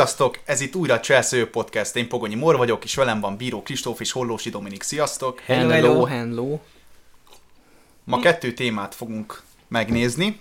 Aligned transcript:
Sziasztok! 0.00 0.38
Ez 0.44 0.60
itt 0.60 0.74
újra 0.74 0.94
a 0.94 1.00
Chelsea 1.00 1.46
Podcast. 1.46 1.96
Én 1.96 2.08
Pogonyi 2.08 2.34
Mor 2.34 2.56
vagyok, 2.56 2.84
és 2.84 2.94
velem 2.94 3.20
van 3.20 3.36
Bíró 3.36 3.62
Kristóf 3.62 4.00
és 4.00 4.12
Hollósi 4.12 4.50
Dominik. 4.50 4.82
Sziasztok! 4.82 5.40
Hello, 5.40 5.70
hello, 5.70 6.04
hello. 6.04 6.58
Ma 8.04 8.20
kettő 8.20 8.52
témát 8.52 8.94
fogunk 8.94 9.42
megnézni. 9.68 10.40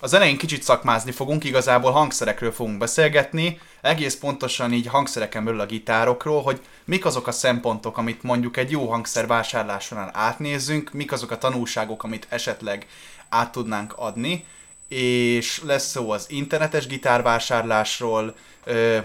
Az 0.00 0.12
elején 0.12 0.36
kicsit 0.36 0.62
szakmázni 0.62 1.10
fogunk, 1.10 1.44
igazából 1.44 1.90
hangszerekről 1.90 2.52
fogunk 2.52 2.78
beszélgetni, 2.78 3.60
egész 3.80 4.16
pontosan 4.16 4.72
így 4.72 4.86
hangszereken 4.86 5.44
belül 5.44 5.60
a 5.60 5.66
gitárokról, 5.66 6.42
hogy 6.42 6.60
mik 6.84 7.04
azok 7.04 7.26
a 7.26 7.32
szempontok, 7.32 7.98
amit 7.98 8.22
mondjuk 8.22 8.56
egy 8.56 8.70
jó 8.70 8.90
hangszer 8.90 9.26
vásárlásánál 9.26 10.10
átnézzünk, 10.12 10.92
mik 10.92 11.12
azok 11.12 11.30
a 11.30 11.38
tanulságok, 11.38 12.02
amit 12.02 12.26
esetleg 12.28 12.86
át 13.28 13.52
tudnánk 13.52 13.92
adni, 13.96 14.44
és 14.88 15.60
lesz 15.64 15.90
szó 15.90 16.10
az 16.10 16.26
internetes 16.28 16.86
gitárvásárlásról, 16.86 18.34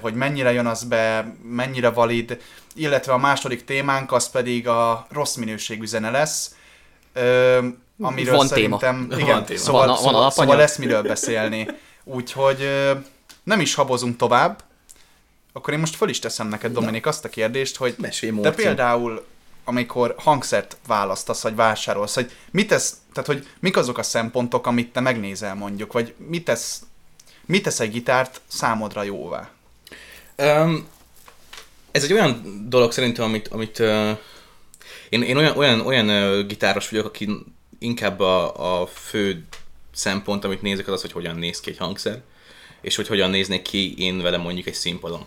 hogy 0.02 0.14
mennyire 0.14 0.52
jön 0.52 0.66
az 0.66 0.84
be, 0.84 1.36
mennyire 1.44 1.90
valid, 1.90 2.42
illetve 2.76 3.14
a 3.14 3.18
második 3.18 3.64
témánk 3.66 4.12
az 4.12 4.30
pedig 4.30 4.68
a 4.68 5.08
rossz 5.10 5.36
minőségű 5.36 5.86
zene 5.86 6.10
lesz, 6.12 6.56
amiről 8.00 8.36
Van 8.36 8.48
szerintem, 8.48 9.08
téma. 9.10 9.22
igen, 9.22 9.36
Van 9.36 9.46
téma. 9.46 9.60
Szóval, 9.60 9.80
Van- 9.80 9.88
van 9.90 9.98
szóval, 9.98 10.14
alapanyag. 10.16 10.32
szóval 10.34 10.56
lesz 10.58 10.78
miről 10.78 11.02
beszélni. 11.02 11.68
Úgyhogy 12.04 12.70
nem 13.44 13.60
is 13.60 13.74
habozunk 13.74 14.18
tovább, 14.18 14.64
akkor 15.54 15.74
én 15.74 15.80
most 15.80 15.96
föl 15.96 16.10
is 16.10 16.20
teszem 16.20 16.48
neked, 16.48 16.72
Dominik, 16.74 17.06
azt 17.06 17.26
a 17.26 17.30
kérdést, 17.30 17.76
hogy 17.78 17.96
Mesélj, 17.98 18.40
te 18.42 18.52
például, 18.52 19.26
amikor 19.66 20.16
hangszert 20.18 20.78
választasz, 20.88 21.42
vagy 21.42 21.56
vásárolsz, 21.56 22.14
hogy 22.16 22.32
mit 22.52 22.68
tesz, 22.68 22.94
tehát 23.14 23.30
hogy 23.30 23.48
mik 23.60 23.78
azok 23.78 23.98
a 23.98 24.04
szempontok, 24.04 24.68
amit 24.68 24.92
te 24.92 25.00
megnézel 25.00 25.56
mondjuk, 25.56 25.94
vagy 25.94 26.14
mit 26.28 26.44
tesz, 26.44 26.82
mit 27.48 27.64
tesz 27.64 27.80
egy 27.80 27.92
gitárt 27.92 28.42
számodra 28.48 29.04
jóvá? 29.04 29.50
Um, 30.38 30.88
ez 31.92 32.04
egy 32.04 32.14
olyan 32.14 32.66
dolog 32.70 32.92
szerintem, 32.92 33.26
amit, 33.26 33.48
amit 33.48 33.80
uh, 33.80 34.18
én, 35.10 35.22
én 35.22 35.38
olyan, 35.38 35.58
olyan, 35.58 35.80
olyan 35.80 36.10
uh, 36.10 36.46
gitáros 36.46 36.90
vagyok, 36.90 37.06
aki 37.06 37.30
inkább 37.80 38.20
a, 38.20 38.82
a 38.82 38.88
fő 38.88 39.46
szempont, 39.94 40.44
amit 40.44 40.62
nézek, 40.62 40.88
az 40.88 40.94
az, 40.94 41.02
hogy 41.02 41.12
hogyan 41.12 41.36
néz 41.36 41.60
ki 41.60 41.70
egy 41.70 41.78
hangszer, 41.78 42.22
és 42.82 42.96
hogy 42.96 43.08
hogyan 43.08 43.30
néznék 43.30 43.62
ki 43.62 44.04
én 44.04 44.22
vele 44.22 44.38
mondjuk 44.38 44.68
egy 44.68 44.74
színpadon. 44.74 45.26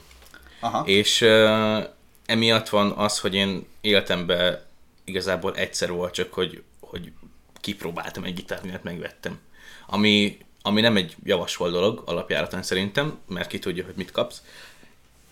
Aha. 0.61 0.85
És 0.87 1.21
uh, 1.21 1.85
emiatt 2.27 2.69
van 2.69 2.91
az, 2.91 3.19
hogy 3.19 3.35
én 3.35 3.67
életemben 3.81 4.63
igazából 5.05 5.55
egyszer 5.57 5.91
volt 5.91 6.15
csak, 6.15 6.33
hogy, 6.33 6.63
hogy 6.81 7.13
kipróbáltam 7.61 8.25
egy 8.25 8.35
gitárt, 8.35 8.63
miért 8.63 8.83
megvettem. 8.83 9.39
Ami, 9.87 10.39
ami 10.63 10.81
nem 10.81 10.97
egy 10.97 11.17
javasolt 11.25 11.73
dolog 11.73 12.03
alapjáraton 12.05 12.63
szerintem, 12.63 13.19
mert 13.29 13.49
ki 13.49 13.59
tudja, 13.59 13.85
hogy 13.85 13.95
mit 13.97 14.11
kapsz. 14.11 14.43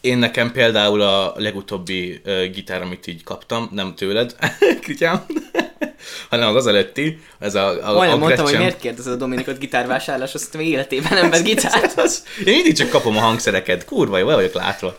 Én 0.01 0.19
nekem 0.19 0.53
például 0.53 1.01
a 1.01 1.33
legutóbbi 1.37 2.21
uh, 2.25 2.45
gitár, 2.45 2.83
amit 2.83 3.07
így 3.07 3.25
kaptam, 3.25 3.69
nem 3.73 3.95
tőled, 3.95 4.37
Krityám, 4.83 5.25
hanem 6.31 6.57
az 6.57 6.67
előtti, 6.67 7.21
ez 7.39 7.55
a, 7.55 7.89
a, 7.89 7.93
Majdnem 7.93 8.23
a 8.23 8.25
mondtam, 8.25 8.29
hogy 8.29 8.37
Gretchen. 8.37 8.61
miért 8.61 8.81
kérdezed 8.81 9.13
a 9.13 9.17
Dominikot 9.17 9.59
gitárvásárláshoz, 9.59 10.43
azt 10.43 10.57
még 10.57 10.69
életében 10.69 11.13
nem 11.13 11.31
vett 11.31 11.45
gitárt. 11.51 12.23
Én 12.45 12.55
mindig 12.55 12.77
csak 12.77 12.89
kapom 12.89 13.17
a 13.17 13.21
hangszereket, 13.21 13.85
kurva 13.85 14.19
jó, 14.19 14.27
vagyok 14.27 14.53
látva. 14.53 14.97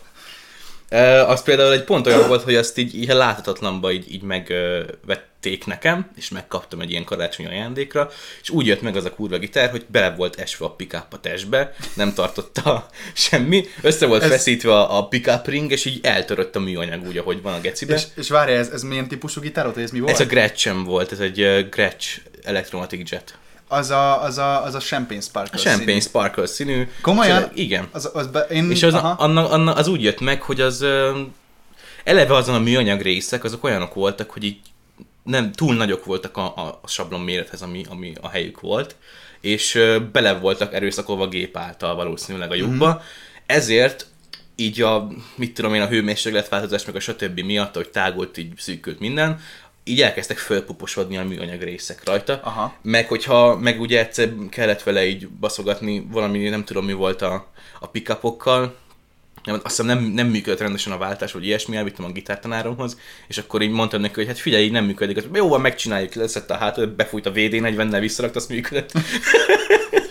Az 1.26 1.42
például 1.42 1.72
egy 1.72 1.84
pont 1.84 2.06
olyan 2.06 2.28
volt, 2.28 2.42
hogy 2.42 2.54
azt 2.54 2.78
így, 2.78 2.94
így 2.94 3.08
láthatatlanba 3.08 3.92
így, 3.92 4.12
így 4.12 4.22
megvették 4.22 5.66
nekem, 5.66 6.10
és 6.16 6.28
megkaptam 6.28 6.80
egy 6.80 6.90
ilyen 6.90 7.04
karácsonyi 7.04 7.48
ajándékra, 7.48 8.10
és 8.42 8.50
úgy 8.50 8.66
jött 8.66 8.82
meg 8.82 8.96
az 8.96 9.04
a 9.04 9.10
kurva 9.14 9.38
gitár, 9.38 9.70
hogy 9.70 9.84
bele 9.86 10.14
volt 10.14 10.40
esve 10.40 10.64
a 10.64 10.70
pick 10.70 10.94
a 11.10 11.20
testbe, 11.20 11.74
nem 11.94 12.14
tartotta 12.14 12.86
semmi, 13.14 13.64
össze 13.82 14.06
volt 14.06 14.22
Ez- 14.22 14.30
feszítve 14.30 14.72
a, 14.72 14.98
a 14.98 15.08
pick 15.08 15.30
ring, 15.44 15.70
és 15.70 15.84
így 15.84 15.98
eltörött 16.02 16.56
a 16.56 16.60
műanyag 16.60 17.06
úgy, 17.06 17.18
ahogy 17.18 17.42
van 17.42 17.54
a 17.54 17.60
gecibe. 17.60 17.94
És, 17.94 18.02
és 18.16 18.28
várj, 18.28 18.52
ez, 18.52 18.68
ez 18.68 18.82
milyen 18.82 19.08
típusú 19.08 19.40
gitárod, 19.40 19.74
hogy 19.74 19.82
ez 19.82 19.90
mi 19.90 20.00
volt? 20.00 20.12
Ez 20.12 20.20
a 20.20 20.26
Gretchen 20.26 20.84
volt, 20.84 21.12
ez 21.12 21.20
egy 21.20 21.66
Gretsch 21.70 22.20
Electromatic 22.42 23.10
Jet. 23.10 23.34
Az, 23.70 23.90
a, 23.90 24.22
az, 24.22 24.38
a, 24.38 24.64
az 24.64 24.74
a 24.74 24.78
Champagne 24.78 25.20
Sparkle 25.20 25.58
A 25.58 25.62
Champagne 25.62 25.86
színű. 25.86 26.00
Sparkle 26.00 26.46
színű. 26.46 26.88
Komolyan? 27.02 27.42
És- 27.42 27.62
Igen. 27.62 27.88
Az, 27.92 28.10
az 28.12 28.26
be, 28.26 28.40
én, 28.40 28.70
És 28.70 28.82
az, 28.82 28.94
aha. 28.94 29.08
anna, 29.08 29.48
anna, 29.50 29.72
az 29.72 29.86
úgy 29.88 30.02
jött 30.02 30.20
meg, 30.20 30.42
hogy 30.42 30.60
az 30.60 30.84
eleve 32.04 32.34
azon 32.34 32.54
a 32.54 32.58
műanyag 32.58 33.00
részek, 33.00 33.44
azok 33.44 33.64
olyanok 33.64 33.94
voltak, 33.94 34.30
hogy 34.30 34.44
így 34.44 34.58
nem 35.22 35.52
túl 35.52 35.74
nagyok 35.74 36.04
voltak 36.04 36.36
a, 36.36 36.44
a, 36.44 36.80
sablon 36.88 37.20
mérethez, 37.20 37.62
ami, 37.62 37.84
ami 37.88 38.12
a 38.20 38.28
helyük 38.28 38.60
volt, 38.60 38.96
és 39.40 39.80
bele 40.12 40.32
voltak 40.32 40.74
erőszakolva 40.74 41.28
gép 41.28 41.56
által 41.56 41.94
valószínűleg 41.94 42.50
a 42.50 42.54
lyukba, 42.54 42.86
Mhm. 42.86 42.96
mm-hmm. 42.96 43.04
ezért 43.46 44.06
így 44.56 44.80
a, 44.82 45.08
mit 45.34 45.54
tudom 45.54 45.74
én, 45.74 45.80
a 45.82 45.86
hőmérsékletváltozás, 45.86 46.84
meg 46.84 46.96
a 46.96 47.00
stb. 47.00 47.40
miatt, 47.40 47.74
hogy 47.74 47.88
tágult, 47.88 48.36
így 48.38 48.52
szűkült 48.56 48.98
minden, 49.00 49.40
így 49.84 50.02
elkezdtek 50.02 50.38
fölpuposodni 50.38 51.16
a 51.16 51.24
műanyag 51.24 51.62
részek 51.62 52.04
rajta. 52.04 52.40
Aha. 52.42 52.74
Meg 52.82 53.08
hogyha, 53.08 53.56
meg 53.56 53.80
ugye 53.80 53.98
egyszer 53.98 54.32
kellett 54.50 54.82
vele 54.82 55.06
így 55.06 55.28
baszogatni 55.28 56.06
valami, 56.10 56.48
nem 56.48 56.64
tudom 56.64 56.84
mi 56.84 56.92
volt 56.92 57.22
a, 57.22 57.46
a 57.80 57.86
pickupokkal, 57.86 58.76
nem, 59.44 59.54
azt 59.54 59.76
hiszem 59.76 59.86
nem, 59.86 60.04
nem 60.04 60.26
működött 60.26 60.60
rendesen 60.60 60.92
a 60.92 60.98
váltás, 60.98 61.32
vagy 61.32 61.44
ilyesmi, 61.44 61.76
elvittem 61.76 62.04
a 62.04 62.12
gitártanáromhoz, 62.12 62.98
és 63.28 63.38
akkor 63.38 63.62
így 63.62 63.70
mondtam 63.70 64.00
neki, 64.00 64.14
hogy 64.14 64.26
hát 64.26 64.38
figyelj, 64.38 64.64
így 64.64 64.72
nem 64.72 64.84
működik. 64.84 65.24
Jó, 65.34 65.48
van, 65.48 65.60
megcsináljuk, 65.60 66.14
leszett 66.14 66.50
a 66.50 66.56
hátul, 66.56 66.86
befújt 66.86 67.26
a 67.26 67.32
VD40-nel, 67.32 67.96
visszarakt, 68.00 68.36
azt 68.36 68.48
működött. 68.48 68.92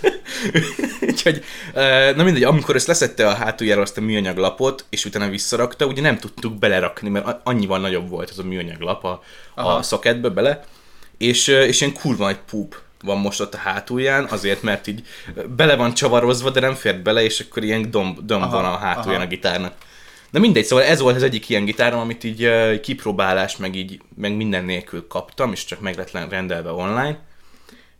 Úgyhogy, 1.09 1.43
na 2.15 2.23
mindegy, 2.23 2.43
amikor 2.43 2.75
ezt 2.75 2.87
leszette 2.87 3.27
a 3.27 3.33
hátuljára 3.33 3.81
azt 3.81 3.97
a 3.97 4.01
műanyag 4.01 4.37
lapot, 4.37 4.85
és 4.89 5.05
utána 5.05 5.29
visszarakta, 5.29 5.85
ugye 5.85 6.01
nem 6.01 6.17
tudtuk 6.17 6.53
belerakni, 6.53 7.09
mert 7.09 7.39
annyival 7.43 7.79
nagyobb 7.79 8.09
volt 8.09 8.29
az 8.29 8.39
a 8.39 8.43
műanyag 8.43 8.79
lap 8.79 9.03
a, 9.03 9.21
a 9.55 9.81
szoketbe 9.81 10.29
bele, 10.29 10.63
és, 11.17 11.47
és 11.47 11.81
ilyen 11.81 11.93
kurva 11.93 12.29
egy 12.29 12.39
púp 12.49 12.81
van 13.03 13.17
most 13.17 13.41
ott 13.41 13.53
a 13.53 13.57
hátulján, 13.57 14.25
azért, 14.25 14.61
mert 14.61 14.88
így 14.88 15.01
bele 15.55 15.75
van 15.75 15.93
csavarozva, 15.93 16.49
de 16.49 16.59
nem 16.59 16.73
fér 16.73 17.01
bele, 17.01 17.23
és 17.23 17.39
akkor 17.39 17.63
ilyen 17.63 17.91
domb, 17.91 18.19
domb 18.25 18.43
Aha, 18.43 18.61
van 18.61 18.65
a 18.65 18.77
hátulján 18.77 19.21
aha. 19.21 19.29
a 19.29 19.33
gitárnak. 19.33 19.73
De 20.31 20.39
mindegy, 20.39 20.65
szóval 20.65 20.85
ez 20.85 20.99
volt 20.99 21.15
az 21.15 21.23
egyik 21.23 21.49
ilyen 21.49 21.65
gitárom, 21.65 21.99
amit 21.99 22.23
így 22.23 22.49
kipróbálás, 22.81 23.57
meg 23.57 23.75
így, 23.75 24.01
meg 24.15 24.35
minden 24.35 24.65
nélkül 24.65 25.07
kaptam, 25.07 25.51
és 25.51 25.65
csak 25.65 25.79
meg 25.79 25.97
lett 25.97 26.29
rendelve 26.29 26.71
online. 26.71 27.19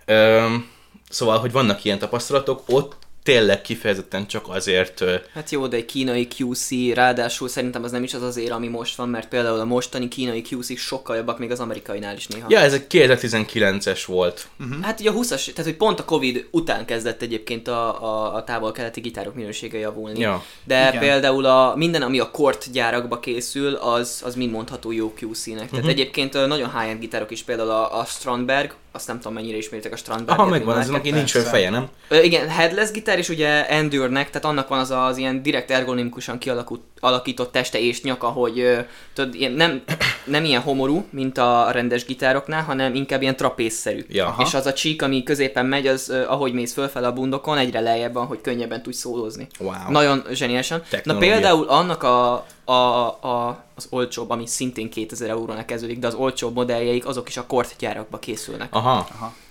Öm, 0.06 0.70
szóval, 1.10 1.40
hogy 1.40 1.52
vannak 1.52 1.84
ilyen 1.84 2.00
tapasztalatok, 2.00 2.64
ott 2.68 2.96
tényleg 3.30 3.62
kifejezetten 3.62 4.28
csak 4.28 4.46
azért, 4.48 5.04
Hát 5.34 5.50
jó, 5.50 5.68
de 5.68 5.78
egy 5.78 5.86
kínai 5.86 6.28
QC, 6.38 6.70
ráadásul 6.94 7.48
szerintem 7.48 7.84
az 7.84 7.92
nem 7.92 8.04
is 8.04 8.14
az 8.14 8.22
az 8.22 8.38
ér, 8.38 8.52
ami 8.52 8.68
most 8.68 8.96
van, 8.96 9.10
mert 9.10 9.28
például 9.28 9.60
a 9.60 9.66
mostani 9.66 10.08
kínai 10.08 10.44
QC 10.50 10.78
sokkal 10.78 11.16
jobbak 11.16 11.40
még 11.40 11.52
az 11.52 11.60
amerikainál 11.60 12.16
is 12.16 12.28
néha. 12.28 12.48
ja, 12.50 12.60
ez 12.60 12.74
egy 12.74 12.86
2019-es 12.90 14.04
volt. 14.06 14.48
Hát 14.82 15.00
ugye 15.00 15.10
a 15.10 15.14
20-as, 15.14 15.52
tehát 15.54 15.64
hogy 15.64 15.76
pont 15.76 16.00
a 16.00 16.06
Covid 16.06 16.48
után 16.52 16.86
kezdett 16.86 17.22
egyébként 17.22 17.68
a, 17.68 18.04
a, 18.04 18.36
a 18.36 18.44
távol-keleti 18.44 19.02
gitárok 19.02 19.36
minősége 19.36 19.78
javulni. 19.78 20.20
Ja. 20.20 20.44
De 20.64 20.88
Igen. 20.88 21.00
Például 21.00 21.46
a, 21.46 21.76
minden, 21.76 22.02
ami 22.02 22.20
a 22.20 22.32
kort 22.32 22.72
gyárakba 22.72 23.20
készül, 23.20 23.74
az, 23.74 24.22
az 24.26 24.36
mind 24.36 24.52
mondható 24.52 24.92
jó 24.92 25.14
QC-nek. 25.20 25.56
Tehát 25.56 25.72
uh-huh. 25.74 25.90
egyébként 25.90 26.34
nagyon 26.34 26.80
high-end 26.80 27.00
gitárok 27.00 27.32
is, 27.32 27.44
például 27.44 27.70
a, 27.70 28.00
a 28.00 28.06
Strandberg, 28.06 28.74
azt 28.92 29.08
nem 29.08 29.18
tudom 29.18 29.34
mennyire 29.34 29.58
ismeritek 29.58 29.94
a 29.94 29.96
Strandberg. 29.96 30.40
Aha, 30.40 30.50
megvan, 30.50 30.80
ez 30.80 30.88
neki 30.88 31.12
nincs 31.12 31.38
feje, 31.38 31.70
nem? 31.70 31.88
Ö, 32.08 32.22
igen, 32.22 32.50
headless 32.50 32.92
gitár, 32.92 33.19
és 33.20 33.30
ugye 33.30 33.68
Endure-nek, 33.68 34.30
tehát 34.30 34.46
annak 34.46 34.68
van 34.68 34.80
az 34.80 34.92
az 34.92 35.18
ilyen 35.18 35.44
direkt 35.44 35.72
ergonomikusan 35.72 36.38
kialakult, 36.38 36.82
alakított 37.00 37.52
teste 37.52 37.80
és 37.80 38.02
nyaka, 38.02 38.28
hogy 38.28 38.86
tudod, 39.14 39.36
ilyen, 39.36 39.52
nem, 39.52 39.82
nem 40.24 40.46
ilyen 40.46 40.62
homorú, 40.62 41.06
mint 41.10 41.38
a 41.38 41.72
rendes 41.72 42.06
gitároknál, 42.06 42.64
hanem 42.64 42.96
inkább 42.96 43.22
ilyen 43.22 43.36
trapézszerű. 43.36 44.06
Ja. 44.10 44.26
Aha. 44.26 44.42
És 44.42 44.54
az 44.54 44.66
a 44.66 44.74
csík, 44.74 45.02
ami 45.02 45.24
középen 45.24 45.66
megy, 45.66 45.88
az 45.88 46.10
ahogy 46.28 46.54
mész 46.54 46.74
fölfel 46.74 47.04
a 47.04 47.14
bundokon, 47.14 47.58
egyre 47.58 47.80
lejjebb 47.80 48.14
van, 48.14 48.26
hogy 48.26 48.42
könnyebben 48.42 48.84
tudj 48.84 48.98
szólózni. 48.98 49.48
Wow. 49.60 49.74
Nagyon 49.90 50.24
zseniálisan. 50.32 50.82
Na 51.04 51.18
például 51.18 51.68
annak 51.68 52.04
a, 52.04 52.46
a, 52.64 52.74
a, 52.74 53.64
az 53.76 53.88
olcsóbb, 53.90 54.30
ami 54.30 54.48
szintén 54.48 54.90
2000 54.90 55.30
eurónak 55.30 55.66
kezdődik, 55.66 56.00
de 56.00 56.08
az 56.08 56.14
olcsóbb 56.14 56.56
modelljeik, 56.56 57.08
azok 57.08 57.30
is 57.30 57.38
a 57.38 57.46
kort 57.46 57.76
gyárakba 57.80 58.20
készülnek. 58.20 58.76
Aha. 58.76 59.08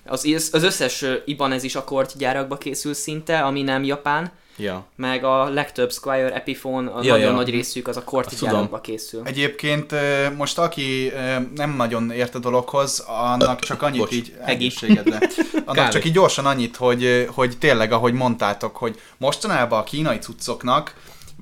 Az, 0.08 0.48
az 0.52 0.62
összes 0.62 1.02
ö, 1.02 1.14
Ibanez 1.24 1.62
is 1.62 1.74
akkord 1.74 2.10
gyárakba 2.16 2.56
készül 2.58 2.94
szinte, 2.94 3.38
ami 3.40 3.62
nem 3.62 3.84
japán, 3.84 4.30
Ja. 4.60 4.84
meg 4.96 5.24
a 5.24 5.48
legtöbb 5.48 5.92
Squire 5.92 6.34
Epiphone, 6.34 6.90
a 6.90 7.02
Ja, 7.02 7.12
nagyon 7.12 7.28
ja. 7.28 7.32
nagy 7.36 7.50
részük 7.50 7.88
az 7.88 7.96
a 7.96 8.04
kort 8.04 8.26
Azt 8.26 8.38
tudom. 8.38 8.54
gyárakba 8.54 8.80
készül. 8.80 9.20
Egyébként 9.24 9.94
most 10.36 10.58
aki 10.58 11.12
nem 11.54 11.74
nagyon 11.76 12.10
ért 12.10 12.34
a 12.34 12.38
dologhoz, 12.38 13.04
annak 13.06 13.58
csak 13.60 13.82
annyit 13.82 13.98
Bocs. 14.00 14.12
így 14.12 14.34
egészségedre. 14.44 15.18
Annak 15.52 15.74
Kávé. 15.74 15.90
csak 15.90 16.04
így 16.04 16.12
gyorsan 16.12 16.46
annyit, 16.46 16.76
hogy, 16.76 17.28
hogy 17.34 17.58
tényleg, 17.58 17.92
ahogy 17.92 18.12
mondtátok, 18.12 18.76
hogy 18.76 19.00
mostanában 19.16 19.80
a 19.80 19.84
kínai 19.84 20.18
cuccoknak, 20.18 20.94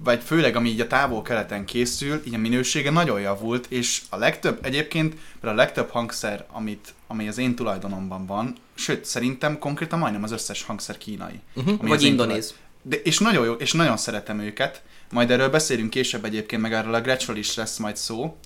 vagy 0.04 0.22
főleg 0.22 0.56
ami 0.56 0.68
így 0.68 0.80
a 0.80 0.86
távol-keleten 0.86 1.64
készül, 1.64 2.22
így 2.26 2.34
a 2.34 2.38
minősége 2.38 2.90
nagyon 2.90 3.20
javult, 3.20 3.66
és 3.68 4.02
a 4.10 4.16
legtöbb, 4.16 4.58
egyébként 4.64 5.14
a 5.40 5.52
legtöbb 5.52 5.90
hangszer, 5.90 6.44
amit, 6.52 6.94
ami 7.06 7.28
az 7.28 7.38
én 7.38 7.54
tulajdonomban 7.54 8.26
van, 8.26 8.54
sőt, 8.74 9.04
szerintem 9.04 9.58
konkrétan 9.58 9.98
majdnem 9.98 10.22
az 10.22 10.32
összes 10.32 10.62
hangszer 10.62 10.98
kínai. 10.98 11.40
Mhm. 11.54 11.68
Ami 11.78 11.88
Vagy 11.88 12.02
indonéz. 12.02 12.54
De, 12.82 12.96
és 12.96 13.18
nagyon 13.18 13.44
jó, 13.44 13.52
és 13.52 13.72
nagyon 13.72 13.96
szeretem 13.96 14.40
őket. 14.40 14.82
Majd 15.10 15.30
erről 15.30 15.48
beszélünk 15.48 15.90
később 15.90 16.24
egyébként, 16.24 16.62
meg 16.62 16.72
erről 16.72 16.94
a 16.94 17.00
Gretchről 17.00 17.36
is 17.36 17.54
lesz 17.54 17.76
majd 17.76 17.96
szó. 17.96 18.36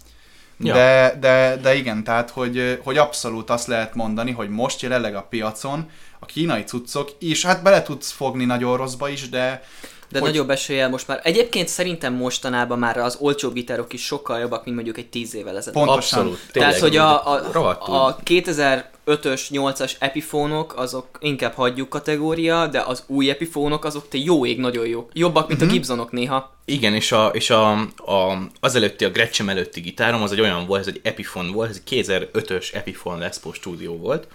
Ja. 0.59 0.75
De, 0.75 1.17
de, 1.21 1.57
de 1.57 1.75
igen, 1.75 2.05
tehát, 2.05 2.31
hogy, 2.31 2.79
hogy 2.83 2.97
abszolút 2.97 3.51
azt 3.51 3.67
lehet 3.67 3.95
mondani, 3.95 4.31
hogy 4.31 4.49
most 4.49 4.81
jelenleg 4.81 5.15
a 5.15 5.23
piacon 5.23 5.91
a 6.19 6.27
kínai 6.27 6.63
cuccok 6.63 7.11
is, 7.19 7.45
hát 7.45 7.63
bele 7.63 7.83
tudsz 7.83 8.11
fogni 8.11 8.45
nagyon 8.45 8.77
rosszba 8.77 9.09
is, 9.09 9.29
de 9.29 9.63
De 10.11 10.19
Hogy- 10.19 10.29
nagyobb 10.29 10.51
eséllyel 10.51 10.89
most 10.89 11.09
már. 11.09 11.21
Egyébként 11.23 11.69
szerintem 11.69 12.15
mostanában 12.15 12.79
már 12.79 12.97
az 12.99 13.17
olcsó 13.21 13.51
gitárok 13.51 13.93
is 13.93 14.05
sokkal 14.05 14.39
jobbak, 14.39 14.65
mint 14.65 14.77
mondjuk 14.77 14.99
egy 14.99 15.09
10 15.09 15.35
évvel 15.35 15.57
ezelőtt. 15.57 15.73
Pont- 15.75 15.87
Pontosan. 15.87 16.19
Abszolút. 16.19 16.41
Tehát, 16.53 16.79
hogy 16.79 16.97
a, 16.97 17.27
a, 17.33 18.07
a 18.07 18.17
2005-ös, 18.25 19.41
8-as 19.51 19.93
epifónok, 19.99 20.75
azok 20.77 21.07
inkább 21.21 21.53
hagyjuk 21.55 21.89
kategória, 21.89 22.67
de 22.67 22.81
az 22.81 23.03
új 23.07 23.31
epifónok, 23.31 23.85
azok 23.85 24.09
te 24.09 24.19
jó 24.19 24.47
ég, 24.47 24.59
nagyon 24.59 24.87
jók. 24.87 25.11
Jobbak, 25.13 25.49
mint 25.49 25.61
Mhm. 25.61 25.69
a 25.69 25.73
Gibsonok 25.73 26.13
néha. 26.13 26.55
Igen, 26.65 26.95
és, 26.95 27.13
a, 27.13 27.27
és 27.27 27.51
a, 27.51 27.71
a, 27.97 28.39
az 28.61 28.75
előtti, 28.75 29.05
a 29.05 29.11
Gretschem 29.11 29.49
előtti 29.49 29.81
gitárom, 29.81 30.23
az 30.23 30.33
egy 30.33 30.41
olyan 30.41 30.67
volt, 30.67 30.81
ez 30.81 30.87
egy 30.87 31.01
Epiphone 31.03 31.53
volt, 31.53 31.71
ez 31.71 31.81
egy 31.85 32.05
2005-ös 32.07 32.75
Epiphone 32.75 33.19
Les 33.19 33.39
Paul 33.39 33.55
stúdió 33.55 33.97
volt, 33.97 34.27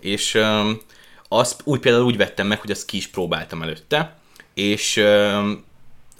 és 0.00 0.34
um, 0.34 0.80
azt 1.28 1.60
úgy 1.64 1.80
például 1.80 2.04
úgy 2.04 2.16
vettem 2.16 2.46
meg, 2.46 2.60
hogy 2.60 2.70
azt 2.70 2.84
ki 2.84 2.96
is 2.96 3.06
próbáltam 3.06 3.62
előtte, 3.62 4.16
és 4.54 4.96
um, 4.96 5.64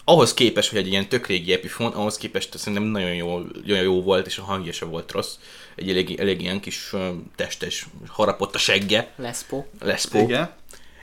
ahhoz 0.04 0.34
képest, 0.34 0.70
hogy 0.70 0.78
egy 0.78 0.88
ilyen 0.88 1.08
tök 1.08 1.26
régi 1.26 1.52
Epiphone, 1.52 1.94
ahhoz 1.94 2.16
képest 2.16 2.58
szerintem 2.58 2.82
nagyon 2.82 3.14
jó, 3.14 3.38
nagyon 3.38 3.82
jó 3.82 4.02
volt, 4.02 4.26
és 4.26 4.38
a 4.38 4.42
hangja 4.42 4.72
se 4.72 4.84
volt 4.84 5.12
rossz. 5.12 5.34
Egy 5.74 5.90
elég, 5.90 6.18
elég 6.20 6.40
ilyen 6.40 6.60
kis 6.60 6.92
um, 6.92 7.30
testes, 7.36 7.86
harapott 8.06 8.54
a 8.54 8.58
segge, 8.58 9.12
Lespo. 9.16 9.64
Les 9.80 10.06
Paul. 10.06 10.24
igen. 10.24 10.50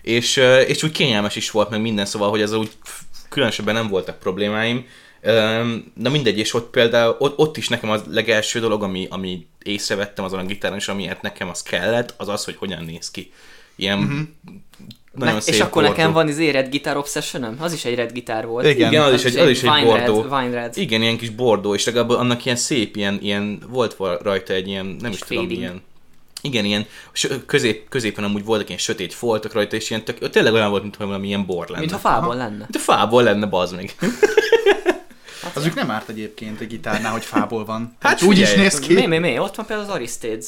És, 0.01 0.37
ö, 0.37 0.59
és 0.59 0.83
úgy 0.83 0.91
kényelmes 0.91 1.35
is 1.35 1.51
volt, 1.51 1.69
meg 1.69 1.81
minden, 1.81 2.05
szóval, 2.05 2.29
hogy 2.29 2.41
ez 2.41 2.53
úgy 2.53 2.71
különösebben 3.29 3.73
nem 3.73 3.87
voltak 3.87 4.19
problémáim. 4.19 4.85
Na 5.93 6.09
mindegy, 6.09 6.37
és 6.37 6.53
ott 6.53 6.69
például, 6.69 7.15
ott, 7.19 7.37
ott 7.37 7.57
is 7.57 7.67
nekem 7.67 7.89
az 7.89 8.01
legelső 8.09 8.59
dolog, 8.59 8.83
ami, 8.83 9.07
ami 9.09 9.47
észrevettem 9.63 10.25
azon 10.25 10.39
a 10.39 10.45
gitáron, 10.45 10.77
és 10.77 10.87
amiért 10.87 11.21
nekem 11.21 11.49
az 11.49 11.63
kellett, 11.63 12.13
az 12.17 12.27
az, 12.27 12.43
hogy 12.43 12.55
hogyan 12.55 12.83
néz 12.83 13.11
ki. 13.11 13.31
Ilyen 13.75 13.97
Mhm. 13.97 14.21
Nagyon 15.13 15.33
Ne, 15.33 15.39
szép 15.39 15.53
és 15.53 15.59
akkor 15.59 15.81
bordó. 15.81 15.89
nekem 15.97 16.11
van 16.13 16.27
izé 16.27 16.49
Red 16.49 16.69
Guitar 16.69 16.97
obsession 16.97 17.43
Az 17.59 17.73
is 17.73 17.85
egy 17.85 17.95
Red 17.95 18.11
gitár 18.11 18.45
volt. 18.45 18.65
Igen. 18.67 18.91
Igen, 18.91 19.03
az 19.03 19.13
is 19.13 19.23
egy, 19.23 19.37
az 19.37 19.49
is 19.49 19.63
egy 19.63 19.69
Vine 19.69 19.83
bordó. 19.83 20.21
Red, 20.21 20.29
Vine 20.41 20.59
Red. 20.61 20.77
Igen, 20.77 21.01
ilyen 21.01 21.17
kis 21.17 21.29
bordó, 21.29 21.73
és 21.73 21.85
legalább 21.85 22.09
annak 22.09 22.45
ilyen 22.45 22.57
szép, 22.57 22.95
ilyen, 22.95 23.19
ilyen 23.21 23.61
volt 23.69 23.95
rajta 24.21 24.53
egy 24.53 24.67
ilyen, 24.67 24.85
nem 24.99 25.11
is 25.11 25.17
Kis 25.17 25.27
tudom, 25.27 25.43
fading. 25.43 25.61
ilyen, 25.61 25.81
igen, 26.41 26.65
ilyen 26.65 26.85
közép, 27.45 27.89
középen 27.89 28.23
amúgy 28.23 28.45
voltak 28.45 28.67
ilyen 28.67 28.79
sötét 28.79 29.13
foltok 29.13 29.53
rajta, 29.53 29.75
és 29.75 29.89
ilyen 29.89 30.03
tök, 30.03 30.29
tényleg 30.29 30.53
olyan 30.53 30.69
volt, 30.69 30.81
mintha 30.81 31.05
valami 31.05 31.27
ilyen 31.27 31.45
bor 31.45 31.67
lenne. 31.67 31.79
Mint 31.79 31.91
ha 31.91 31.97
fából 31.97 32.35
lenne. 32.35 32.57
Mint 32.57 32.75
a 32.75 32.79
fából 32.79 33.23
lenne, 33.23 33.45
bazd 33.45 33.75
meg. 33.75 33.95
Az 35.53 35.65
úgy 35.65 35.75
nem 35.75 35.91
árt 35.91 36.09
egyébként 36.09 36.59
egy 36.59 36.67
gitárnál, 36.67 37.11
hogy 37.11 37.25
fából 37.25 37.65
van. 37.65 37.95
Hát 37.99 38.11
Hát 38.19 38.29
úgy 38.29 38.37
is 38.39 38.53
néz 38.53 38.79
ki. 38.79 38.93
Mi, 38.93 39.05
mi, 39.05 39.17
mi? 39.17 39.39
Ott 39.39 39.55
van 39.55 39.65
például 39.65 39.87
az 39.89 39.95
Aristides. 39.95 40.45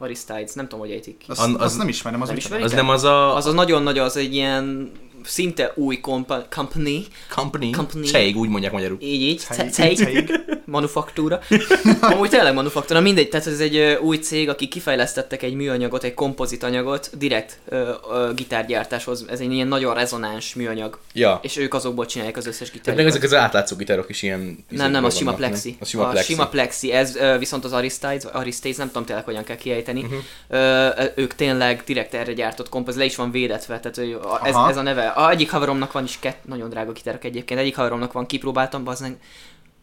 Aristides, 0.00 0.52
nem 0.52 0.64
tudom, 0.68 0.80
hogy 0.80 0.90
ejtik 0.94 1.16
ki. 1.18 1.24
Azt, 1.28 1.40
az, 1.40 1.48
az- 1.48 1.60
azt 1.60 1.78
nem 1.78 1.88
ismerem, 1.88 2.20
az 2.20 2.26
Nem 2.26 2.36
mit 2.36 2.44
ismeri? 2.44 2.62
Az 2.62 2.72
nem 2.72 2.88
az 2.88 3.04
a 3.04 3.36
Az 3.36 3.46
az 3.46 3.54
nagyon 3.54 3.82
nagy, 3.82 3.98
az 3.98 4.16
egy 4.16 4.34
ilyen 4.34 4.90
szinte 5.24 5.72
új 5.74 6.00
kompa- 6.00 6.54
company, 6.54 7.04
company, 7.34 7.70
Company. 7.72 8.02
cég, 8.04 8.36
úgy 8.36 8.48
mondják 8.48 8.72
magyarul. 8.72 8.98
így 9.00 9.20
így, 9.22 9.38
Cég. 9.70 10.30
Manufaktúra. 10.70 11.40
Amúgy 12.00 12.28
tényleg 12.28 12.54
manufaktúra, 12.54 13.00
mindegy, 13.00 13.28
tehát 13.28 13.46
ez 13.46 13.60
egy 13.60 13.98
új 14.00 14.16
cég, 14.16 14.48
aki 14.48 14.68
kifejlesztettek 14.68 15.42
egy 15.42 15.54
műanyagot, 15.54 16.04
egy 16.04 16.14
kompozit 16.14 16.62
anyagot 16.62 17.10
direkt 17.18 17.58
ö, 17.68 17.90
ö, 18.10 18.30
gitárgyártáshoz. 18.34 19.24
Ez 19.28 19.40
egy 19.40 19.52
ilyen 19.52 19.68
nagyon 19.68 19.94
rezonáns 19.94 20.54
műanyag. 20.54 20.98
Ja. 21.12 21.38
És 21.42 21.56
ők 21.56 21.74
azokból 21.74 22.06
csinálják 22.06 22.36
az 22.36 22.46
összes 22.46 22.70
Tehát 22.70 22.98
meg 22.98 23.08
ezek 23.08 23.22
az 23.22 23.34
átlátszó 23.34 23.76
gitárok 23.76 24.08
is 24.08 24.22
ilyen... 24.22 24.64
Nem, 24.68 24.90
nem, 24.90 25.04
az 25.04 25.16
sima 25.16 25.34
plexi. 25.34 25.76
A 25.80 25.84
sima 25.84 26.06
a 26.06 26.10
plexi. 26.10 26.32
sima 26.32 26.48
plexi, 26.48 26.92
ez 26.92 27.16
ö, 27.16 27.38
viszont 27.38 27.64
az 27.64 27.72
Aristides, 27.72 28.24
Aristides, 28.32 28.76
nem 28.76 28.86
tudom 28.86 29.04
tényleg 29.04 29.24
hogyan 29.24 29.44
kell 29.44 29.56
kiejteni, 29.56 30.02
uh-huh. 30.02 30.18
ö, 30.48 30.88
ők 31.14 31.34
tényleg 31.34 31.82
direkt 31.86 32.14
erre 32.14 32.32
gyártott 32.32 32.68
kompoz, 32.68 32.96
le 32.96 33.04
is 33.04 33.16
van 33.16 33.30
védetve, 33.30 33.80
tehát 33.80 33.98
ő, 33.98 34.18
a, 34.18 34.40
ez, 34.46 34.54
Aha. 34.54 34.70
ez, 34.70 34.76
a 34.76 34.82
neve. 34.82 35.06
A 35.06 35.30
egyik 35.30 35.50
haveromnak 35.50 35.92
van 35.92 36.04
is 36.04 36.18
kett, 36.20 36.44
nagyon 36.44 36.68
drága 36.68 36.92
gitárok 36.92 37.24
egyébként, 37.24 37.60
egyik 37.60 37.76
haveromnak 37.76 38.12
van, 38.12 38.26
kipróbáltam, 38.26 38.84
bazdmeg, 38.84 39.16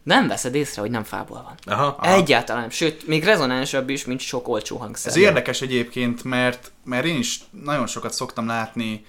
nem 0.02 0.28
veszed 0.28 0.54
észre, 0.54 0.80
hogy 0.80 0.90
nem 0.90 1.04
fából 1.04 1.42
van. 1.42 1.74
Aha. 1.76 1.96
Aha. 1.98 2.14
Egyáltalán 2.14 2.60
nem, 2.60 2.70
sőt, 2.70 3.06
még 3.06 3.24
rezonánsabb 3.24 3.88
is, 3.88 4.04
mint 4.04 4.20
sok 4.20 4.48
olcsó 4.48 4.76
hangszer. 4.76 5.10
Ez 5.10 5.18
érdekes 5.18 5.60
egyébként, 5.60 6.24
mert, 6.24 6.72
mert 6.84 7.04
én 7.04 7.18
is 7.18 7.40
nagyon 7.50 7.86
sokat 7.86 8.12
szoktam 8.12 8.46
látni 8.46 9.04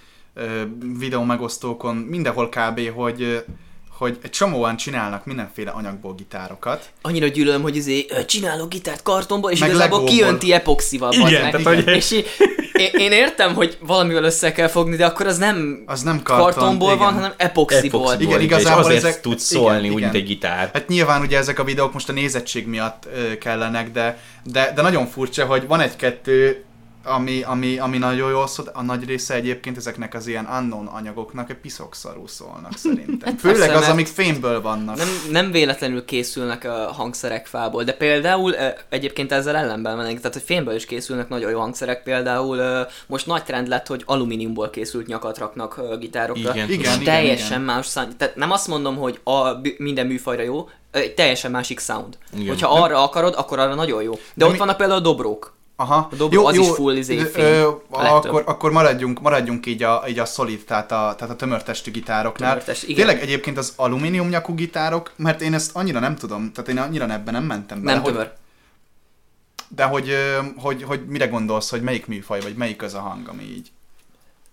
videó 0.98 1.22
megosztókon, 1.22 1.96
mindenhol 1.96 2.48
kb., 2.48 2.90
hogy, 2.94 3.44
hogy 4.00 4.18
egy 4.22 4.30
csomóan 4.30 4.76
csinálnak 4.76 5.24
mindenféle 5.24 5.70
anyagból 5.70 6.14
gitárokat. 6.14 6.90
Annyira 7.02 7.26
gyűlölöm, 7.26 7.62
hogy 7.62 7.76
izé, 7.76 8.06
csinálok 8.26 8.68
gitárt 8.68 9.02
kartonból, 9.02 9.50
és 9.50 9.58
Meg 9.58 9.68
igazából 9.68 9.98
Legóból. 9.98 10.16
kijönti 10.18 10.52
epoxival. 10.52 11.12
Igen, 11.12 11.42
meg. 11.42 11.50
tehát 11.50 11.66
hogy- 11.66 11.88
És 11.88 12.10
én, 12.72 12.90
én, 12.92 13.12
értem, 13.12 13.54
hogy 13.54 13.78
valamivel 13.80 14.24
össze 14.24 14.52
kell 14.52 14.68
fogni, 14.68 14.96
de 14.96 15.06
akkor 15.06 15.26
az 15.26 15.38
nem 15.38 15.82
Az 15.86 16.02
nem 16.02 16.22
karton, 16.22 16.44
kartonból 16.44 16.92
igen. 16.92 16.98
van, 17.04 17.12
hanem 17.14 17.32
epoxiból. 17.36 18.00
Epoxiból, 18.00 18.34
Igen, 18.34 18.40
igen, 18.42 18.58
igazából 18.58 18.80
és 18.82 18.86
azért 18.96 19.04
ezek- 19.04 19.20
tud 19.22 19.38
szólni 19.38 19.78
igen, 19.78 19.90
úgy, 19.92 19.98
igen. 19.98 20.10
mint 20.10 20.14
egy 20.22 20.28
gitár. 20.28 20.70
Hát 20.72 20.88
nyilván 20.88 21.20
ugye 21.22 21.38
ezek 21.38 21.58
a 21.58 21.64
videók 21.64 21.92
most 21.92 22.08
a 22.08 22.12
nézettség 22.12 22.66
miatt 22.66 23.08
kellenek, 23.40 23.90
de, 23.90 24.18
de, 24.44 24.72
de 24.74 24.82
nagyon 24.82 25.06
furcsa, 25.06 25.44
hogy 25.44 25.66
van 25.66 25.80
egy-kettő, 25.80 26.64
ami, 27.04 27.42
ami, 27.42 27.78
ami 27.78 27.98
nagyon 27.98 28.30
jól 28.30 28.46
szól, 28.46 28.66
a 28.72 28.82
nagy 28.82 29.04
része 29.04 29.34
egyébként 29.34 29.76
ezeknek 29.76 30.14
az 30.14 30.26
ilyen 30.26 30.48
unknown 30.58 30.86
anyagoknak 30.86 31.50
egy 31.50 31.56
piszok 31.56 31.94
szólnak 32.26 32.72
szerintem. 32.76 33.18
Hát 33.30 33.40
Főleg 33.40 33.70
az, 33.70 33.88
amik 33.88 34.06
fémből 34.06 34.60
vannak. 34.60 34.96
Nem, 34.96 35.08
nem 35.30 35.50
véletlenül 35.50 36.04
készülnek 36.04 36.64
a 36.64 36.92
hangszerek 36.92 37.46
fából, 37.46 37.84
de 37.84 37.92
például 37.92 38.54
egyébként 38.88 39.32
ezzel 39.32 39.56
ellenben 39.56 39.96
mennek, 39.96 40.16
tehát 40.16 40.32
hogy 40.32 40.42
fémből 40.42 40.74
is 40.74 40.84
készülnek 40.86 41.28
nagyon 41.28 41.50
jó 41.50 41.58
hangszerek, 41.60 42.02
például 42.02 42.86
most 43.06 43.26
nagy 43.26 43.44
trend 43.44 43.68
lett, 43.68 43.86
hogy 43.86 44.02
alumíniumból 44.06 44.70
készült 44.70 45.06
nyakat 45.06 45.38
raknak 45.38 45.80
gitárokra. 45.98 46.54
Igen. 46.54 46.68
és 46.68 46.74
Igen, 46.74 46.92
igen, 46.92 47.04
teljesen 47.04 47.46
igen. 47.46 47.60
más 47.74 47.86
szám, 47.86 48.16
tehát 48.16 48.36
nem 48.36 48.50
azt 48.50 48.68
mondom, 48.68 48.96
hogy 48.96 49.20
a, 49.24 49.48
minden 49.78 50.06
műfajra 50.06 50.42
jó, 50.42 50.68
egy 50.90 51.14
teljesen 51.14 51.50
másik 51.50 51.80
sound. 51.80 52.18
Igen. 52.34 52.48
Hogyha 52.48 52.82
arra 52.82 53.02
akarod, 53.02 53.34
akkor 53.36 53.58
arra 53.58 53.74
nagyon 53.74 54.02
jó. 54.02 54.12
De, 54.12 54.20
De 54.34 54.44
ott 54.44 54.52
mi- 54.52 54.58
vannak 54.58 54.76
például 54.76 54.98
a 54.98 55.02
dobrók. 55.02 55.58
Aha. 55.80 56.08
A 56.12 56.14
dob- 56.14 56.34
az 56.34 56.56
is 56.56 56.68
full 56.68 56.96
izé 56.96 57.22
ö, 57.34 57.68
akkor, 57.88 58.42
akkor 58.46 58.70
maradjunk, 58.72 59.20
maradjunk 59.20 59.66
így 59.66 59.82
a, 59.82 60.04
így 60.08 60.18
a 60.18 60.24
solid, 60.24 60.64
tehát 60.64 60.92
a, 60.92 61.14
tehát 61.18 61.30
a 61.30 61.36
tömörtestű 61.36 61.90
gitároknál. 61.90 62.50
Tömörtest, 62.50 62.82
igen. 62.82 62.94
Tényleg 62.94 63.22
egyébként 63.22 63.58
az 63.58 63.72
alumínium 63.76 64.28
nyakú 64.28 64.54
gitárok, 64.54 65.12
mert 65.16 65.40
én 65.40 65.54
ezt 65.54 65.70
annyira 65.74 65.98
nem 65.98 66.16
tudom, 66.16 66.52
tehát 66.52 66.70
én 66.70 66.78
annyira 66.78 67.12
ebben 67.12 67.34
nem 67.34 67.44
mentem 67.44 67.80
bele. 67.82 67.92
Nem 67.92 68.02
hogy, 68.02 68.12
tömör. 68.12 68.32
De 69.68 69.84
hogy, 69.84 70.14
hogy, 70.56 70.82
hogy 70.82 71.06
mire 71.06 71.26
gondolsz, 71.26 71.70
hogy 71.70 71.82
melyik 71.82 72.06
műfaj, 72.06 72.40
vagy 72.40 72.54
melyik 72.54 72.82
az 72.82 72.94
a 72.94 73.00
hang, 73.00 73.28
ami 73.28 73.42
így. 73.42 73.70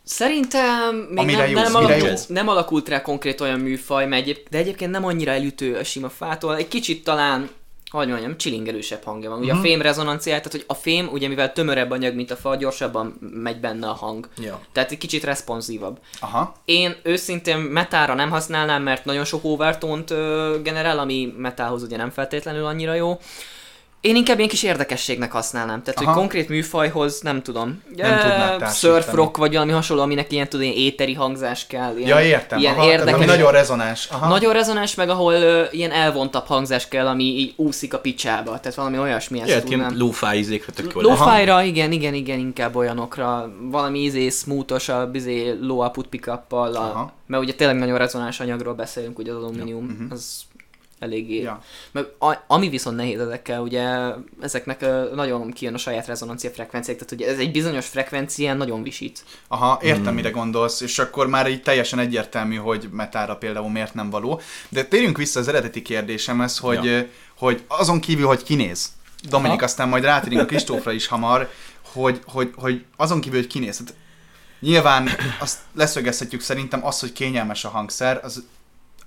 Szerintem 0.03 0.95
még 0.95 1.17
Amire 1.17 1.51
nem, 1.51 1.63
nem, 1.63 1.75
alakult, 1.75 2.29
nem 2.29 2.47
alakult 2.47 2.89
rá 2.89 3.01
konkrét 3.01 3.41
olyan 3.41 3.59
műfaj, 3.59 4.07
mert 4.07 4.21
egyéb, 4.21 4.37
de 4.49 4.57
egyébként 4.57 4.91
nem 4.91 5.05
annyira 5.05 5.31
elütő 5.31 5.75
a 5.75 5.83
sima 5.83 6.09
fától. 6.09 6.55
Egy 6.55 6.67
kicsit 6.67 7.03
talán, 7.03 7.49
hogy 7.89 8.07
mondjam, 8.07 8.37
csilingelősebb 8.37 9.03
hangja 9.03 9.29
van. 9.29 9.39
Ugye 9.39 9.51
Mhm. 9.53 9.61
a 9.61 9.65
fém 9.65 9.81
rezonanciát, 9.81 10.37
tehát 10.43 10.51
hogy 10.51 10.63
a 10.67 10.73
fém, 10.81 11.07
ugye 11.11 11.27
mivel 11.27 11.53
tömörebb 11.53 11.91
anyag, 11.91 12.15
mint 12.15 12.31
a 12.31 12.35
fa, 12.35 12.55
gyorsabban 12.55 13.17
megy 13.19 13.59
benne 13.59 13.87
a 13.89 13.93
hang. 13.93 14.29
Ja. 14.41 14.59
Tehát 14.71 14.91
egy 14.91 14.97
kicsit 14.97 15.23
responsívabb. 15.23 15.99
Aha. 16.19 16.53
Én 16.65 16.95
őszintén 17.03 17.57
metára 17.57 18.13
nem 18.13 18.29
használnám, 18.29 18.83
mert 18.83 19.05
nagyon 19.05 19.25
sok 19.25 19.43
overtont 19.43 20.09
generál, 20.63 20.99
ami 20.99 21.33
metához 21.37 21.83
ugye 21.83 21.97
nem 21.97 22.09
feltétlenül 22.09 22.65
annyira 22.65 22.93
jó. 22.93 23.19
Én 24.01 24.15
inkább 24.15 24.37
ilyen 24.37 24.49
kis 24.49 24.63
érdekességnek 24.63 25.31
használnám. 25.31 25.83
Tehát, 25.83 25.99
Aha. 25.99 26.09
hogy 26.09 26.19
konkrét 26.19 26.49
műfajhoz 26.49 27.21
nem 27.21 27.41
tudom. 27.41 27.81
Nem 27.95 28.19
tudnád 28.19 28.59
társítani. 28.59 28.93
Surf 28.93 29.13
rock, 29.13 29.37
vagy 29.37 29.53
valami 29.53 29.71
hasonló, 29.71 30.01
aminek 30.03 30.31
ilyen, 30.31 30.49
tudod, 30.49 30.65
ilyen 30.65 30.77
éteri 30.77 31.13
hangzás 31.13 31.67
kell. 31.67 31.97
Ilyen, 31.97 32.09
Ja, 32.09 32.25
értem. 32.25 32.59
Ilyen 32.59 32.73
Aha, 32.73 32.81
tehát 32.81 32.97
érdekes. 32.97 33.19
ami 33.19 33.25
nagyon 33.25 33.51
rezonáns. 33.51 34.07
Aha. 34.11 34.27
Nagyon 34.27 34.53
rezonáns, 34.53 34.95
meg 34.95 35.09
ahol 35.09 35.33
ö, 35.33 35.63
ilyen 35.71 35.91
elvontabb 35.91 36.45
hangzás 36.45 36.87
kell, 36.87 37.07
ami 37.07 37.23
így 37.23 37.53
úszik 37.55 37.93
a 37.93 37.99
picsába. 37.99 38.59
Tehát 38.59 38.75
valami 38.75 38.99
olyasmi. 38.99 39.41
Ja, 39.45 39.61
ilyen 39.65 39.93
lo-fi 39.97 40.37
izékre 40.37 40.71
tök 40.71 40.93
jó 40.95 41.01
lesz. 41.01 41.19
Lo-fi-ra, 41.19 41.61
igen, 41.63 41.91
igen, 41.91 42.13
igen, 42.13 42.39
inkább 42.39 42.75
olyanokra. 42.75 43.51
Valami 43.61 43.99
izé 43.99 44.29
smoothosabb, 44.29 45.15
izé 45.15 45.57
low 45.61 45.77
output 45.77 46.15
Aha. 46.49 47.11
mert 47.25 47.43
ugye 47.43 47.53
tényleg 47.53 47.77
nagyon 47.77 47.97
rezonáns 47.97 48.39
anyagról 48.39 48.73
beszélünk, 48.73 49.19
ugye 49.19 49.31
az 49.31 49.43
alumínium, 49.43 49.85
mhm. 49.85 50.11
az 50.11 50.41
eléggé. 50.99 51.41
Ja. 51.41 51.61
Meg 51.91 52.05
a, 52.19 52.33
ami 52.47 52.69
viszont 52.69 52.95
nehéz 52.95 53.19
ezekkel, 53.19 53.61
ugye 53.61 53.87
ezeknek 54.41 54.85
nagyon 55.13 55.51
kijön 55.51 55.73
a 55.73 55.77
saját 55.77 56.07
rezonancia 56.07 56.49
frekvenciák, 56.49 56.97
tehát 56.97 57.11
ugye 57.13 57.27
ez 57.27 57.39
egy 57.39 57.51
bizonyos 57.51 57.87
frekvencián 57.87 58.57
nagyon 58.57 58.83
visít. 58.83 59.23
Aha, 59.47 59.79
értem, 59.81 60.03
Hmm. 60.03 60.13
mire 60.13 60.29
gondolsz, 60.29 60.81
és 60.81 60.99
akkor 60.99 61.27
már 61.27 61.49
így 61.49 61.61
teljesen 61.61 61.99
egyértelmű, 61.99 62.55
hogy 62.55 62.89
metára 62.91 63.35
például 63.35 63.69
miért 63.69 63.93
nem 63.93 64.09
való. 64.09 64.41
De 64.69 64.83
térjünk 64.83 65.17
vissza 65.17 65.39
az 65.39 65.47
eredeti 65.47 65.81
kérdésemhez, 65.81 66.57
hogy, 66.57 66.83
Ja. 66.83 67.05
hogy 67.37 67.63
azon 67.67 67.99
kívül, 67.99 68.25
hogy 68.25 68.43
kinéz, 68.43 68.95
Dominik, 69.29 69.55
Aha. 69.55 69.63
aztán 69.63 69.89
majd 69.89 70.03
rátérünk 70.03 70.41
a 70.41 70.45
Kristófra 70.45 70.91
is 70.91 71.07
hamar, 71.07 71.49
hogy, 71.93 72.21
hogy, 72.25 72.51
hogy 72.55 72.85
azon 72.95 73.21
kívül, 73.21 73.39
hogy 73.39 73.47
kinéz. 73.47 73.77
Hát 73.77 73.93
Nyilván 74.59 75.09
azt 75.39 75.59
leszögezhetjük 75.75 76.41
szerintem 76.41 76.85
az, 76.85 76.99
hogy 76.99 77.13
kényelmes 77.13 77.65
a 77.65 77.69
hangszer, 77.69 78.19
az 78.23 78.43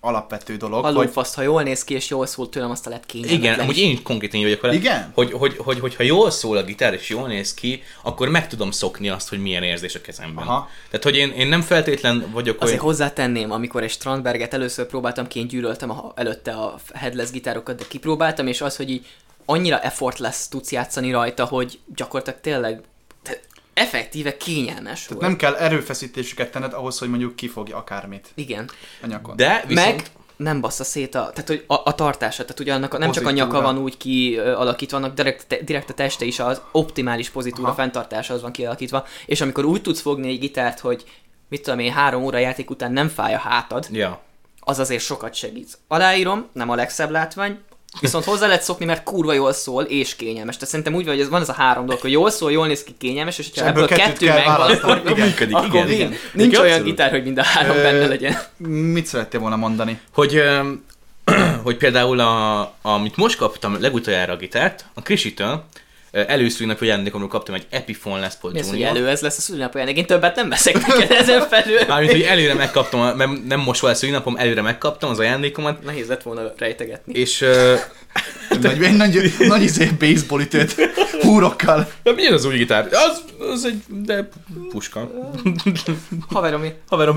alapvető 0.00 0.56
dolog. 0.56 0.84
A 0.84 0.92
hogy 0.92 1.10
ha 1.34 1.42
jól 1.42 1.62
néz 1.62 1.84
ki 1.84 1.94
és 1.94 2.08
jól 2.08 2.26
szól 2.26 2.48
tőlem, 2.48 2.70
azt 2.70 2.84
lehet 2.84 3.06
kényelmetlen 3.06 3.52
Igen, 3.52 3.60
amúgy 3.60 3.76
is. 3.76 3.82
én 3.82 4.02
konkrétan 4.02 4.38
így 4.38 4.44
vagyok 4.44 4.60
vele. 4.60 4.74
Igen? 4.74 5.10
Hogy, 5.14 5.32
hogy, 5.32 5.56
hogy, 5.56 5.80
hogyha 5.80 6.02
jól 6.02 6.30
szól 6.30 6.56
a 6.56 6.62
gitár 6.62 6.94
és 6.94 7.08
jól 7.08 7.28
néz 7.28 7.54
ki, 7.54 7.82
akkor 8.02 8.28
meg 8.28 8.48
tudom 8.48 8.70
szokni 8.70 9.08
azt, 9.08 9.28
hogy 9.28 9.40
milyen 9.40 9.62
érzés 9.62 9.94
a 9.94 10.00
kezemben. 10.00 10.46
Aha. 10.46 10.68
Tehát, 10.90 11.04
hogy 11.04 11.16
én, 11.16 11.30
én 11.30 11.46
nem 11.46 11.60
feltétlen 11.60 12.30
vagyok 12.32 12.56
Azért 12.60 12.80
olyan... 12.80 12.84
hozzátenném, 12.84 13.50
amikor 13.50 13.82
egy 13.82 13.90
Strandberget 13.90 14.54
először 14.54 14.86
próbáltam 14.86 15.26
ki, 15.26 15.38
én 15.38 15.48
gyűlöltem 15.48 15.90
a, 15.90 16.12
előtte 16.14 16.52
a 16.52 16.74
headless 16.94 17.30
gitárokat, 17.30 17.76
de 17.76 17.84
kipróbáltam, 17.88 18.46
és 18.46 18.60
az, 18.60 18.76
hogy 18.76 18.90
így 18.90 19.06
annyira 19.44 19.80
effortless 19.80 20.48
tudsz 20.48 20.72
játszani 20.72 21.10
rajta, 21.10 21.44
hogy 21.44 21.78
gyakorlatilag 21.94 22.40
tényleg 22.40 22.82
effektíve 23.74 24.36
kényelmes 24.36 25.06
volt. 25.06 25.20
nem 25.20 25.36
kell 25.36 25.54
erőfeszítéseket 25.54 26.50
tenned 26.50 26.72
ahhoz, 26.72 26.98
hogy 26.98 27.08
mondjuk 27.08 27.36
kifogja 27.36 27.76
akármit 27.76 28.28
Igen. 28.34 28.70
a 29.02 29.06
nyakon. 29.06 29.36
De 29.36 29.64
viszont... 29.66 29.96
Meg 29.96 30.10
nem 30.36 30.60
bassza 30.60 30.84
szét 30.84 31.14
a, 31.14 31.30
tehát, 31.30 31.48
hogy 31.48 31.64
a, 31.66 31.74
a 31.84 31.94
tartása, 31.94 32.42
tehát 32.42 32.60
ugye 32.60 32.74
annak 32.74 32.94
a, 32.94 32.98
nem 32.98 33.10
csak 33.10 33.26
a 33.26 33.30
nyaka 33.30 33.60
van 33.60 33.78
úgy 33.78 33.96
kialakítva, 33.96 34.96
annak 34.96 35.14
direkt, 35.14 35.46
te, 35.46 35.56
direkt 35.56 35.90
a 35.90 35.94
teste 35.94 36.24
is 36.24 36.38
az 36.38 36.60
optimális 36.72 37.30
pozitúra 37.30 37.66
Aha. 37.66 37.76
fenntartása 37.76 38.34
az 38.34 38.42
van 38.42 38.52
kialakítva, 38.52 39.06
és 39.26 39.40
amikor 39.40 39.64
úgy 39.64 39.82
tudsz 39.82 40.00
fogni 40.00 40.28
egy 40.28 40.38
gitárt, 40.38 40.80
hogy 40.80 41.04
mit 41.48 41.62
tudom 41.62 41.78
én, 41.78 41.92
három 41.92 42.22
óra 42.22 42.38
játék 42.38 42.70
után 42.70 42.92
nem 42.92 43.08
fáj 43.08 43.34
a 43.34 43.38
hátad, 43.38 43.86
Ja. 43.90 44.20
az 44.60 44.78
azért 44.78 45.02
sokat 45.02 45.34
segít. 45.34 45.78
Aláírom, 45.88 46.46
nem 46.52 46.70
a 46.70 46.74
legszebb 46.74 47.10
látvány, 47.10 47.58
viszont 48.00 48.24
hozzá 48.24 48.46
lehet 48.46 48.62
szokni, 48.62 48.84
mert 48.84 49.02
kurva 49.02 49.32
jól 49.32 49.52
szól 49.52 49.82
és 49.82 50.16
kényelmes. 50.16 50.54
Tehát 50.54 50.70
szerintem 50.70 50.94
úgy 50.94 51.04
van, 51.04 51.14
hogy 51.14 51.22
ez 51.22 51.28
van 51.28 51.40
ez 51.40 51.48
a 51.48 51.52
három 51.52 51.86
dolog, 51.86 52.00
hogy 52.00 52.10
jól 52.10 52.30
szól, 52.30 52.52
jól 52.52 52.66
néz 52.66 52.82
ki, 52.82 52.94
kényelmes, 52.98 53.38
és 53.38 53.50
És 53.54 53.60
ebből 53.60 53.82
ebből, 53.82 53.96
kettő 53.96 54.26
megvan, 54.26 54.70
akkor, 54.70 55.02
Igen. 55.04 55.26
Működik, 55.26 55.56
akkor 55.56 55.66
igen, 55.68 55.86
nincs, 55.86 55.98
igen. 55.98 56.14
nincs 56.32 56.48
Igen, 56.48 56.60
olyan 56.60 56.72
abszolút. 56.72 56.96
gitár, 56.96 57.10
hogy 57.10 57.22
mind 57.22 57.38
a 57.38 57.42
három 57.42 57.76
Ö, 57.76 57.82
benne 57.82 58.06
legyen. 58.06 58.38
Mit 58.92 59.06
szerettél 59.06 59.40
volna 59.40 59.56
mondani? 59.56 60.00
Hogy, 60.12 60.42
hogy 61.64 61.76
például, 61.76 62.20
a, 62.20 62.60
amit 62.82 63.16
most 63.16 63.36
kaptam 63.36 63.80
legutoljára 63.80 64.32
a 64.32 64.36
gitárt, 64.36 64.84
a 64.94 65.02
Krisitől, 65.02 65.64
ö, 66.12 66.22
előszülnapja 66.26 66.86
ajándékomról 66.86 67.28
kaptam 67.28 67.54
egy 67.54 67.66
Epiphone 67.70 68.20
Les 68.20 68.34
Paul 68.40 68.52
Mi 68.52 68.60
Junior. 68.60 68.88
elő 68.88 69.08
ez 69.08 69.20
lesz 69.20 69.38
a 69.38 69.40
szülinap 69.40 69.74
ajándék? 69.74 69.96
Én 69.96 70.06
többet 70.06 70.36
nem 70.36 70.48
veszek 70.48 70.86
neked 70.86 71.10
ezen 71.22 71.40
felül. 71.48 71.78
Mármint, 71.88 72.10
hogy 72.12 72.22
előre 72.22 72.54
megkaptam, 72.54 73.16
mert 73.16 73.46
nem 73.46 73.60
most 73.60 73.80
volt 73.80 73.94
a 73.94 73.96
szülinapom, 73.96 74.36
előre 74.36 74.62
megkaptam 74.62 75.10
az 75.10 75.18
ajándékomat, 75.18 75.84
Nehéz 75.84 76.08
lett 76.08 76.22
volna 76.22 76.52
rejtegetni. 76.56 77.12
és 77.18 77.44
Nagy, 78.60 78.82
egy 78.82 78.96
nagy, 78.96 79.32
nagy 79.38 79.62
izé 79.62 79.84
baseball 79.98 80.40
ütőt 80.40 80.74
húrokkal. 81.20 81.90
de 82.02 82.12
milyen 82.12 82.32
az 82.32 82.44
új 82.44 82.56
gitár? 82.56 82.88
Az, 82.92 83.22
az 83.52 83.64
egy, 83.64 83.82
de 84.04 84.28
puska. 84.70 85.10
Haverom, 86.28 86.64
én- 86.64 86.74
Haverom, 86.88 87.16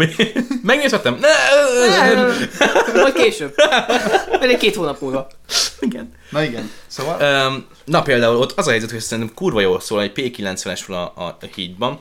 megnézhetem? 0.64 1.18
Ne, 1.22 1.28
majd 3.02 3.14
később. 3.14 3.54
Majd 4.30 4.50
egy 4.52 4.58
két 4.58 4.76
hónap 4.76 5.02
múlva. 5.02 5.28
Igen. 5.80 6.12
Na 6.30 6.44
igen, 6.44 6.70
szóval... 6.88 7.18
Na 7.86 8.02
például 8.02 8.36
ott 8.36 8.52
az 8.60 8.68
a 8.68 8.70
helyzet, 8.70 8.92
hogy 8.92 9.00
szerintem 9.00 9.34
kurva 9.36 9.62
jól 9.62 9.80
szól, 9.80 10.02
egy 10.02 10.12
P90-es 10.16 10.80
van 10.88 10.98
a, 10.98 11.22
a, 11.24 11.38
a 11.42 11.46
hídban. 11.56 12.00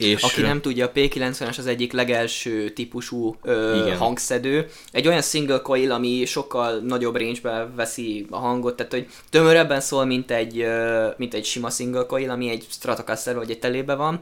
És 0.00 0.22
Aki 0.22 0.40
nem 0.40 0.60
tudja, 0.60 0.86
a 0.86 0.90
P90-es 0.94 1.58
az 1.58 1.66
egyik 1.66 1.92
legelső 1.92 2.70
típusú 2.70 3.36
ö, 3.42 3.82
Igen. 3.84 3.96
hangszedő. 3.96 4.66
Egy 4.92 5.06
olyan 5.06 5.22
single 5.22 5.60
coil, 5.60 5.92
ami 5.92 6.24
sokkal 6.24 6.78
nagyobb 6.78 7.16
range 7.16 7.68
veszi 7.76 8.26
a 8.30 8.36
hangot, 8.36 8.76
tehát 8.76 8.92
hogy 8.92 9.06
tömörebben 9.30 9.80
szól, 9.80 10.04
mint 10.04 10.30
egy, 10.30 10.60
ö, 10.60 11.06
mint 11.16 11.34
egy 11.34 11.44
sima 11.44 11.70
single 11.70 12.06
coil, 12.06 12.30
ami 12.30 12.48
egy 12.50 12.66
Stratocaster 12.70 13.34
vagy 13.36 13.50
egy 13.50 13.58
telébe 13.58 13.94
van, 13.94 14.20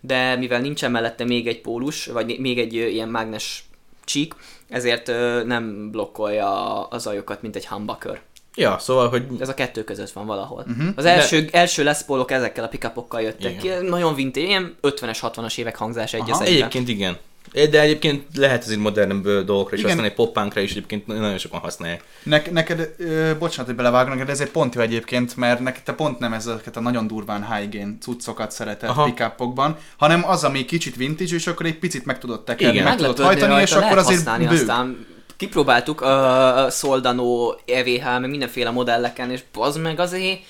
de 0.00 0.36
mivel 0.36 0.60
nincsen 0.60 0.90
mellette 0.90 1.24
még 1.24 1.46
egy 1.46 1.60
pólus, 1.60 2.06
vagy 2.06 2.38
még- 2.38 2.58
egy 2.58 2.76
ö, 2.76 2.86
ilyen 2.86 3.08
mágnes 3.08 3.64
csík, 4.04 4.34
ezért 4.68 5.08
ö, 5.08 5.42
nem 5.44 5.90
blokkolja 5.90 6.82
a 6.88 6.98
zajokat, 6.98 7.42
mint 7.42 7.56
egy 7.56 7.66
humbucker. 7.66 8.20
Ja, 8.58 8.76
szóval, 8.80 9.08
hogy 9.08 9.26
Ez 9.40 9.48
a 9.48 9.54
kettő 9.54 9.84
között 9.84 10.10
van 10.10 10.26
valahol. 10.26 10.64
Uh-huh. 10.68 10.88
Az 10.96 11.04
első, 11.04 11.40
de... 11.40 11.58
első 11.58 11.84
Les 11.84 12.02
Paulok 12.02 12.30
ezekkel 12.30 12.64
a 12.64 12.68
pickupokkal 12.68 13.20
jöttek 13.20 13.56
ki. 13.56 13.68
Nagyon 13.82 14.14
vintage, 14.14 14.46
ilyen 14.46 14.76
50-es, 14.82 15.18
60-as 15.22 15.58
évek 15.58 15.76
hangzás 15.76 16.12
egy 16.12 16.30
az 16.30 16.30
Aha. 16.30 16.44
egyébként 16.44 16.88
igen. 16.88 17.16
De 17.52 17.80
egyébként 17.80 18.24
lehet 18.34 18.62
ez 18.62 18.68
egy 18.68 18.78
modernebb 18.78 19.26
ö, 19.26 19.42
dolgokra 19.44 19.74
is 19.74 19.82
Igen. 19.82 19.92
használni, 19.92 20.14
pop-punkra 20.14 20.60
is 20.60 20.70
egyébként 20.70 21.06
nagyon 21.06 21.38
sokan 21.38 21.60
használják. 21.60 22.02
Ne, 22.22 22.42
neked, 22.50 22.94
ö, 22.98 23.32
bocsánat, 23.38 23.66
hogy 23.66 23.74
belevágok, 23.74 24.12
neked 24.12 24.28
ezért 24.28 24.50
pont 24.50 24.74
jó 24.74 24.80
egyébként, 24.80 25.36
mert 25.36 25.60
neked 25.60 25.82
te 25.82 25.92
pont 25.92 26.18
nem 26.18 26.32
ezeket 26.32 26.76
a 26.76 26.80
nagyon 26.80 27.06
durván 27.06 27.54
high 27.54 27.72
gain 27.72 27.98
cuccokat 28.00 28.50
szeretett 28.50 28.90
Aha. 28.90 29.04
pickupokban, 29.04 29.76
hanem 29.96 30.28
az, 30.28 30.44
ami 30.44 30.64
kicsit 30.64 30.96
vintage, 30.96 31.34
és 31.34 31.46
akkor 31.46 31.66
egy 31.66 31.78
picit 31.78 32.04
meg 32.04 32.18
tudod 32.18 32.44
tekerni, 32.44 32.74
Igen. 32.74 32.88
meg 32.88 32.96
tudod 32.96 33.20
hajtani, 33.20 33.62
és 33.62 33.70
rajta, 33.70 33.86
akkor 33.86 33.96
lehet 33.96 33.98
azért 33.98 34.16
használni 34.16 34.46
bőg. 34.46 34.58
aztán 34.58 35.06
kipróbáltuk 35.38 36.00
a 36.00 36.66
Soldano 36.70 37.54
EVH, 37.66 38.04
meg 38.04 38.30
mindenféle 38.30 38.70
modelleken, 38.70 39.30
és 39.30 39.40
az 39.54 39.76
meg 39.76 40.00
azért 40.00 40.40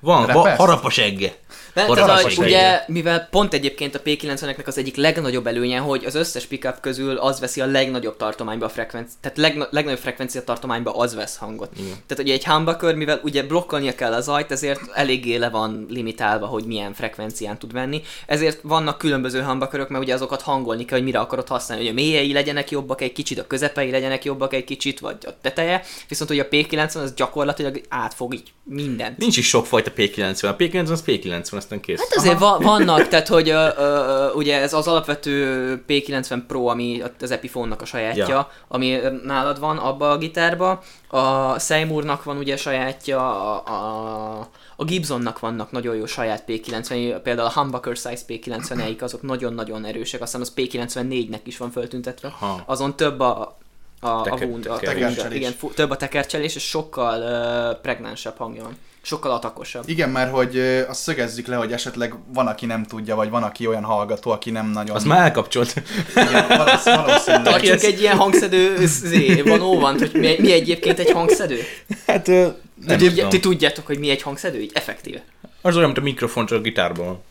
Van, 0.00 0.26
va, 0.26 0.42
Repesz? 0.42 0.58
harapos 0.58 0.98
egge. 0.98 1.34
Mert 1.76 2.38
ugye, 2.38 2.82
mivel 2.86 3.28
pont 3.30 3.54
egyébként 3.54 3.94
a 3.94 4.00
P90-eknek 4.02 4.66
az 4.66 4.78
egyik 4.78 4.96
legnagyobb 4.96 5.46
előnye, 5.46 5.78
hogy 5.78 6.04
az 6.04 6.14
összes 6.14 6.46
pickup 6.46 6.80
közül 6.80 7.16
az 7.16 7.40
veszi 7.40 7.60
a 7.60 7.66
legnagyobb 7.66 8.16
tartományba 8.16 8.66
a 8.66 8.68
frekvenciát, 8.68 9.18
tehát 9.20 9.36
legna- 9.36 9.68
legnagyobb 9.70 10.00
frekvencia 10.00 10.44
tartományba 10.44 10.96
az 10.96 11.14
vesz 11.14 11.36
hangot. 11.36 11.70
Igen. 11.78 11.96
Tehát 12.06 12.22
ugye 12.22 12.32
egy 12.32 12.44
humbucker, 12.44 12.94
mivel 12.94 13.20
ugye 13.24 13.42
blokkolnia 13.42 13.94
kell 13.94 14.12
az 14.12 14.24
zajt, 14.24 14.50
ezért 14.52 14.80
eléggé 14.94 15.36
le 15.36 15.48
van 15.48 15.86
limitálva, 15.90 16.46
hogy 16.46 16.64
milyen 16.64 16.94
frekvencián 16.94 17.58
tud 17.58 17.72
venni. 17.72 18.02
Ezért 18.26 18.60
vannak 18.62 18.98
különböző 18.98 19.42
humbuckerök, 19.42 19.88
mert 19.88 20.04
ugye 20.04 20.14
azokat 20.14 20.42
hangolni 20.42 20.84
kell, 20.84 20.96
hogy 20.96 21.06
mire 21.06 21.18
akarod 21.18 21.48
használni, 21.48 21.82
hogy 21.84 21.92
a 21.92 21.94
mélyei 21.94 22.32
legyenek 22.32 22.70
jobbak 22.70 23.00
egy 23.00 23.12
kicsit, 23.12 23.38
a 23.38 23.46
közepei 23.46 23.90
legyenek 23.90 24.24
jobbak 24.24 24.54
egy 24.54 24.64
kicsit, 24.64 25.00
vagy 25.00 25.16
a 25.26 25.30
teteje. 25.40 25.82
Viszont 26.08 26.30
ugye 26.30 26.42
a 26.42 26.48
P90 26.50 26.96
az 26.96 27.14
gyakorlatilag 27.14 27.80
átfog 27.88 28.34
így 28.34 28.52
mindent. 28.62 29.18
Nincs 29.18 29.36
is 29.36 29.48
sokfajta 29.48 29.92
P90. 29.96 30.44
A 30.44 30.56
P90 30.56 30.90
az 30.90 31.02
P90, 31.06 31.65
aztán 31.66 31.80
kész. 31.80 31.98
Hát 31.98 32.14
azért 32.16 32.38
va- 32.38 32.62
vannak, 32.62 33.08
tehát 33.08 33.28
hogy 33.28 33.48
ö, 33.48 33.68
ö, 33.76 34.30
ugye 34.32 34.60
ez 34.60 34.72
az 34.72 34.86
alapvető 34.88 35.84
P90 35.88 36.40
Pro, 36.46 36.66
ami 36.66 37.02
az 37.20 37.30
Epiphone-nak 37.30 37.80
a 37.82 37.84
sajátja, 37.84 38.28
Ja. 38.28 38.50
ami 38.68 38.98
nálad 39.24 39.58
van 39.60 39.78
abba 39.78 40.10
a 40.10 40.18
gitárba. 40.18 40.82
A 41.08 41.58
Seymournak 41.58 42.24
van 42.24 42.36
ugye 42.36 42.56
sajátja, 42.56 43.52
a, 43.54 43.62
a, 43.66 44.48
a 44.76 44.84
Gibsonnak 44.84 45.38
vannak 45.38 45.70
nagyon 45.70 45.96
jó 45.96 46.06
saját 46.06 46.42
P90, 46.46 47.20
például 47.22 47.48
a 47.48 47.60
Humbucker 47.60 47.96
Size 47.96 48.24
P90-eik, 48.28 49.02
azok 49.02 49.22
nagyon-nagyon 49.22 49.84
erősek, 49.84 50.20
azt 50.22 50.36
hiszem 50.36 50.40
az 50.40 50.80
P94-nek 50.92 51.40
is 51.44 51.56
van 51.56 51.70
föltüntetve. 51.70 52.28
Aha. 52.40 52.62
Azon 52.66 52.96
több 52.96 53.20
a 53.20 53.56
a, 54.00 54.08
a, 54.08 54.22
Teker- 54.22 54.48
wound, 54.48 54.66
a, 54.66 54.76
tekercselés. 54.78 55.36
igen, 55.38 55.52
fu- 55.52 55.74
több 55.74 55.90
a 55.90 55.96
tekercselés, 55.96 56.54
és 56.54 56.62
sokkal 56.68 57.20
uh, 57.22 57.80
pregnánsabb 57.80 58.36
hangja 58.36 58.62
van. 58.62 58.76
Sokkal 59.06 59.30
atakosabb. 59.30 59.88
Igen, 59.88 60.10
mert 60.10 60.30
hogy 60.32 60.58
azt 60.88 61.00
szögezzük 61.02 61.46
le, 61.46 61.56
hogy 61.56 61.72
esetleg 61.72 62.14
van, 62.32 62.46
aki 62.46 62.66
nem 62.66 62.84
tudja, 62.84 63.14
vagy 63.16 63.30
van, 63.30 63.42
aki 63.42 63.66
olyan 63.66 63.84
hallgató, 63.84 64.30
aki 64.30 64.50
nem 64.50 64.70
nagyon... 64.70 64.96
Az 64.96 65.04
már 65.04 65.20
elkapcsolt. 65.20 65.82
Igen, 66.16 66.48
valósz- 66.48 66.84
valószínűleg. 66.84 67.42
Tartsunk 67.42 67.82
egy 67.82 68.00
ilyen 68.00 68.16
hangszedő 68.16 68.86
zé, 68.86 69.40
van 69.40 69.60
óvant, 69.60 69.98
hogy 69.98 70.10
mi, 70.12 70.36
mi 70.38 70.52
egyébként 70.52 70.98
egy 70.98 71.10
hangszedő? 71.10 71.60
hát 72.06 72.26
nem 72.26 72.98
Ti, 72.98 73.08
tudom. 73.08 73.28
ti 73.28 73.40
tudjátok, 73.40 73.86
hogy 73.86 73.98
mi 73.98 74.10
egy 74.10 74.22
hangszedő? 74.22 74.60
Így 74.60 74.70
effektíve. 74.74 75.24
Az 75.62 75.74
olyan, 75.74 75.86
mint 75.86 75.98
a 75.98 76.02
mikrofon, 76.02 76.46
csak 76.46 76.58
a 76.58 76.60
gitárban 76.60 77.06
van. 77.06 77.22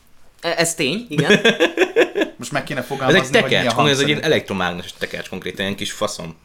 E- 0.41 0.55
Ez 0.57 0.75
tény, 0.75 1.05
igen. 1.09 1.39
Most 2.39 2.51
meg 2.51 2.63
kéne 2.63 2.79
Ez 2.79 2.85
fogalmazni, 2.85 3.19
egy 3.19 3.23
hogy 3.41 3.43
mi 3.43 3.49
tekercs, 3.49 3.77
a 3.77 3.89
ez 3.89 3.99
egy 3.99 4.07
ilyen 4.07 4.23
elektromágneses 4.23 4.93
tekercs 4.93 5.29
konkrétan, 5.29 5.59
ilyen 5.65 5.75
kis 5.77 5.91
faszom. 5.91 6.35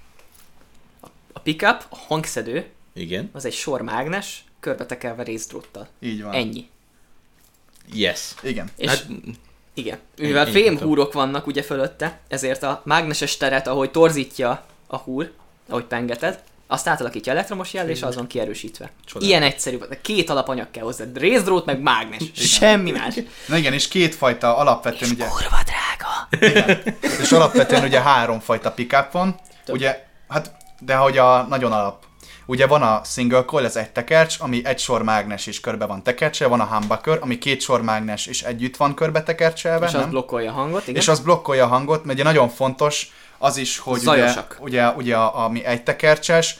A 1.33 1.39
pickup, 1.41 1.85
a 1.89 1.97
hangszedő, 2.09 2.65
Igen. 2.95 3.31
az 3.33 3.45
egy 3.45 3.53
sormágnes, 3.53 4.45
körbetekelve 4.61 5.23
részdróttal. 5.23 5.89
Így 6.01 6.23
van. 6.23 6.33
Ennyi. 6.33 6.69
Yes. 7.93 8.35
Igen. 8.43 8.71
És 8.77 8.89
Hát, 8.89 9.07
igen, 9.75 9.99
mivel 10.19 10.47
én 10.47 10.53
fém 10.53 10.73
tudom. 10.73 10.89
húrok 10.89 11.13
vannak 11.13 11.47
ugye 11.47 11.63
fölötte, 11.63 12.21
ezért 12.29 12.63
a 12.63 12.83
mágneses 12.85 13.37
teret, 13.37 13.67
ahogy 13.67 13.91
torzítja 13.91 14.65
a 14.87 14.97
húr, 14.97 15.33
ahogy 15.69 15.85
pengeted, 15.85 16.43
azt 16.67 16.89
átalakítja 16.89 17.33
elektromos 17.33 17.73
jel, 17.73 17.89
és 17.89 18.03
azon 18.03 18.27
kierősítve. 18.27 18.91
Csodál. 19.05 19.29
Ilyen 19.29 19.43
egyszerű, 19.43 19.79
két 20.03 20.31
alapanyag 20.31 20.71
kell 20.71 20.85
hozzá, 20.85 21.05
részdrót 21.15 21.65
meg 21.65 21.81
mágnes, 21.81 22.23
semmi 22.35 22.91
más. 22.91 23.15
Na 23.49 23.57
igen, 23.57 23.73
és 23.73 23.89
kétfajta 23.89 24.57
alapvetően 24.57 25.11
ugye... 25.11 25.27
Kurva 25.27 25.59
drága! 25.65 26.29
És 27.23 27.33
alapvetően 27.33 27.85
ugye 27.85 28.01
háromfajta 28.01 28.73
pickup 28.73 29.13
van, 29.13 29.39
Több. 29.65 29.75
ugye, 29.75 30.07
hát, 30.29 30.57
de 30.81 30.95
hogy 30.97 31.19
a 31.19 31.43
nagyon 31.43 31.73
alap. 31.73 32.05
Ugye 32.51 32.67
van 32.67 32.83
a 32.83 33.01
single 33.05 33.45
coil, 33.45 33.65
ez 33.65 33.77
egy 33.77 33.91
tekercs, 33.91 34.37
ami 34.41 34.61
egy 34.65 34.79
sor 34.79 35.03
mágnes 35.03 35.47
is 35.47 35.61
körbe 35.61 35.87
van 35.87 36.03
tekercselve, 36.03 36.57
van 36.57 36.67
a 36.67 36.75
humbucker, 36.75 37.19
ami 37.21 37.39
két 37.39 37.61
sor 37.61 37.83
mágnes 37.83 38.27
is 38.27 38.43
együtt 38.43 38.77
van 38.77 38.95
körbe 38.95 39.23
tekercselve, 39.23 39.87
És 39.87 39.95
az 39.95 40.01
nem? 40.01 40.11
blokkolja 40.11 40.51
a 40.51 40.55
hangot, 40.55 40.83
igen. 40.83 41.01
és 41.01 41.09
az 41.09 41.21
blokkolja 41.21 41.65
a 41.65 41.69
hangot, 41.69 42.05
mert 42.05 42.19
ugye 42.19 42.29
nagyon 42.29 42.49
fontos 42.49 43.13
az 43.39 43.57
is, 43.57 43.79
hogy 43.79 44.01
ugye, 44.01 44.05
Zajosak. 44.05 44.57
ugye, 44.61 44.89
ugye 44.89 45.17
a, 45.17 45.45
ami 45.45 45.65
egy 45.65 45.83
tekercses, 45.83 46.57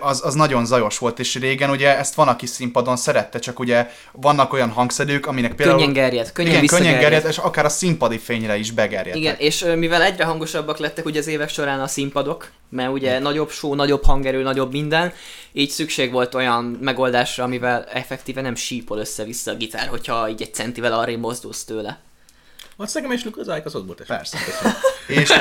az, 0.00 0.24
az 0.24 0.34
nagyon 0.34 0.66
zajos 0.66 0.98
volt, 0.98 1.18
és 1.18 1.34
régen 1.34 1.70
ugye 1.70 1.98
ezt 1.98 2.14
van, 2.14 2.28
aki 2.28 2.46
színpadon 2.46 2.96
szerette, 2.96 3.38
csak 3.38 3.58
ugye 3.58 3.90
vannak 4.12 4.52
olyan 4.52 4.70
hangszedők, 4.70 5.26
aminek 5.26 5.54
például... 5.54 5.78
Könnyen 5.78 5.92
gerjed, 5.92 6.32
könnyen 6.32 6.52
igen, 6.52 6.66
könnyen 6.66 6.98
gerjed, 6.98 7.26
és 7.28 7.38
akár 7.38 7.64
a 7.64 7.68
színpadi 7.68 8.18
fényre 8.18 8.56
is 8.56 8.70
begerjedtek. 8.70 9.16
Igen, 9.16 9.34
és 9.38 9.64
mivel 9.76 10.02
egyre 10.02 10.24
hangosabbak 10.24 10.78
lettek 10.78 11.04
ugye 11.04 11.18
az 11.18 11.26
évek 11.26 11.48
során 11.48 11.80
a 11.80 11.86
színpadok, 11.86 12.50
mert 12.68 12.92
ugye 12.92 13.18
nagyobb 13.18 13.50
show, 13.50 13.74
nagyobb 13.74 14.04
hangerő, 14.04 14.42
nagyobb 14.42 14.72
minden, 14.72 15.12
így 15.52 15.70
szükség 15.70 16.12
volt 16.12 16.34
olyan 16.34 16.78
megoldásra, 16.80 17.44
amivel 17.44 17.84
effektíve 17.84 18.40
nem 18.40 18.54
sípol 18.54 18.98
össze-vissza 18.98 19.50
a 19.50 19.54
gitár, 19.54 19.86
hogyha 19.86 20.28
így 20.28 20.42
egy 20.42 20.54
centivel 20.54 20.92
arra 20.92 21.16
mozdulsz 21.16 21.64
tőle. 21.64 22.00
Azt 22.82 22.94
nekem 22.94 23.12
is 23.12 23.24
az 23.36 23.48
az 23.64 23.74
ott 23.74 23.86
volt 23.86 24.02
Persze. 24.06 24.38
és, 25.06 25.32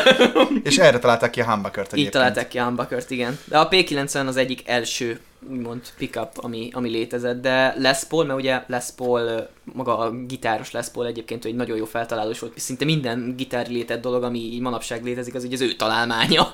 és 0.63 0.77
erre 0.77 1.00
találták 1.00 1.29
ki 1.29 1.41
a 1.41 1.45
humbuckert 1.45 1.88
Így 1.88 1.93
egyébként. 1.93 2.13
találták 2.13 2.48
ki 2.48 2.57
a 2.60 2.63
humbuckert, 2.63 3.12
igen. 3.12 3.39
De 3.45 3.57
a 3.57 3.67
P90 3.67 4.27
az 4.27 4.38
egyik 4.38 4.67
első, 4.67 5.19
úgymond 5.50 5.81
pickup, 5.98 6.29
ami, 6.36 6.69
ami 6.74 6.89
létezett, 6.89 7.41
de 7.41 7.75
Les 7.77 8.03
Paul, 8.03 8.25
mert 8.25 8.39
ugye 8.39 8.63
Les 8.67 8.86
Paul, 8.95 9.48
maga 9.63 9.98
a 9.98 10.12
gitáros 10.12 10.71
Les 10.71 10.88
Paul 10.88 11.05
egyébként 11.05 11.45
egy 11.45 11.55
nagyon 11.55 11.77
jó 11.77 11.86
feltalálós 11.86 12.39
volt, 12.39 12.60
szinte 12.60 12.86
minden 12.86 13.36
gitár 13.36 13.67
létett 13.67 14.01
dolog, 14.01 14.24
ami 14.24 14.39
így 14.39 14.62
manapság 14.62 15.03
létezik, 15.03 15.36
az 15.36 15.43
ugye 15.43 15.55
az 15.55 15.62
ő 15.62 15.74
találmánya. 15.74 16.51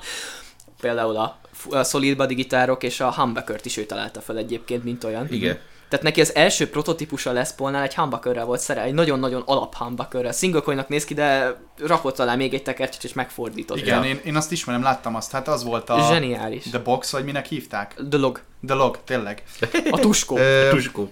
Például 0.82 1.15
a, 1.15 1.39
a 1.70 1.84
solid 1.84 2.17
body 2.17 2.34
gitárok 2.34 2.84
és 2.84 3.00
a 3.00 3.13
humbuckert 3.13 3.65
is 3.65 3.77
ő 3.77 3.86
találta 3.86 4.22
fel 4.22 4.38
egyébként, 4.38 4.84
mint 4.84 5.03
olyan. 5.03 5.27
Igen. 5.32 5.60
Tehát 5.89 6.06
neki 6.06 6.22
az 6.22 6.36
első 6.36 6.70
prototípusa 6.70 7.32
Les 7.32 7.50
Paulnál 7.51 7.84
egy 7.84 7.96
humbuckerrel 7.96 8.46
volt 8.46 8.60
szerelve, 8.60 8.89
egy 8.89 8.96
nagyon-nagyon 8.96 9.44
alap 9.46 9.75
humbuckerrel. 9.75 10.32
Single 10.32 10.86
néz 10.88 11.06
ki, 11.06 11.13
de 11.13 11.58
rakott 11.79 12.20
alá 12.20 12.36
még 12.36 12.53
egy 12.53 12.63
tekercset 12.63 13.03
és 13.03 13.13
megfordított. 13.13 13.77
Igen, 13.77 14.03
én, 14.03 14.20
én 14.25 14.36
azt 14.36 14.51
ismerem, 14.51 14.82
láttam 14.84 15.15
azt, 15.15 15.32
hát 15.32 15.48
az 15.48 15.63
volt 15.63 15.89
a... 15.89 16.08
Zseniális. 16.08 16.63
The 16.63 16.79
Box, 16.79 17.12
vagy 17.12 17.24
minek 17.24 17.46
hívták? 17.46 17.94
The 18.10 18.20
log. 18.20 18.41
The 18.65 18.75
Log, 18.75 18.98
tényleg. 19.03 19.44
A 19.91 20.00
tuskó. 20.00 20.38
Ö, 20.38 20.67
Tuskó. 20.70 21.12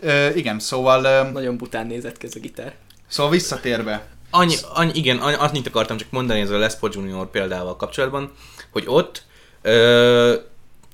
ö, 0.00 0.28
igen, 0.34 0.58
szóval, 0.58 1.04
ö, 1.04 1.30
Nagyon 1.30 1.56
bután 1.56 1.86
nézett 1.86 2.18
ki 2.18 2.26
ez 2.26 2.34
a 2.36 2.40
gitár. 2.40 2.74
szóval 3.08 3.32
visszatérve. 3.32 4.06
Annyi, 4.30 4.54
annyi, 4.74 4.90
igen, 4.94 5.18
annyi, 5.18 5.36
annyit 5.38 5.66
akartam 5.66 5.96
csak 5.96 6.10
mondani 6.10 6.40
ezzel 6.40 6.54
a 6.56 6.58
Les 6.58 6.74
Paul 6.74 6.92
Junior 6.94 7.30
példával 7.30 7.76
kapcsolatban, 7.76 8.32
hogy 8.72 8.84
ott 8.86 9.22
ö, 9.62 10.34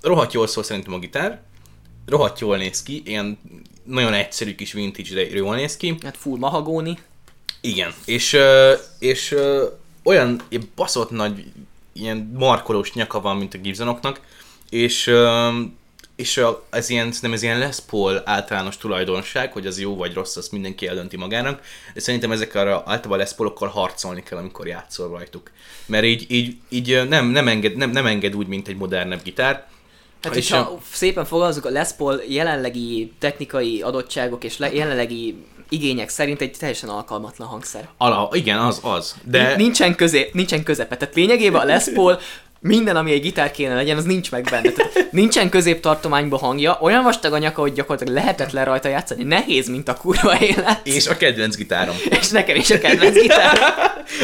rohadt 0.02 0.32
jól 0.32 0.46
szól 0.46 0.62
szerintem 0.64 0.92
a 0.92 0.98
gitár, 0.98 1.40
rohadt 2.06 2.40
jól 2.40 2.56
néz 2.56 2.82
ki, 2.82 3.02
ilyen 3.04 3.38
nagyon 3.84 4.12
egyszerű 4.12 4.54
kis 4.54 4.72
vintage, 4.72 5.14
de 5.14 5.36
jól 5.36 5.54
néz 5.54 5.76
ki. 5.76 5.96
Hát 6.02 6.16
full 6.16 6.38
mahagóni. 6.38 6.98
Igen, 7.60 7.92
és, 8.04 8.36
és 8.98 9.36
olyan 10.02 10.42
baszott 10.74 11.10
nagy, 11.10 11.44
ilyen 11.92 12.30
markolós 12.38 12.92
nyaka 12.92 13.20
van, 13.20 13.36
mint 13.36 13.54
a 13.54 13.58
Gibsonoknak, 13.58 14.20
és, 14.70 15.10
és 16.16 16.44
ez 16.70 16.88
ilyen, 16.88 17.12
nem 17.20 17.32
ez 17.32 17.42
ilyen 17.42 17.58
Les 17.58 17.78
Paul 17.90 18.22
általános 18.24 18.76
tulajdonság, 18.76 19.52
hogy 19.52 19.66
az 19.66 19.80
jó 19.80 19.96
vagy 19.96 20.14
rossz, 20.14 20.36
azt 20.36 20.52
mindenki 20.52 20.86
eldönti 20.86 21.16
magának, 21.16 21.62
de 21.94 22.00
szerintem 22.00 22.32
ezekkel 22.32 22.66
a- 22.68 22.82
általában 22.86 23.18
Les 23.18 23.34
Paulokkal 23.34 23.68
harcolni 23.68 24.22
kell, 24.22 24.38
amikor 24.38 24.66
játszol 24.66 25.08
rajtuk. 25.08 25.50
Mert 25.86 26.04
így, 26.04 26.26
így, 26.28 26.56
így 26.68 27.08
nem, 27.08 27.26
nem, 27.26 27.48
enged, 27.48 27.76
nem, 27.76 27.90
nem 27.90 28.06
enged 28.06 28.36
úgy, 28.36 28.46
mint 28.46 28.68
egy 28.68 28.76
modernebb 28.76 29.22
gitár, 29.22 29.66
Hát, 30.24 30.36
És 30.36 30.54
szépen 30.92 31.24
fogalmazunk, 31.24 31.64
a 31.64 31.70
Les 31.70 31.88
Paul 31.96 32.22
jelenlegi 32.28 33.12
technikai 33.18 33.82
adottságok 33.82 34.44
és 34.44 34.58
le- 34.58 34.72
jelenlegi 34.72 35.44
igények 35.68 36.08
szerint 36.08 36.40
egy 36.40 36.56
teljesen 36.58 36.88
alkalmatlan 36.88 37.48
hangszer. 37.48 37.88
Ala, 37.96 38.28
igen, 38.32 38.58
az, 38.58 38.80
az. 38.82 39.14
De... 39.24 39.56
Nincsen, 39.56 39.94
közé, 39.94 40.30
nincsen 40.32 40.62
közepe. 40.62 40.96
Tehát 40.96 41.14
lényegében 41.14 41.60
a 41.60 41.64
Les 41.64 41.84
Paul 41.94 42.18
minden, 42.66 42.96
ami 42.96 43.12
egy 43.12 43.20
gitár 43.20 43.50
kéne 43.50 43.74
legyen, 43.74 43.96
az 43.96 44.04
nincs 44.04 44.30
meg 44.30 44.48
benne. 44.50 44.70
Tehát 44.70 45.08
nincsen 45.10 45.48
középtartományban 45.48 46.38
hangja, 46.38 46.78
olyan 46.80 47.02
vastag 47.02 47.32
a 47.32 47.38
nyaka, 47.38 47.60
hogy 47.60 47.72
gyakorlatilag 47.72 48.14
lehetetlen 48.14 48.64
rajta 48.64 48.88
játszani. 48.88 49.22
Nehéz, 49.22 49.68
mint 49.68 49.88
a 49.88 49.94
kurva 49.94 50.40
élet. 50.40 50.80
és 50.82 51.06
a 51.06 51.16
kedvenc 51.16 51.56
gitárom. 51.56 51.96
És 52.20 52.28
nekem 52.28 52.56
is 52.56 52.70
a 52.70 52.78
kedvenc 52.78 53.20
gitár. 53.20 53.58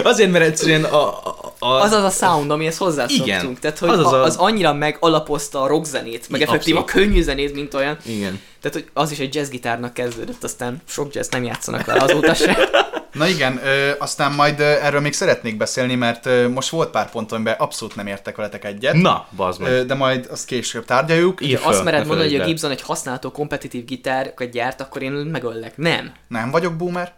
Azért, 0.03 0.31
mert 0.31 0.45
egyszerűen 0.45 0.85
a, 0.85 1.09
a, 1.09 1.55
a, 1.59 1.67
Az 1.67 1.93
az 1.93 2.05
a 2.05 2.11
sound, 2.11 2.51
amihez 2.51 2.77
hozzászoktunk. 2.77 3.59
Tehát, 3.59 3.79
hogy 3.79 3.89
Az 3.89 3.99
az, 3.99 4.13
a... 4.13 4.23
az 4.23 4.37
annyira 4.37 4.73
megalapozta 4.73 5.61
a 5.63 5.67
rockzenét, 5.67 6.29
meg 6.29 6.43
effektív 6.43 6.77
a 6.77 6.85
könnyű 6.85 7.23
zenét, 7.23 7.55
mint 7.55 7.75
olyan. 7.75 7.97
Igen. 8.05 8.41
Tehát, 8.61 8.77
hogy 8.77 8.87
az 8.93 9.11
is 9.11 9.19
egy 9.19 9.35
jazzgitárnak 9.35 9.95
kezdődött, 9.95 10.45
aztán 10.45 10.83
sok 10.89 11.15
jazz 11.15 11.29
nem 11.29 11.45
játszanak 11.45 11.85
vele 11.85 12.03
azóta 12.03 12.35
se. 12.35 12.57
Na 13.13 13.27
igen, 13.27 13.61
ö, 13.65 13.91
aztán 13.99 14.33
majd 14.33 14.61
ö, 14.61 14.65
erről 14.65 15.01
még 15.01 15.13
szeretnék 15.13 15.57
beszélni, 15.57 15.95
mert 15.95 16.27
ö, 16.27 16.49
most 16.49 16.69
volt 16.69 16.91
pár 16.91 17.11
pont, 17.11 17.33
amiben 17.33 17.55
abszolút 17.59 17.97
nem 17.97 18.07
értek 18.07 18.37
veletek 18.37 18.65
egyet. 18.65 18.95
Na, 18.95 19.27
bazd 19.37 19.61
meg. 19.61 19.71
Ö, 19.71 19.85
de 19.85 19.95
majd 19.95 20.27
azt 20.31 20.45
később 20.47 20.85
tárgyaljuk. 20.85 21.41
Írj 21.41 21.55
Azt 21.63 21.85
mered 21.85 22.07
mondani, 22.07 22.31
hogy 22.31 22.41
a. 22.41 22.45
Gibson 22.45 22.71
egy 22.71 22.83
használható 22.83 23.31
kompetitív 23.31 23.85
gitárokat 23.85 24.51
gyárt, 24.51 24.81
akkor 24.81 25.03
én 25.03 25.13
megöllek. 25.13 25.77
Nem. 25.77 26.13
Nem 26.29 26.51
vagyok 26.51 26.75
boomer? 26.77 27.13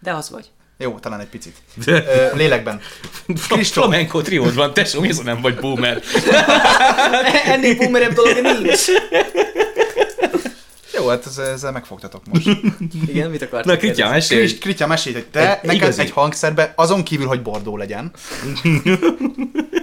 De 0.00 0.12
az 0.12 0.30
vagy. 0.30 0.50
Jó, 0.78 0.98
talán 0.98 1.20
egy 1.20 1.28
picit. 1.28 1.56
Ö, 1.86 2.00
lélekben. 2.34 2.80
Kristóf. 3.48 3.84
Flamenco 3.84 4.20
triód 4.20 4.54
van, 4.54 4.74
tesó, 4.74 5.00
mi 5.00 5.10
nem 5.24 5.40
vagy 5.40 5.54
boomer? 5.54 6.02
Ennél 7.44 7.76
boomerebb 7.76 8.12
dolog 8.12 8.40
nincs. 8.40 8.84
Jó, 11.02 11.08
hát 11.08 11.26
ez- 11.26 11.38
ezzel 11.38 11.72
megfogtatok 11.72 12.22
most. 12.26 12.46
Igen, 13.08 13.30
mit 13.30 13.42
akartál 13.42 13.74
Na, 13.74 13.80
Kritya, 13.80 14.08
mesélj. 14.10 14.58
Kritya 14.58 14.86
mesélt, 14.86 15.14
hogy 15.14 15.26
te 15.26 15.40
Egy 15.40 15.62
neked 15.62 15.74
igazi. 15.74 16.00
egy 16.00 16.10
hangszerbe, 16.10 16.72
azon 16.76 17.02
kívül, 17.02 17.26
hogy 17.26 17.42
bordó 17.42 17.76
legyen. 17.76 18.10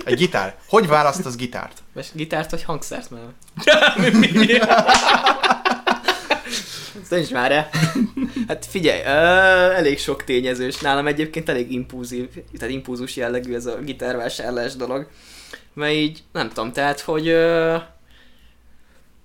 Egy 0.05 0.15
gitár. 0.17 0.55
Hogy 0.67 0.87
választasz 0.87 1.35
gitárt? 1.35 1.77
Most 1.93 2.09
gitárt 2.15 2.51
vagy 2.51 2.63
hangszert 2.63 3.09
már? 3.09 3.21
Nincs 7.09 7.31
már 7.31 7.51
-e. 7.51 7.69
Hát 8.47 8.65
figyelj, 8.65 9.01
ö, 9.01 9.07
elég 9.75 9.99
sok 9.99 10.23
tényezős. 10.23 10.77
Nálam 10.77 11.07
egyébként 11.07 11.49
elég 11.49 11.71
impulzív, 11.71 12.27
tehát 12.57 12.73
impulzus 12.73 13.15
jellegű 13.15 13.53
ez 13.53 13.65
a 13.65 13.77
gitárvásárlás 13.77 14.75
dolog. 14.75 15.07
Mert 15.73 15.93
így, 15.93 16.23
nem 16.31 16.47
tudom, 16.47 16.71
tehát, 16.71 16.99
hogy 16.99 17.27
ö, 17.27 17.73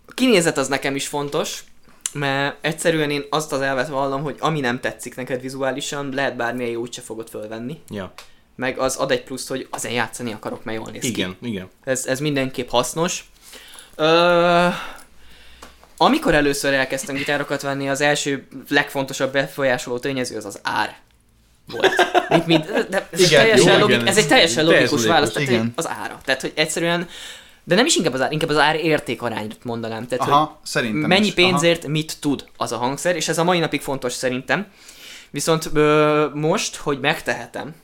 a 0.06 0.12
kinézet 0.14 0.58
az 0.58 0.68
nekem 0.68 0.94
is 0.94 1.06
fontos, 1.06 1.64
mert 2.14 2.56
egyszerűen 2.60 3.10
én 3.10 3.24
azt 3.30 3.52
az 3.52 3.60
elvet 3.60 3.88
vallom, 3.88 4.22
hogy 4.22 4.36
ami 4.38 4.60
nem 4.60 4.80
tetszik 4.80 5.16
neked 5.16 5.40
vizuálisan, 5.40 6.10
lehet 6.12 6.36
bármilyen 6.36 6.70
jó 6.70 6.80
úgyse 6.80 7.00
fogod 7.00 7.28
fölvenni. 7.28 7.80
Ja, 7.90 8.12
Meg 8.56 8.78
az 8.78 8.96
ad 8.96 9.10
egy 9.10 9.22
pluszt, 9.22 9.48
hogy 9.48 9.66
azért 9.70 9.94
játszani 9.94 10.32
akarok, 10.32 10.64
mert 10.64 10.78
jól 10.78 10.90
néz 10.90 11.00
ki. 11.02 11.08
igen, 11.08 11.36
igen. 11.42 11.68
Ez, 11.84 12.06
ez 12.06 12.20
mindenképp 12.20 12.68
hasznos. 12.68 13.24
Ö, 13.96 14.68
amikor 15.96 16.34
először 16.34 16.72
elkezdtem 16.72 17.14
gitárokat 17.14 17.62
venni, 17.62 17.88
az 17.88 18.00
első 18.00 18.46
legfontosabb 18.68 19.32
befolyásoló 19.32 19.98
tényező 19.98 20.36
az 20.36 20.44
az 20.44 20.60
ár 20.62 20.96
volt. 21.66 21.92
Mint, 22.28 22.46
mint, 22.46 22.88
de 22.88 23.08
ez, 23.10 23.20
Igen, 23.20 23.40
egy 23.40 23.46
teljesen 23.46 23.72
jó, 23.72 23.78
logik, 23.78 23.94
igen, 23.94 24.06
ez 24.06 24.16
egy 24.16 24.28
teljesen 24.28 24.64
logikus 24.64 25.04
válasz, 25.06 25.32
tehát 25.32 25.48
igen. 25.48 25.72
az 25.76 25.88
ára. 25.88 26.20
Tehát, 26.24 26.40
hogy 26.40 26.52
egyszerűen, 26.54 27.08
de 27.64 27.74
nem 27.74 27.86
is 27.86 27.96
inkább 27.96 28.12
az 28.12 28.20
ár, 28.20 28.32
inkább 28.32 28.50
az 28.50 28.58
ár 28.58 28.76
érték 28.76 29.22
arányot 29.22 29.64
mondanám. 29.64 30.06
Tehát, 30.06 30.24
hogy 30.24 30.32
Aha, 30.32 30.60
szerintem 30.62 31.08
mennyi 31.08 31.26
is. 31.26 31.34
pénzért 31.34 31.86
mit 31.86 32.20
tud 32.20 32.44
az 32.56 32.72
a 32.72 32.76
hangszer, 32.76 33.16
és 33.16 33.28
ez 33.28 33.38
a 33.38 33.44
mai 33.44 33.58
napig 33.58 33.80
fontos 33.80 34.12
szerintem. 34.12 34.66
Viszont 35.30 35.70
ö, 35.74 36.26
most, 36.34 36.76
hogy 36.76 37.00
megtehetem, 37.00 37.74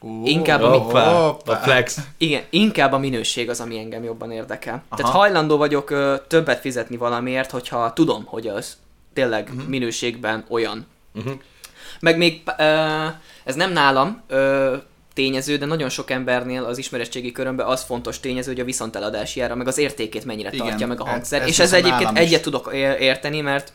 Aha. 0.00 0.20
inkább 0.24 0.62
a, 0.62 0.70
mi, 0.70 0.76
Hoppá, 0.76 1.12
Hoppá. 1.12 1.52
a 1.52 1.56
flex. 1.56 1.98
igen, 2.16 2.42
inkább 2.50 2.92
a 2.92 2.98
minőség 2.98 3.48
az, 3.48 3.60
ami 3.60 3.78
engem 3.78 4.04
jobban 4.04 4.30
érdekel. 4.30 4.74
Aha. 4.74 4.84
Aha. 4.88 4.96
Tehát 4.96 5.12
hajlandó 5.12 5.56
vagyok 5.56 5.90
ö, 5.90 6.14
többet 6.28 6.60
fizetni 6.60 6.96
valamiért, 6.96 7.50
hogyha 7.50 7.92
tudom, 7.92 8.24
hogy 8.24 8.46
az 8.46 8.76
tényleg 9.12 9.48
uh-huh. 9.48 9.68
minőségben 9.68 10.44
olyan. 10.48 10.86
Uh-huh. 11.14 11.32
Meg 12.00 12.16
még, 12.16 12.42
ö, 12.58 12.62
ez 13.44 13.54
nem 13.54 13.72
nálam 13.72 14.22
ö, 14.26 14.76
tényező, 15.18 15.56
de 15.56 15.66
nagyon 15.66 15.88
sok 15.88 16.10
embernél 16.10 16.64
az 16.64 16.78
ismeretségi 16.78 17.32
körömben 17.32 17.66
az 17.66 17.82
fontos 17.82 18.20
tényező, 18.20 18.50
hogy 18.50 18.60
a 18.60 18.64
viszonteladási 18.64 19.40
ára, 19.40 19.54
meg 19.54 19.66
az 19.66 19.78
értékét 19.78 20.24
mennyire 20.24 20.50
Igen, 20.52 20.66
tartja 20.66 20.86
meg 20.86 21.00
a 21.00 21.04
hangszer. 21.06 21.42
ez 21.42 21.48
és 21.48 21.58
ez 21.58 21.72
egyébként 21.72 22.10
is. 22.12 22.18
egyet 22.18 22.42
tudok 22.42 22.70
érteni, 22.98 23.40
mert 23.40 23.72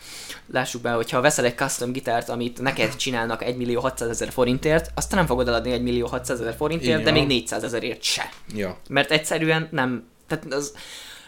lássuk 0.51 0.81
be, 0.81 0.91
hogyha 0.91 1.21
veszel 1.21 1.45
egy 1.45 1.55
custom 1.55 1.91
gitárt, 1.91 2.29
amit 2.29 2.61
neked 2.61 2.95
csinálnak 2.95 3.43
1 3.43 3.55
millió 3.57 3.79
600 3.81 4.09
ezer 4.09 4.31
forintért, 4.31 4.91
azt 4.95 5.11
nem 5.11 5.25
fogod 5.25 5.47
eladni 5.47 5.71
1 5.71 5.81
millió 5.81 6.07
600 6.07 6.39
ezer 6.39 6.55
forintért, 6.55 6.99
Igen. 6.99 7.03
de 7.03 7.19
még 7.19 7.27
400 7.27 7.63
ezerért 7.63 8.03
se. 8.03 8.29
Ja. 8.55 8.77
Mert 8.89 9.11
egyszerűen 9.11 9.67
nem, 9.71 10.03
tehát 10.27 10.53
az 10.53 10.73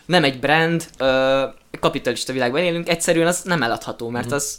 nem 0.06 0.24
egy 0.24 0.40
brand, 0.40 0.86
ö, 0.98 1.44
kapitalista 1.80 2.34
világban 2.34 2.62
élünk, 2.62 2.90
egyszerűen 2.90 3.28
az 3.28 3.42
nem 3.42 3.64
eladható, 3.64 4.10
mert 4.10 4.32
az 4.32 4.58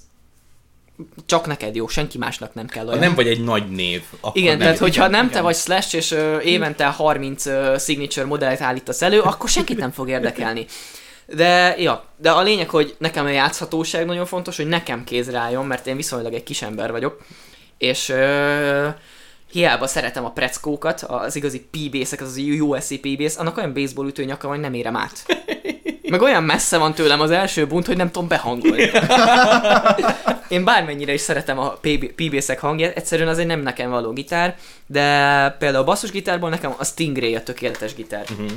csak 1.27 1.47
neked 1.47 1.75
jó, 1.75 1.87
senki 1.89 2.19
másnak 2.19 2.55
nem 2.55 2.67
kell 2.67 2.85
Ha 2.85 2.89
olyan. 2.89 3.03
nem 3.03 3.15
vagy 3.15 3.29
egy 3.29 3.45
nagy 3.45 3.71
név, 3.71 4.03
akkor 4.21 4.37
igen, 4.37 4.57
nem. 4.57 4.59
tehát 4.59 4.79
hogyha 4.79 5.07
igen, 5.07 5.11
nem 5.11 5.25
igen. 5.25 5.37
te 5.37 5.43
vagy 5.43 5.57
Slash, 5.57 5.95
és 5.95 6.11
ö, 6.11 6.41
évente 6.41 6.87
30 6.87 7.47
ö, 7.47 7.77
signature 7.79 8.27
modellt 8.27 8.61
állítasz 8.61 9.03
elő, 9.03 9.21
akkor 9.31 9.49
senkit 9.49 9.79
nem 9.79 9.91
fog 9.91 10.09
érdekelni. 10.09 10.67
De, 11.27 11.75
ja, 11.79 12.05
de 12.17 12.31
a 12.31 12.43
lényeg, 12.43 12.69
hogy 12.69 12.95
nekem 12.99 13.25
a 13.25 13.29
játszhatóság 13.29 14.07
nagyon 14.07 14.27
fontos, 14.27 14.57
hogy 14.57 14.67
nekem 14.67 15.05
kézre 15.05 15.39
álljon, 15.39 15.67
mert 15.67 15.87
én 15.87 15.97
viszonylag 15.97 16.33
egy 16.33 16.43
kis 16.43 16.63
ember 16.63 16.91
vagyok, 16.91 17.27
és 17.79 18.09
ö, 18.09 18.89
hiába 19.51 19.87
szeretem 19.87 20.25
a 20.25 20.31
preckókat, 20.31 21.03
az 21.03 21.37
igazi 21.37 21.69
p 21.71 21.77
az 22.01 22.17
az 22.21 22.37
USC 22.61 23.01
p 23.01 23.39
annak 23.39 23.57
olyan 23.57 23.73
baseball 23.73 24.07
ütő 24.07 24.25
nyaka, 24.25 24.49
hogy 24.49 24.61
nem 24.61 24.75
érem 24.75 24.97
át. 24.97 25.25
Meg 26.11 26.23
olyan 26.23 26.43
messze 26.43 26.79
van 26.79 26.95
tőlem 26.95 27.21
az 27.21 27.31
első 27.31 27.67
bunt, 27.67 27.87
hogy 27.87 27.97
nem 27.97 28.11
tudom 28.11 28.29
behangolni. 28.29 28.91
Én 30.49 30.65
bármennyire 30.65 31.13
is 31.13 31.21
szeretem 31.21 31.59
a 31.59 31.69
p 31.69 32.59
hangját, 32.59 32.97
egyszerűen 32.97 33.29
az 33.29 33.39
egy 33.39 33.47
nem 33.47 33.61
nekem 33.61 33.91
való 33.91 34.13
gitár, 34.13 34.57
de 34.87 35.01
például 35.59 35.83
a 35.83 35.87
basszusgitárból 35.87 36.51
nekem 36.51 36.75
a 36.79 36.85
Stingray 36.85 37.35
a 37.35 37.43
tökéletes 37.43 37.95
gitár. 37.95 38.25
Uh-huh. 38.31 38.51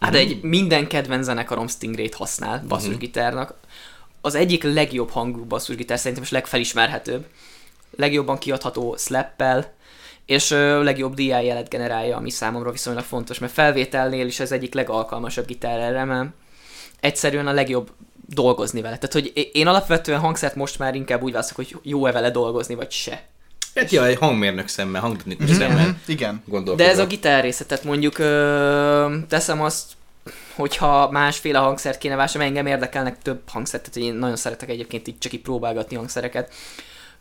Hát 0.00 0.14
egy 0.14 0.42
minden 0.42 0.86
kedvenc 0.86 1.24
zenekarom 1.24 1.68
Stingray-t 1.68 2.14
használ 2.14 2.64
basszusgitárnak. 2.68 3.54
Az 4.20 4.34
egyik 4.34 4.62
legjobb 4.62 5.10
hangú 5.10 5.44
basszusgitár 5.44 5.98
szerintem, 5.98 6.22
és 6.22 6.30
legfelismerhetőbb. 6.30 7.26
Legjobban 7.96 8.38
kiadható 8.38 8.96
slappel, 8.98 9.72
és 10.26 10.50
ö, 10.50 10.82
legjobb 10.82 11.14
DI 11.14 11.26
jelet 11.26 11.68
generálja, 11.68 12.16
ami 12.16 12.30
számomra 12.30 12.70
viszonylag 12.70 13.04
fontos, 13.04 13.38
mert 13.38 13.52
felvételnél 13.52 14.26
is 14.26 14.40
ez 14.40 14.52
egyik 14.52 14.74
legalkalmasabb 14.74 15.46
gitár 15.46 15.80
erre, 15.80 16.04
mert 16.04 16.28
egyszerűen 17.04 17.46
a 17.46 17.52
legjobb 17.52 17.90
dolgozni 18.28 18.80
vele. 18.80 18.98
Tehát, 18.98 19.12
hogy 19.12 19.50
én 19.52 19.66
alapvetően 19.66 20.20
hangszert 20.20 20.54
most 20.54 20.78
már 20.78 20.94
inkább 20.94 21.22
úgy 21.22 21.32
válaszok, 21.32 21.56
hogy 21.56 21.76
jó-e 21.82 22.12
vele 22.12 22.30
dolgozni, 22.30 22.74
vagy 22.74 22.90
se. 22.90 23.22
Hát 23.74 23.90
ja, 23.90 24.06
egy 24.06 24.18
hangmérnök 24.18 24.68
szemmel, 24.68 25.00
hangtechnikus 25.00 25.46
mm-hmm. 25.46 25.58
szemmel. 25.58 25.98
Igen. 26.06 26.42
De 26.76 26.88
ez 26.88 26.98
a 26.98 27.06
gitár 27.06 27.42
része, 27.42 27.64
tehát 27.64 27.84
mondjuk 27.84 28.18
ö, 28.18 29.16
teszem 29.28 29.62
azt, 29.62 29.84
hogyha 30.54 31.10
másféle 31.10 31.58
hangszert 31.58 31.98
kéne 31.98 32.16
vásárolni, 32.16 32.56
engem 32.56 32.72
érdekelnek 32.72 33.22
több 33.22 33.40
hangszert, 33.48 33.90
tehát 33.90 34.10
én 34.10 34.18
nagyon 34.18 34.36
szeretek 34.36 34.68
egyébként 34.68 35.08
így 35.08 35.18
csak 35.18 35.32
így 35.32 35.40
próbálgatni 35.40 35.96
hangszereket. 35.96 36.52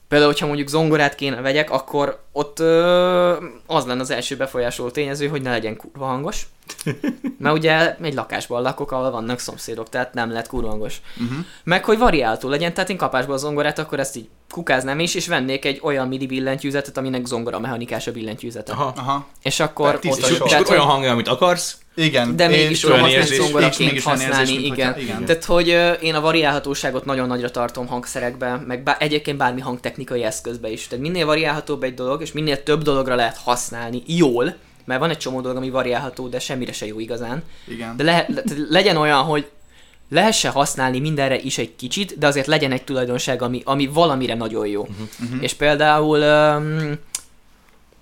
Például, 0.08 0.32
hogyha 0.32 0.48
mondjuk 0.48 0.68
zongorát 0.68 1.16
kéne 1.16 1.42
vegyek, 1.42 1.72
akkor 1.72 2.20
ott 2.32 2.60
ö, 2.60 3.38
az 3.66 3.86
lenne 3.86 4.02
az 4.02 4.10
első 4.10 4.36
befolyásoló 4.36 4.90
tényező, 4.90 5.28
hogy 5.28 5.42
ne 5.42 5.50
legyen 5.50 5.76
kurva 5.76 6.06
hangos. 6.06 6.48
Mert 7.40 7.56
ugye 7.56 7.96
egy 8.02 8.14
lakásban 8.14 8.62
lakok, 8.62 8.92
ahol 8.92 9.12
vannak 9.12 9.40
szomszédok, 9.40 9.90
tehát 9.90 10.14
nem 10.14 10.30
lehet 10.30 10.48
kurva 10.48 10.70
hangos. 10.70 11.02
Uh-huh. 11.22 11.46
Meg 11.64 11.86
hogy 11.86 11.98
variáltó 11.98 12.50
legyen, 12.50 12.74
tehát 12.74 12.90
én 12.90 12.98
kapásból 12.98 13.36
a 13.36 13.38
zongorát, 13.38 13.80
akkor 13.80 14.00
ezt 14.00 14.16
így 14.16 14.30
kukáznám 14.50 15.00
is, 15.00 15.16
és 15.16 15.28
vennék 15.28 15.66
egy 15.66 15.80
olyan 15.84 16.08
midi 16.08 16.26
billentyűzetet, 16.26 16.98
aminek 16.98 17.26
zongora 17.26 17.60
mechanikás 17.60 18.08
a 18.08 18.12
billentyűzete. 18.12 18.72
Aha. 18.72 18.94
Aha. 18.96 19.28
És 19.42 19.60
akkor 19.60 19.96
ott, 19.96 20.04
és, 20.04 20.18
és 20.46 20.70
olyan 20.70 20.86
hangja, 20.86 21.12
amit 21.12 21.28
akarsz. 21.28 21.78
Igen. 21.96 22.36
De 22.36 22.48
mégis 22.48 22.80
tudom 22.80 23.00
használni 23.00 23.36
zongoraként 23.36 24.02
használni, 24.02 24.52
érzés, 24.52 24.66
igen. 24.66 25.00
igen. 25.00 25.26
Tehát, 25.26 25.46
hogy 25.46 25.70
uh, 25.70 25.92
én 26.02 26.16
a 26.16 26.22
variálhatóságot 26.22 27.06
nagyon 27.06 27.28
nagyra 27.28 27.52
tartom 27.52 27.88
hangszerekben, 27.88 28.60
meg 28.60 28.84
bá- 28.84 29.02
egyébként 29.02 29.38
bármi 29.38 29.62
hangtechnikai 29.62 30.24
eszközbe 30.24 30.72
is. 30.72 30.88
Tehát 30.88 31.04
minél 31.04 31.26
variálhatóbb 31.26 31.84
egy 31.84 31.94
dolog, 31.94 32.22
és 32.22 32.32
minél 32.32 32.64
több 32.64 32.82
dologra 32.82 33.16
lehet 33.16 33.38
használni 33.38 34.04
jól, 34.06 34.56
mert 34.86 35.00
van 35.00 35.10
egy 35.10 35.18
csomó 35.18 35.42
dolog, 35.42 35.58
ami 35.58 35.70
variálható, 35.70 36.28
de 36.28 36.40
semmire 36.40 36.72
se 36.72 36.86
jó 36.86 37.00
igazán. 37.00 37.44
Igen. 37.68 37.98
De 37.98 38.04
le- 38.04 38.26
le- 38.34 38.44
legyen 38.70 38.98
olyan, 38.98 39.22
hogy 39.24 39.46
lehessen 40.10 40.52
használni 40.52 41.00
mindenre 41.00 41.40
is 41.40 41.58
egy 41.58 41.76
kicsit, 41.76 42.18
de 42.18 42.28
azért 42.28 42.48
legyen 42.48 42.72
egy 42.72 42.84
tulajdonság, 42.84 43.42
ami, 43.42 43.62
ami 43.66 43.88
valamire 43.88 44.34
nagyon 44.36 44.68
jó. 44.68 44.82
Uh-huh. 44.82 45.44
És 45.44 45.54
például 45.54 46.20
um, 46.20 46.94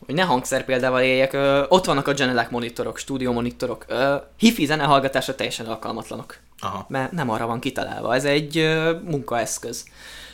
hogy 0.06 0.16
ne 0.16 0.24
hangszer 0.24 0.66
példával 0.66 1.02
éljek, 1.02 1.34
ö, 1.34 1.64
ott 1.68 1.86
vannak 1.86 2.08
a 2.08 2.14
Genelec 2.14 2.52
monitorok, 2.52 2.98
stúdió 2.98 3.32
monitorok. 3.32 3.86
Ö, 3.88 4.16
hifi 4.38 4.66
zenehallgatásra 4.66 5.36
teljesen 5.36 5.66
alkalmatlanok. 5.66 6.38
Aha. 6.60 6.86
Mert 6.90 7.12
nem 7.12 7.30
arra 7.30 7.46
van 7.46 7.60
kitalálva. 7.60 8.16
Ez 8.16 8.26
egy 8.26 8.58
ö, 8.58 8.96
munkaeszköz. 9.04 9.86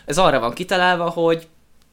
Ez 0.06 0.18
arra 0.18 0.40
van 0.40 0.54
kitalálva, 0.54 1.10
hogy 1.10 1.48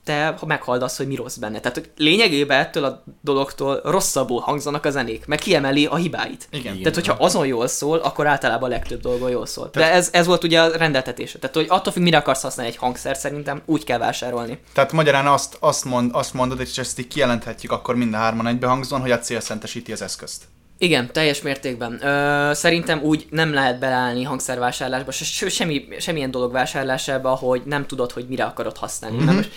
te 0.04 0.34
meghaldasz, 0.46 0.96
hogy 0.96 1.06
mi 1.06 1.14
rossz 1.14 1.36
benne. 1.36 1.60
Tehát 1.60 1.76
hogy 1.76 1.90
lényegében 1.96 2.58
ettől 2.58 2.84
a 2.84 3.04
dologtól 3.20 3.80
rosszabbul 3.84 4.40
hangzanak 4.40 4.84
a 4.84 4.90
zenék, 4.90 5.26
meg 5.26 5.38
kiemeli 5.38 5.86
a 5.86 5.96
hibáit. 5.96 6.48
Igen, 6.50 6.78
Tehát, 6.78 6.94
hogyha 6.94 7.16
azon 7.18 7.46
jól 7.46 7.66
szól, 7.66 7.98
akkor 7.98 8.26
általában 8.26 8.70
a 8.70 8.72
legtöbb 8.72 9.00
dolgon 9.00 9.30
jól 9.30 9.46
szól. 9.46 9.70
Tehát, 9.70 9.90
De 9.90 9.96
ez, 9.96 10.08
ez 10.12 10.26
volt 10.26 10.44
ugye 10.44 10.60
a 10.60 10.76
rendeltetése. 10.76 11.38
Tehát, 11.38 11.56
hogy 11.56 11.66
attól 11.68 11.92
függ, 11.92 12.02
mire 12.02 12.16
akarsz 12.16 12.42
használni 12.42 12.72
egy 12.72 12.78
hangszer, 12.78 13.16
szerintem 13.16 13.62
úgy 13.64 13.84
kell 13.84 13.98
vásárolni. 13.98 14.58
Tehát 14.72 14.92
magyarán 14.92 15.26
azt, 15.26 15.56
azt, 15.60 15.84
mond, 15.84 16.10
azt 16.14 16.34
mondod, 16.34 16.60
és 16.60 16.78
ezt 16.78 16.98
így 16.98 17.08
kijelenthetjük 17.08 17.72
akkor 17.72 17.94
mind 17.96 18.14
a 18.14 18.16
hárman 18.16 18.46
egybehangzón, 18.46 19.00
hogy 19.00 19.10
a 19.10 19.18
cél 19.18 19.40
szentesíti 19.40 19.92
az 19.92 20.02
eszközt. 20.02 20.42
Igen, 20.78 21.12
teljes 21.12 21.42
mértékben. 21.42 22.06
Ö, 22.06 22.50
szerintem 22.54 23.02
úgy 23.02 23.26
nem 23.30 23.52
lehet 23.52 23.78
beleállni 23.78 24.22
hangszervásárlásba, 24.22 25.10
se, 25.10 25.48
semmi, 25.48 25.88
semmilyen 25.98 26.30
dolog 26.30 26.52
vásárlásába, 26.52 27.30
hogy 27.34 27.62
nem 27.64 27.86
tudod, 27.86 28.12
hogy 28.12 28.26
mire 28.28 28.44
akarod 28.44 28.76
használni. 28.76 29.16
Mm-hmm. 29.16 29.34
most 29.34 29.50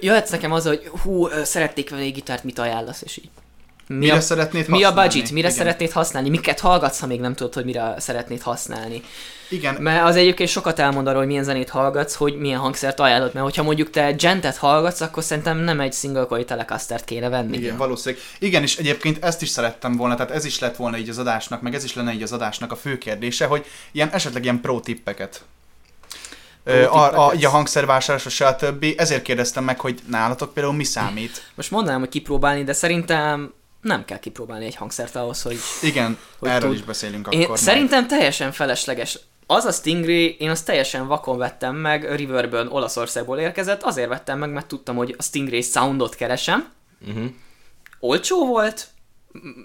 jöhetsz 0.00 0.30
nekem 0.30 0.52
az, 0.52 0.66
hogy 0.66 0.90
hú, 1.02 1.28
szerették 1.44 1.90
venni 1.90 2.04
egy 2.04 2.12
gitárt, 2.12 2.44
mit 2.44 2.58
ajánlasz, 2.58 3.02
és 3.02 3.16
így. 3.16 3.30
Mi 3.88 3.96
mire 3.96 4.14
a, 4.14 4.20
szeretnéd 4.20 4.68
Mi 4.68 4.82
használni? 4.82 5.00
a 5.00 5.02
budget? 5.02 5.30
Mire 5.30 5.48
Igen. 5.48 5.58
szeretnéd 5.58 5.90
használni? 5.90 6.28
Miket 6.28 6.60
hallgatsz, 6.60 7.00
ha 7.00 7.06
még 7.06 7.20
nem 7.20 7.34
tudod, 7.34 7.54
hogy 7.54 7.64
mire 7.64 7.94
szeretnéd 7.98 8.42
használni? 8.42 9.02
Igen. 9.48 9.74
Mert 9.74 10.04
az 10.04 10.16
egyébként 10.16 10.48
sokat 10.48 10.78
elmond 10.78 11.06
arról, 11.06 11.18
hogy 11.18 11.28
milyen 11.28 11.44
zenét 11.44 11.68
hallgatsz, 11.68 12.14
hogy 12.14 12.36
milyen 12.36 12.58
hangszert 12.58 13.00
ajánlod, 13.00 13.34
mert 13.34 13.44
hogyha 13.44 13.62
mondjuk 13.62 13.90
te 13.90 14.12
gentet 14.12 14.56
hallgatsz, 14.56 15.00
akkor 15.00 15.22
szerintem 15.22 15.58
nem 15.58 15.80
egy 15.80 15.92
single 15.92 16.24
coil 16.24 16.44
telecastert 16.44 17.04
kéne 17.04 17.28
venni. 17.28 17.56
Igen, 17.56 17.76
valószínűleg. 17.76 18.24
Igen, 18.38 18.62
és 18.62 18.76
egyébként 18.76 19.24
ezt 19.24 19.42
is 19.42 19.48
szerettem 19.48 19.96
volna, 19.96 20.14
tehát 20.14 20.32
ez 20.32 20.44
is 20.44 20.58
lett 20.58 20.76
volna 20.76 20.96
így 20.96 21.08
az 21.08 21.18
adásnak, 21.18 21.60
meg 21.62 21.74
ez 21.74 21.84
is 21.84 21.94
lenne 21.94 22.12
így 22.12 22.22
az 22.22 22.32
adásnak 22.32 22.72
a 22.72 22.76
fő 22.76 22.98
kérdése, 22.98 23.46
hogy 23.46 23.66
ilyen 23.92 24.10
esetleg 24.10 24.42
ilyen 24.42 24.60
pro 24.60 24.80
tippeket 24.80 25.44
a, 26.66 27.28
a, 27.28 27.32
a 27.42 27.48
hangszervásárlás, 27.48 28.40
a 28.40 28.56
többi. 28.56 28.94
Ezért 28.98 29.22
kérdeztem 29.22 29.64
meg, 29.64 29.80
hogy 29.80 30.00
nálatok 30.08 30.54
például 30.54 30.74
mi 30.74 30.84
számít. 30.84 31.50
Most 31.54 31.70
mondanám, 31.70 32.00
hogy 32.00 32.08
kipróbálni, 32.08 32.64
de 32.64 32.72
szerintem 32.72 33.54
nem 33.80 34.04
kell 34.04 34.18
kipróbálni 34.18 34.64
egy 34.64 34.74
hangszert 34.74 35.16
ahhoz, 35.16 35.42
hogy... 35.42 35.58
Igen, 35.82 36.18
hogy 36.38 36.48
erről 36.48 36.68
tud. 36.68 36.78
is 36.78 36.84
beszélünk 36.84 37.28
Én 37.30 37.42
akkor. 37.42 37.58
Szerintem 37.58 38.06
teljesen 38.06 38.52
felesleges. 38.52 39.18
Az 39.46 39.64
a 39.64 39.72
Stingray, 39.72 40.36
én 40.38 40.50
azt 40.50 40.66
teljesen 40.66 41.06
vakon 41.06 41.38
vettem 41.38 41.76
meg, 41.76 42.14
Riverburn 42.14 42.68
Olaszországból 42.68 43.38
érkezett, 43.38 43.82
azért 43.82 44.08
vettem 44.08 44.38
meg, 44.38 44.50
mert 44.50 44.66
tudtam, 44.66 44.96
hogy 44.96 45.14
a 45.18 45.22
Stingray 45.22 45.62
soundot 45.62 46.14
keresem. 46.14 46.68
Uh-huh. 47.08 47.24
Olcsó 48.00 48.46
volt, 48.46 48.86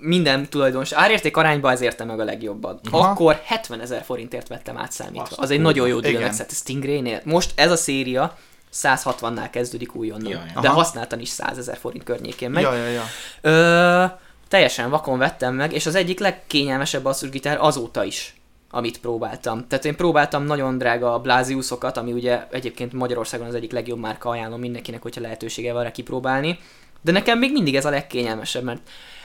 minden 0.02 0.50
tulajdonos 0.50 0.92
árérték 0.92 1.38
arányba 1.38 1.72
ez 1.72 1.82
érte 1.82 2.04
meg 2.04 2.20
a 2.20 2.24
legjobban. 2.24 2.80
Aha. 2.92 3.10
Akkor 3.10 3.42
70 3.44 3.82
ezer 3.82 4.04
forintért 4.04 4.48
vettem 4.48 4.78
átszámítva. 4.78 5.22
Azt 5.22 5.40
az 5.40 5.52
egy 5.52 5.62
nagyon 5.62 5.88
jó 5.88 5.98
a 5.98 6.32
Stingray-nél. 6.50 7.22
Most 7.24 7.52
ez 7.56 7.72
a 7.72 7.76
széria 7.76 8.38
160-nál 8.74 9.48
kezdődik 9.52 9.96
újonnan. 9.96 10.32
Ja, 10.32 10.44
ja. 10.56 10.62
De 10.62 10.70
használtan 10.70 11.20
is 11.20 11.30
100 11.30 11.58
ezer 11.58 11.78
forint 11.78 12.04
környékén 12.04 12.52
megy. 12.52 12.64
Ja, 12.64 12.74
ja, 12.74 12.88
ja. 12.88 13.04
Ö, 13.42 14.06
teljesen 14.48 14.90
vakon 14.90 15.18
vettem 15.18 15.56
meg, 15.56 15.74
és 15.74 15.86
az 15.86 15.96
egyik 15.96 16.20
legkényelmesebb 16.20 17.04
basszusgitár 17.04 17.58
azóta 17.60 18.04
is 18.04 18.36
amit 18.72 19.00
próbáltam. 19.00 19.68
Tehát 19.68 19.86
én 19.86 19.96
próbáltam 19.96 20.44
nagyon 20.44 20.78
drága 20.78 21.20
Blaziusokat, 21.20 21.98
ami 21.98 22.12
ugye 22.12 22.48
egyébként 22.52 22.94
Magyarországon 22.94 23.48
az 23.48 23.56
egyik 23.56 23.72
legjobb 23.72 24.00
márka, 24.00 24.30
ajánlom 24.30 24.60
mindenkinek, 24.60 25.02
hogyha 25.02 25.22
lehetősége 25.22 25.74
van 25.74 25.84
rá 25.84 25.92
kipróbálni. 25.92 26.60
De 27.02 27.12
nekem 27.12 27.40
még 27.40 27.52
mindig 27.52 27.76
ez 27.76 27.86
a 27.86 27.90
legkényelmesebb, 27.90 28.64
mert 28.64 28.82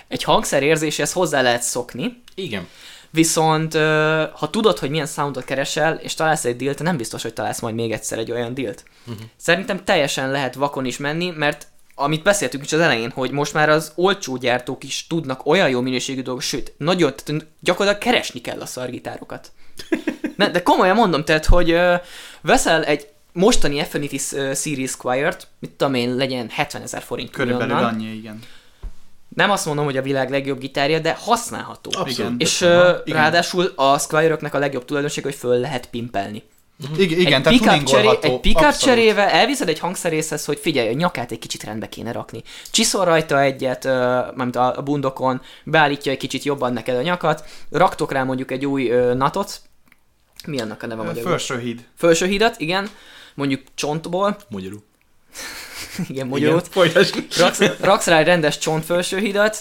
egy 0.09 0.23
hangszer 0.23 0.63
érzéshez 0.63 1.13
hozzá 1.13 1.43
lehet 1.43 1.63
szokni. 1.63 2.23
Igen. 2.35 2.67
Viszont 3.11 3.75
ha 4.33 4.51
tudod, 4.51 4.79
hogy 4.79 4.91
milyen 4.91 5.07
soundot 5.07 5.45
keresel, 5.45 5.95
és 5.95 6.15
találsz 6.15 6.45
egy 6.45 6.57
dílt, 6.57 6.83
nem 6.83 6.97
biztos, 6.97 7.23
hogy 7.23 7.33
találsz 7.33 7.61
majd 7.61 7.75
még 7.75 7.93
egyszer 7.93 8.19
egy 8.19 8.31
olyan 8.31 8.55
dílt. 8.55 8.85
Uh-huh. 9.07 9.25
Szerintem 9.37 9.85
teljesen 9.85 10.31
lehet 10.31 10.55
vakon 10.55 10.85
is 10.85 10.97
menni, 10.97 11.31
mert 11.31 11.67
amit 11.95 12.23
beszéltünk 12.23 12.65
is 12.65 12.73
az 12.73 12.81
elején, 12.81 13.11
hogy 13.11 13.31
most 13.31 13.53
már 13.53 13.69
az 13.69 13.93
olcsó 13.95 14.37
gyártók 14.37 14.85
is 14.85 15.07
tudnak 15.07 15.47
olyan 15.47 15.69
jó 15.69 15.81
minőségű 15.81 16.23
dolgok, 16.23 16.43
sőt, 16.43 16.73
nagyon, 16.79 17.13
gyakorlatilag 17.61 18.03
keresni 18.03 18.41
kell 18.41 18.61
a 18.61 18.67
szargitárokat. 18.67 19.53
ne, 20.37 20.51
de 20.51 20.63
komolyan 20.63 20.97
mondom, 20.97 21.25
tehát, 21.25 21.47
hogy 21.47 21.71
ö, 21.71 21.95
veszel 22.41 22.85
egy 22.85 23.09
mostani 23.33 23.81
Affinity 23.81 24.19
Series 24.55 24.91
Squire-t, 24.91 25.49
mit 25.59 25.71
tudom 25.71 25.95
én, 25.95 26.15
legyen 26.15 26.49
70 26.49 26.83
ezer 26.83 27.03
forint 27.03 27.31
Körülbelül 27.31 27.77
annyi, 27.77 28.07
igen 28.07 28.41
nem 29.37 29.51
azt 29.51 29.67
mondom, 29.67 29.85
hogy 29.85 29.97
a 29.97 30.03
világ 30.03 30.31
legjobb 30.31 30.59
gitárja, 30.59 30.99
de 30.99 31.17
használható. 31.21 31.91
Abszolút. 31.95 32.41
És 32.41 32.61
uh, 32.61 32.69
ráadásul 33.05 33.73
a 33.75 33.99
squire 33.99 34.35
a 34.51 34.59
legjobb 34.59 34.85
tulajdonság, 34.85 35.25
hogy 35.25 35.35
föl 35.35 35.59
lehet 35.59 35.87
pimpelni. 35.87 36.43
Uh-huh. 36.81 37.01
Igen, 37.01 37.19
igen, 37.19 37.47
egy 37.47 37.59
pick-up, 37.59 37.83
cseré, 37.83 38.19
egy 38.21 38.41
pick 38.41 38.77
cserével 38.77 39.29
elviszed 39.29 39.69
egy 39.69 39.79
hangszerészhez, 39.79 40.45
hogy 40.45 40.59
figyelj, 40.59 40.89
a 40.89 40.93
nyakát 40.93 41.33
egy 41.33 41.39
kicsit 41.39 41.65
rendbe 41.65 41.89
kéne 41.89 42.13
rakni. 42.13 42.43
Csiszol 42.71 43.05
rajta 43.05 43.41
egyet, 43.41 43.85
uh, 43.85 44.37
mint 44.37 44.57
a, 44.57 44.77
a 44.77 44.83
bundokon, 44.83 45.41
beállítja 45.65 46.13
egy 46.13 46.19
kicsit 46.19 46.45
jobban 46.45 46.73
neked 46.73 46.97
a 46.97 47.03
nyakat, 47.03 47.45
raktok 47.71 48.13
rá 48.13 48.25
mondjuk 48.25 48.51
egy 48.51 48.67
új 48.67 48.91
uh, 48.91 49.15
natot, 49.15 49.61
mi 50.47 50.61
annak 50.61 50.83
a 50.83 50.87
neve 50.87 51.03
magyarul? 51.03 51.31
Felső 51.31 51.59
híd. 51.59 51.85
Felső 51.97 52.27
hídat, 52.27 52.61
igen, 52.61 52.91
mondjuk 53.35 53.63
csontból. 53.75 54.37
Magyarul. 54.49 54.83
Igen, 56.09 56.27
magyarót. 56.27 56.69
Raksz, 57.39 57.61
raksz 57.81 58.07
rá 58.07 58.19
egy 58.19 58.27
rendes 58.27 58.59
csontfelsőhidat, 58.59 59.61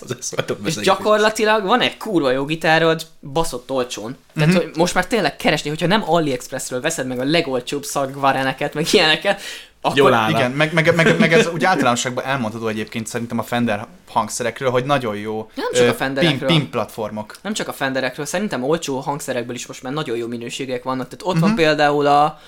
és 0.65 0.75
gyakorlatilag 0.75 1.63
van 1.63 1.81
egy 1.81 1.97
kurva 1.97 2.31
jó 2.31 2.45
gitárod 2.45 3.05
baszott 3.19 3.71
olcsón. 3.71 4.17
Tehát, 4.33 4.49
mm-hmm. 4.49 4.57
hogy 4.59 4.71
most 4.75 4.93
már 4.93 5.07
tényleg 5.07 5.35
keresni, 5.35 5.69
hogyha 5.69 5.87
nem 5.87 6.03
AliExpressről 6.11 6.81
veszed 6.81 7.07
meg 7.07 7.19
a 7.19 7.23
legolcsóbb 7.23 7.83
szagvareneket, 7.83 8.73
meg 8.73 8.85
ilyeneket, 8.91 9.41
Akkor- 9.81 9.97
Jól 9.97 10.13
áll. 10.13 10.29
Igen, 10.29 10.51
meg, 10.51 10.73
meg, 10.73 10.95
meg, 10.95 11.19
meg 11.19 11.33
ez 11.33 11.47
úgy 11.53 11.63
általánosságban 11.65 12.23
elmondható 12.25 12.67
egyébként 12.67 13.07
szerintem 13.07 13.39
a 13.39 13.43
Fender 13.43 13.85
hangszerekről, 14.09 14.69
hogy 14.69 14.85
nagyon 14.85 15.15
jó 15.15 15.49
Nem 15.55 15.65
csak 15.73 15.83
a 15.83 15.87
ö, 15.89 15.93
Fenderekről. 15.93 16.47
pin, 16.47 16.57
pin 16.59 16.69
platformok. 16.69 17.35
Nem 17.41 17.53
csak 17.53 17.67
a 17.67 17.73
Fenderekről, 17.73 18.25
szerintem 18.25 18.63
olcsó 18.63 18.99
hangszerekből 18.99 19.55
is 19.55 19.67
most 19.67 19.83
már 19.83 19.93
nagyon 19.93 20.17
jó 20.17 20.27
minőségek 20.27 20.83
vannak. 20.83 21.07
Tehát 21.07 21.25
ott 21.25 21.33
Mhm. 21.35 21.43
van 21.43 21.55
például 21.55 22.05
a... 22.07 22.39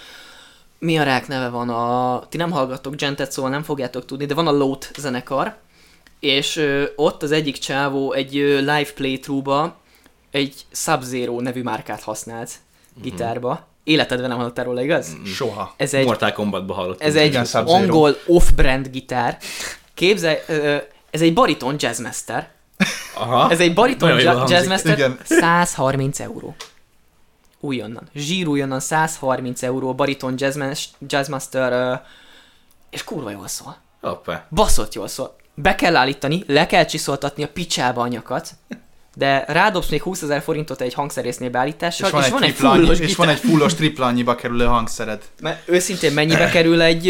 Mi 0.79 0.97
a 0.97 1.03
rák 1.03 1.27
neve 1.27 1.47
van? 1.49 1.69
A... 1.69 2.23
Ti 2.29 2.37
nem 2.37 2.51
hallgattok 2.51 2.95
Gentet, 2.95 3.31
szóval 3.31 3.51
nem 3.51 3.63
fogjátok 3.63 4.05
tudni, 4.05 4.25
de 4.25 4.33
van 4.33 4.47
a 4.47 4.51
Load 4.51 4.87
zenekar, 4.97 5.55
és 6.19 6.55
ö, 6.55 6.83
ott 6.95 7.23
az 7.23 7.31
egyik 7.31 7.57
csávó 7.57 8.13
egy 8.13 8.37
ö, 8.37 8.57
live 8.57 8.91
playthrough-ba 8.95 9.75
egy 10.31 10.65
Sub-Zero 10.71 11.39
nevű 11.41 11.61
márkát 11.61 12.01
használt 12.01 12.51
Mhm. 12.93 13.03
gitárba. 13.03 13.67
Életedben 13.83 14.27
nem 14.29 14.37
hallottál 14.37 14.65
róla, 14.65 14.81
igaz? 14.81 15.17
Soha. 15.25 15.73
Ez 15.77 15.93
egy 15.93 16.05
Mortal 16.05 16.31
Kombatba 16.31 16.73
hallottam. 16.73 17.07
Ez 17.07 17.15
egy 17.15 17.27
Igen, 17.27 17.45
Sub-Zero. 17.45 17.77
angol 17.77 18.15
off-brand 18.25 18.87
gitár. 18.89 19.37
Képzelj, 19.93 20.37
ö, 20.47 20.75
ez 21.09 21.21
egy 21.21 21.33
bariton 21.33 21.75
jazzmaster. 21.77 22.49
Aha. 23.15 23.51
Ez 23.51 23.59
egy 23.59 23.73
bariton 23.73 24.19
ja- 24.19 24.49
jazzmaster, 24.49 24.97
Igen. 24.97 25.19
130 25.23 26.19
euró. 26.19 26.55
Újonnan. 27.59 28.09
Zsír 28.15 28.47
újonnan 28.47 28.79
130 28.79 29.63
euró 29.63 29.93
bariton 29.95 30.33
jazzmas- 30.37 30.89
jazzmaster, 31.07 32.01
és 32.89 33.03
kurva 33.03 33.29
jól 33.29 33.47
szól. 33.47 33.77
Hoppá. 34.01 34.45
Baszott 34.49 34.93
jól 34.93 35.07
szól. 35.07 35.35
Be 35.53 35.75
kell 35.75 35.95
állítani, 35.95 36.43
le 36.47 36.65
kell 36.65 36.85
csiszoltatni 36.85 37.43
a 37.43 37.47
picsába 37.47 38.01
a 38.01 38.07
nyakat, 38.07 38.49
de 39.15 39.45
rádobsz 39.47 39.89
még 39.89 40.01
20 40.01 40.21
ezer 40.21 40.41
forintot 40.41 40.81
egy 40.81 40.93
hangszerésznél 40.93 41.49
beállítással, 41.49 42.07
És 42.07 42.13
van, 42.13 42.23
egy, 42.23 42.31
van 42.31 42.43
egy 42.43 42.53
fullos 42.53 42.99
és 42.99 43.15
van 43.15 43.29
egy 43.29 43.39
fullos 43.39 43.73
tripla 43.73 44.05
annyiba 44.05 44.35
kerülő 44.35 44.65
hangszered. 44.65 45.23
Mert 45.41 45.69
őszintén 45.69 46.13
mennyibe 46.13 46.49
kerül 46.55 46.81
egy, 46.81 47.09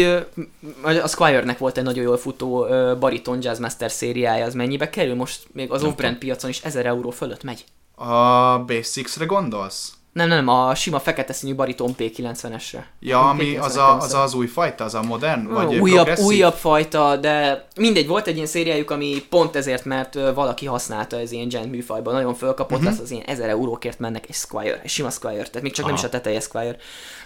a 0.82 1.08
Squire-nek 1.08 1.58
volt 1.58 1.78
egy 1.78 1.84
nagyon 1.84 2.04
jól 2.04 2.16
futó 2.16 2.66
bariton 3.00 3.38
jazzmaster 3.42 3.90
szériája, 3.90 4.44
az 4.44 4.54
mennyibe 4.54 4.90
kerül? 4.90 5.14
Most 5.14 5.46
még 5.52 5.70
az 5.70 5.82
off-brand 5.82 6.16
piacon 6.16 6.50
is 6.50 6.60
1000 6.60 6.86
euró 6.86 7.10
fölött 7.10 7.42
megy. 7.42 7.64
A 7.94 8.58
Basics-re 8.58 9.24
gondolsz? 9.24 9.92
Nem, 10.12 10.28
nem, 10.28 10.48
a 10.48 10.74
sima 10.74 10.98
fekete 11.00 11.32
színű 11.32 11.54
bariton 11.54 11.94
P90-esre. 11.98 12.78
Ja, 13.00 13.28
ami 13.28 13.54
P90 13.56 13.60
az 13.60 13.76
a, 13.76 13.96
az, 14.00 14.14
az 14.14 14.34
új 14.34 14.46
fajta, 14.46 14.84
az 14.84 14.94
a 14.94 15.02
modern? 15.02 15.46
Vagy 15.52 15.64
Vagy 15.66 15.78
újabb, 15.78 15.96
progresszív? 15.96 16.26
újabb 16.26 16.54
fajta, 16.54 17.16
de 17.16 17.66
mindegy, 17.76 18.06
volt 18.06 18.26
egy 18.26 18.34
ilyen 18.34 18.46
szériájuk, 18.46 18.90
ami 18.90 19.22
pont 19.30 19.56
ezért, 19.56 19.84
mert 19.84 20.14
valaki 20.34 20.66
használta 20.66 21.16
az 21.16 21.32
ilyen 21.32 21.48
gent 21.48 21.70
műfajban, 21.70 22.14
nagyon 22.14 22.34
fölkapott, 22.34 22.78
Mhm. 22.78 22.86
uh-huh. 22.86 22.92
lesz 22.98 23.04
az 23.04 23.10
ilyen 23.10 23.24
1000 23.26 23.48
eurókért 23.48 23.98
mennek 23.98 24.24
egy 24.28 24.34
Squire, 24.34 24.80
egy 24.82 24.90
sima 24.90 25.10
Squire, 25.10 25.42
tehát 25.42 25.62
még 25.62 25.72
csak 25.72 25.84
nem 25.84 25.94
Aha. 25.94 26.02
is 26.02 26.08
a 26.08 26.12
teteje 26.12 26.40
Squire. 26.40 26.76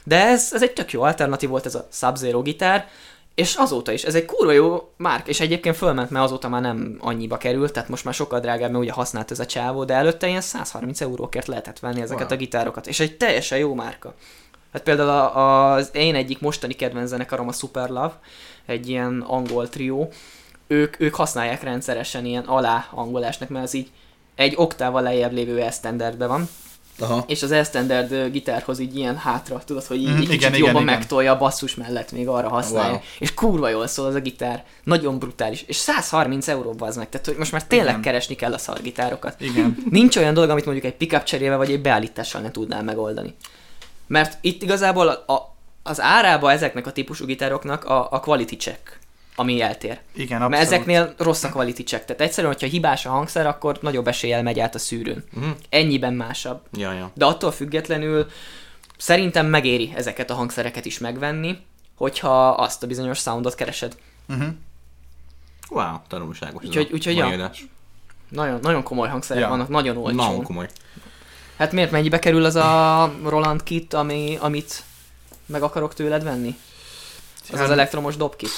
De 0.05 0.27
ez, 0.27 0.49
ez 0.53 0.62
egy 0.62 0.73
tök 0.73 0.92
jó 0.92 1.03
alternatív 1.03 1.49
volt 1.49 1.66
ez 1.66 1.75
a 1.75 1.87
Sub-Zero 1.92 2.42
gitár, 2.42 2.88
és 3.35 3.55
azóta 3.55 3.92
is, 3.92 4.03
ez 4.05 4.14
egy 4.14 4.25
kurva 4.25 4.53
jó 4.53 4.92
márk, 4.97 5.29
és 5.29 5.40
egyébként 5.40 5.77
fölment, 5.77 6.11
mert 6.11 6.25
azóta 6.25 6.49
már 6.49 6.61
nem 6.61 6.97
annyiba 7.01 7.37
került, 7.37 7.73
tehát 7.73 7.88
most 7.88 8.05
már 8.05 8.14
sokkal 8.14 8.40
drágább, 8.40 8.71
mert 8.71 8.83
ugye 8.83 8.92
használt 8.92 9.31
ez 9.31 9.38
a 9.38 9.47
csávó, 9.47 9.85
de 9.85 9.95
előtte 9.95 10.29
ilyen 10.29 10.40
130 10.40 11.01
eurókért 11.01 11.47
lehetett 11.47 11.79
venni 11.79 12.01
ezeket 12.01 12.27
Wow. 12.27 12.33
a 12.33 12.37
gitárokat, 12.37 12.87
és 12.87 13.01
egy 13.01 13.16
teljesen 13.16 13.59
jó 13.59 13.75
márka. 13.75 14.14
Hát 14.73 14.83
például 14.83 15.09
a, 15.09 15.73
az 15.73 15.90
én 15.92 16.14
egyik 16.14 16.40
mostani 16.40 16.75
kedvenc 16.75 17.09
zenekarom 17.09 17.49
a 17.49 17.53
Super 17.53 17.88
Love, 17.88 18.18
egy 18.66 18.88
ilyen 18.88 19.21
angol 19.21 19.68
trió, 19.68 20.09
ők, 20.66 21.01
ők 21.01 21.14
használják 21.14 21.62
rendszeresen 21.62 22.25
ilyen 22.25 22.45
alá 22.45 22.88
angolásnak, 22.90 23.49
mert 23.49 23.64
az 23.64 23.75
így 23.75 23.90
egy 24.35 24.55
oktával 24.57 25.03
lejjebb 25.03 25.33
lévő 25.33 25.61
E-standardben 25.61 26.29
van, 26.29 26.49
Aha. 26.98 27.24
és 27.26 27.42
az 27.42 27.50
E-standard 27.50 28.12
ö, 28.12 28.31
gitárhoz 28.31 28.78
így 28.78 28.96
ilyen 28.96 29.16
hátra, 29.16 29.62
tudod, 29.64 29.85
hogy 29.85 30.00
így, 30.00 30.09
mm, 30.09 30.18
kicsit 30.18 30.33
igen, 30.33 30.50
jobban 30.50 30.70
igen, 30.70 30.83
igen. 30.83 30.94
megtolja 30.94 31.33
a 31.33 31.38
basszus 31.38 31.74
mellett, 31.74 32.12
még 32.12 32.28
arra 32.28 32.48
használja. 32.48 32.90
Wow. 32.90 33.00
És 33.18 33.35
kurva 33.35 33.68
jól 33.68 33.87
szól 33.87 34.07
az 34.07 34.14
a 34.14 34.20
gitár, 34.20 34.64
nagyon 34.85 35.18
brutális. 35.18 35.64
És 35.66 35.76
130 35.76 36.48
euróba 36.48 36.87
az 36.87 36.96
meg, 36.96 37.09
tehát 37.09 37.26
hogy 37.26 37.37
most 37.37 37.52
már 37.52 37.64
tényleg 37.64 37.88
Igen. 37.88 38.00
keresni 38.00 38.35
kell 38.35 38.52
a 38.52 38.59
szargitárokat. 38.59 39.40
Igen. 39.40 39.76
Nincs 39.90 40.16
olyan 40.16 40.35
dolog, 40.35 40.50
amit 40.50 40.64
mondjuk 40.64 40.87
egy 40.87 40.96
pickup 40.96 41.22
cserével 41.22 41.57
vagy 41.57 41.70
egy 41.70 41.81
beállítással 41.81 42.40
ne 42.40 42.50
tudnál 42.50 42.83
megoldani. 42.83 43.35
Mert 44.07 44.38
itt 44.40 44.62
igazából 44.62 45.09
a, 45.09 45.33
a, 45.33 45.55
az 45.83 46.00
árába 46.00 46.52
ezeknek 46.52 46.87
a 46.87 46.92
típusú 46.92 47.24
gitároknak 47.24 47.85
a, 47.85 48.09
a 48.11 48.20
quality 48.20 48.55
check, 48.55 48.98
ami 49.35 49.61
eltér. 49.61 50.01
Igen, 50.14 50.38
Mert 50.40 50.53
abszolút. 50.53 50.73
ezeknél 50.73 51.14
rossz 51.18 51.42
a 51.42 51.49
quality 51.51 51.83
check. 51.83 52.05
Tehát 52.05 52.21
egyszerűen, 52.23 52.53
hogyha 52.53 52.68
hibás 52.68 53.07
a 53.07 53.11
hangszer, 53.11 53.47
akkor 53.47 53.79
nagyobb 53.81 54.09
eséllyel 54.09 54.42
megy 54.42 54.61
át 54.61 54.75
a 54.75 54.79
szűrőn. 54.79 55.25
Mhm. 55.31 55.51
Ennyiben 55.68 56.14
másabb. 56.14 56.61
Ja, 56.73 56.92
ja. 56.92 57.11
De 57.14 57.25
attól 57.25 57.51
függetlenül 57.53 58.27
szerintem 58.99 59.47
megéri 59.47 59.92
ezeket 59.97 60.31
a 60.31 60.35
hangszereket 60.35 60.85
is 60.85 60.99
megvenni, 60.99 61.59
hogyha 61.97 62.49
azt 62.51 62.83
a 62.83 62.87
bizonyos 62.87 63.18
soundot 63.18 63.55
keresed. 63.55 63.97
Uh-huh. 64.29 64.47
Wow, 65.71 65.97
tanulságos. 66.09 66.62
ez 66.62 66.68
Úgyhogy- 66.68 66.88
a 66.90 66.95
úgyhogy 66.95 67.16
ja. 67.16 67.27
adás. 67.27 67.64
Nagyon, 68.29 68.59
nagyon 68.62 68.83
komoly 68.83 69.09
hangszerek 69.09 69.42
Ja. 69.42 69.49
vannak, 69.49 69.68
nagyon 69.68 69.97
olcsón. 69.97 70.14
Nagyon 70.14 70.42
komoly. 70.42 70.68
Hát 71.57 71.73
miért 71.73 71.90
mennyibe 71.90 72.18
kerül 72.18 72.45
az 72.45 72.55
a 72.57 73.12
Roland 73.25 73.62
kit, 73.62 73.95
ami, 73.95 74.37
amit 74.40 74.83
meg 75.47 75.62
akarok 75.62 75.95
tőled 75.95 76.23
venni? 76.23 76.57
Az 77.42 77.53
az 77.53 77.59
Hát- 77.59 77.71
elektromos 77.71 78.16
dobkit. 78.16 78.51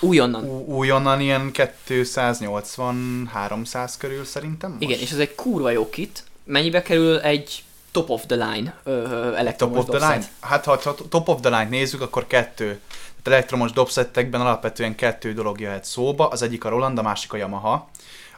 Újonnan. 0.00 0.44
Újonnan 0.66 1.20
ilyen 1.20 1.50
280-300 1.86 3.92
körül 3.98 4.24
szerintem 4.24 4.70
most. 4.70 4.82
Igen, 4.82 4.98
és 4.98 5.10
ez 5.10 5.18
egy 5.18 5.34
kurva 5.34 5.70
jó 5.70 5.90
kit. 5.90 6.24
Mennyibe 6.44 6.82
kerül 6.82 7.20
egy 7.20 7.64
top 7.90 8.10
of 8.10 8.26
the 8.26 8.36
line 8.36 8.74
ö, 8.84 8.90
ö, 8.90 9.24
Top 9.24 9.34
elektromos 9.34 9.78
of 9.78 9.88
the 9.88 10.08
line? 10.08 10.24
Hát 10.40 10.64
ha, 10.64 10.80
ha 10.84 10.94
top 11.08 11.28
of 11.28 11.40
the 11.40 11.58
line 11.58 11.68
nézzük, 11.68 12.00
akkor 12.00 12.26
kettő. 12.26 12.80
Tehát 13.22 13.38
elektromos 13.38 13.72
dobszettekben 13.72 14.40
alapvetően 14.40 14.94
kettő 14.94 15.32
dolog 15.32 15.60
jöhet 15.60 15.84
szóba, 15.84 16.28
az 16.28 16.42
egyik 16.42 16.64
a 16.64 16.68
Roland, 16.68 16.98
a 16.98 17.02
másik 17.02 17.32
a 17.32 17.36
Yamaha. 17.36 17.88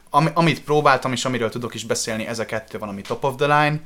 Ami, 0.09 0.29
amit 0.33 0.63
próbáltam, 0.63 1.11
és 1.11 1.25
amiről 1.25 1.49
tudok 1.49 1.73
is 1.73 1.83
beszélni, 1.83 2.27
ez 2.27 2.39
a 2.39 2.45
kettő 2.45 2.77
van, 2.77 2.89
ami 2.89 3.01
top 3.01 3.23
of 3.23 3.35
the 3.35 3.61
line. 3.61 3.79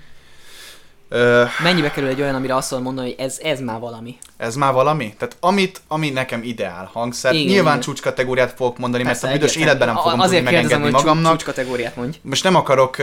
Ö, 1.13 1.43
Mennyibe 1.63 1.91
kerül 1.91 2.09
egy 2.09 2.21
olyan, 2.21 2.35
amire 2.35 2.55
azt 2.55 2.71
mondom 2.71 2.93
mondani, 2.93 3.15
hogy 3.15 3.25
ez, 3.25 3.39
ez 3.43 3.59
már 3.59 3.79
valami? 3.79 4.17
ez 4.37 4.55
már 4.55 4.73
valami? 4.73 5.13
Tehát 5.17 5.37
amit, 5.39 5.81
ami 5.87 6.09
nekem 6.09 6.43
ideál 6.43 6.89
hangszer, 6.93 7.33
Igen, 7.33 7.45
nyilván 7.45 7.71
igen. 7.71 7.85
csúcskategóriát 7.85 8.53
fogok 8.55 8.77
mondani, 8.77 9.03
Persze, 9.03 9.25
mert 9.27 9.37
a 9.37 9.39
büdös 9.39 9.55
életben 9.55 9.87
nem 9.87 9.95
fogom 9.95 10.19
Azért 10.19 10.43
tudni 10.43 10.55
megengedni 10.55 10.83
hogy 10.83 10.91
magamnak. 10.91 11.31
csúcs 11.31 11.43
kategóriát 11.43 11.95
mondj. 11.95 12.17
Most 12.21 12.43
nem 12.43 12.55
akarok, 12.55 12.97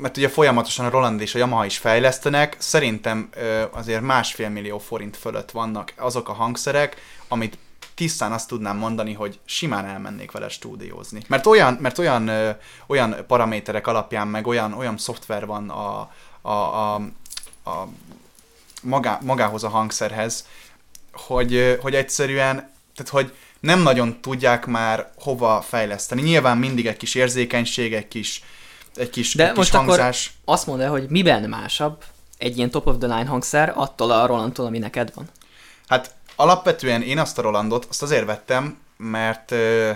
mert 0.00 0.16
ugye 0.16 0.28
folyamatosan 0.28 0.86
a 0.86 0.90
Roland 0.90 1.20
és 1.20 1.34
a 1.34 1.38
Yamaha 1.38 1.64
is 1.64 1.78
fejlesztenek, 1.78 2.56
szerintem 2.58 3.28
azért 3.70 4.00
másfél 4.00 4.48
millió 4.48 4.78
forint 4.78 5.16
fölött 5.16 5.50
vannak 5.50 5.92
azok 5.96 6.28
a 6.28 6.32
hangszerek, 6.32 6.96
amit 7.28 7.58
tisztán 7.94 8.32
azt 8.32 8.48
tudnám 8.48 8.76
mondani, 8.76 9.12
hogy 9.12 9.38
simán 9.44 9.84
elmennék 9.84 10.30
vele 10.30 10.48
stúdiózni. 10.48 11.22
Mert 11.28 11.46
olyan, 11.46 11.78
mert 11.80 11.98
olyan, 11.98 12.30
olyan 12.86 13.16
paraméterek 13.26 13.86
alapján, 13.86 14.28
meg 14.28 14.46
olyan, 14.46 14.72
olyan 14.72 14.98
szoftver 14.98 15.46
van 15.46 15.70
a, 15.70 16.10
a, 16.42 16.50
a, 16.52 17.00
a 17.64 17.82
magá, 18.82 19.18
magához 19.22 19.64
a 19.64 19.68
hangszerhez, 19.68 20.46
hogy, 21.12 21.78
hogy 21.82 21.94
egyszerűen, 21.94 22.54
tehát 22.94 23.12
hogy 23.12 23.34
nem 23.60 23.80
nagyon 23.82 24.20
tudják 24.20 24.66
már 24.66 25.10
hova 25.18 25.60
fejleszteni. 25.60 26.22
Nyilván 26.22 26.58
mindig 26.58 26.86
egy 26.86 26.96
kis 26.96 27.14
érzékenység, 27.14 27.94
egy 27.94 28.08
kis, 28.08 28.42
egy 28.94 29.10
kis, 29.10 29.34
De 29.34 29.42
egy 29.42 29.48
kis 29.48 29.58
most 29.58 29.74
akkor- 29.74 29.86
hangzás. 29.86 30.32
Azt 30.44 30.66
mondd 30.66 30.80
el, 30.80 30.90
hogy 30.90 31.08
miben 31.08 31.48
másabb 31.48 32.04
egy 32.38 32.56
ilyen 32.56 32.70
top 32.70 32.86
of 32.86 32.96
the 32.98 33.16
line 33.16 33.28
hangszer 33.28 33.72
attól 33.76 34.10
a 34.10 34.26
Rolandtól, 34.26 34.66
ami 34.66 34.78
neked 34.78 35.12
van. 35.14 35.28
Hát 35.88 36.14
alapvetően 36.36 37.02
én 37.02 37.18
azt 37.18 37.38
a 37.38 37.42
Rolandot, 37.42 37.86
azt 37.88 38.02
azért 38.02 38.24
vettem, 38.26 38.78
mert 38.96 39.50
ö, 39.50 39.90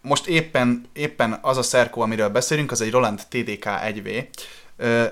most 0.00 0.26
éppen, 0.26 0.88
éppen 0.92 1.38
az 1.42 1.56
a 1.56 1.62
szerkó, 1.62 2.00
amiről 2.00 2.28
beszélünk, 2.28 2.70
az 2.70 2.80
egy 2.80 2.90
Roland 2.90 3.20
TDK 3.28 3.64
1V. 3.64 4.26
Ö, 4.76 5.04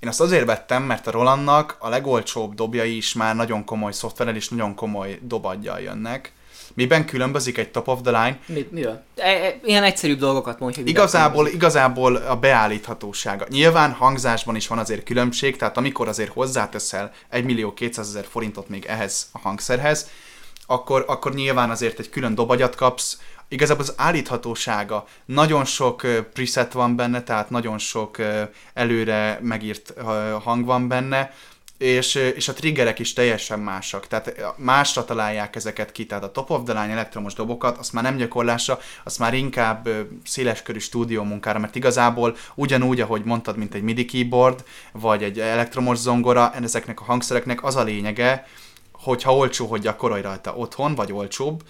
én 0.00 0.08
azt 0.08 0.20
azért 0.20 0.44
vettem, 0.44 0.82
mert 0.82 1.06
a 1.06 1.10
Rolandnak 1.10 1.76
a 1.78 1.88
legolcsóbb 1.88 2.54
dobjai 2.54 2.96
is 2.96 3.14
már 3.14 3.36
nagyon 3.36 3.64
komoly 3.64 3.92
szoftverrel 3.92 4.36
és 4.36 4.48
nagyon 4.48 4.74
komoly 4.74 5.18
dobadjal 5.22 5.80
jönnek. 5.80 6.32
Miben 6.74 7.06
különbözik 7.06 7.58
egy 7.58 7.70
top 7.70 7.88
of 7.88 8.00
the 8.02 8.10
line? 8.10 8.38
Mi, 8.46 8.68
miről? 8.70 9.02
E, 9.16 9.28
e, 9.28 9.60
ilyen 9.64 9.82
egyszerűbb 9.82 10.18
dolgokat 10.18 10.58
mondj, 10.58 10.78
hogy 10.78 10.88
Igazából, 10.88 11.48
igazából 11.48 12.16
a 12.16 12.36
beállíthatósága. 12.36 13.46
Nyilván 13.48 13.92
hangzásban 13.92 14.56
is 14.56 14.66
van 14.66 14.78
azért 14.78 15.04
különbség, 15.04 15.56
tehát 15.56 15.76
amikor 15.76 16.08
azért 16.08 16.32
hozzáteszel 16.32 17.12
1 17.28 17.44
millió 17.44 17.74
200 17.74 18.08
ezer 18.08 18.24
forintot 18.30 18.68
még 18.68 18.84
ehhez 18.84 19.28
a 19.32 19.38
hangszerhez, 19.38 20.08
akkor, 20.66 21.04
akkor 21.08 21.34
nyilván 21.34 21.70
azért 21.70 21.98
egy 21.98 22.10
külön 22.10 22.34
dobagyat 22.34 22.74
kapsz. 22.74 23.18
Igazából 23.52 23.82
az 23.82 23.94
állíthatósága, 23.96 25.06
nagyon 25.24 25.64
sok 25.64 26.06
preset 26.32 26.72
van 26.72 26.96
benne, 26.96 27.22
tehát 27.22 27.50
nagyon 27.50 27.78
sok 27.78 28.16
előre 28.74 29.38
megírt 29.42 29.94
hang 30.42 30.64
van 30.64 30.88
benne, 30.88 31.32
és, 31.78 32.14
és 32.14 32.48
a 32.48 32.52
triggerek 32.52 32.98
is 32.98 33.12
teljesen 33.12 33.58
másak, 33.58 34.06
tehát 34.06 34.54
másra 34.56 35.04
találják 35.04 35.56
ezeket 35.56 35.92
ki, 35.92 36.06
tehát 36.06 36.24
a 36.24 36.32
top 36.32 36.50
of 36.50 36.62
the 36.64 36.80
line 36.80 36.92
elektromos 36.92 37.34
dobokat, 37.34 37.78
azt 37.78 37.92
már 37.92 38.02
nem 38.02 38.16
gyakorlásra, 38.16 38.78
azt 39.04 39.18
már 39.18 39.34
inkább 39.34 39.88
széleskörű 40.24 40.78
stúdió 40.78 41.22
munkára, 41.22 41.58
mert 41.58 41.74
igazából 41.74 42.36
ugyanúgy, 42.54 43.00
ahogy 43.00 43.24
mondtad, 43.24 43.56
mint 43.56 43.74
egy 43.74 43.82
MIDI 43.82 44.04
keyboard, 44.04 44.64
vagy 44.92 45.22
egy 45.22 45.40
elektromos 45.40 45.98
zongora, 45.98 46.52
ezeknek 46.52 47.00
a 47.00 47.04
hangszereknek 47.04 47.64
az 47.64 47.76
a 47.76 47.82
lényege, 47.82 48.46
hogyha 48.92 49.36
olcsó, 49.36 49.66
hogy 49.66 49.80
gyakorolj 49.80 50.22
rajta 50.22 50.54
otthon, 50.54 50.94
vagy 50.94 51.12
olcsóbb, 51.12 51.62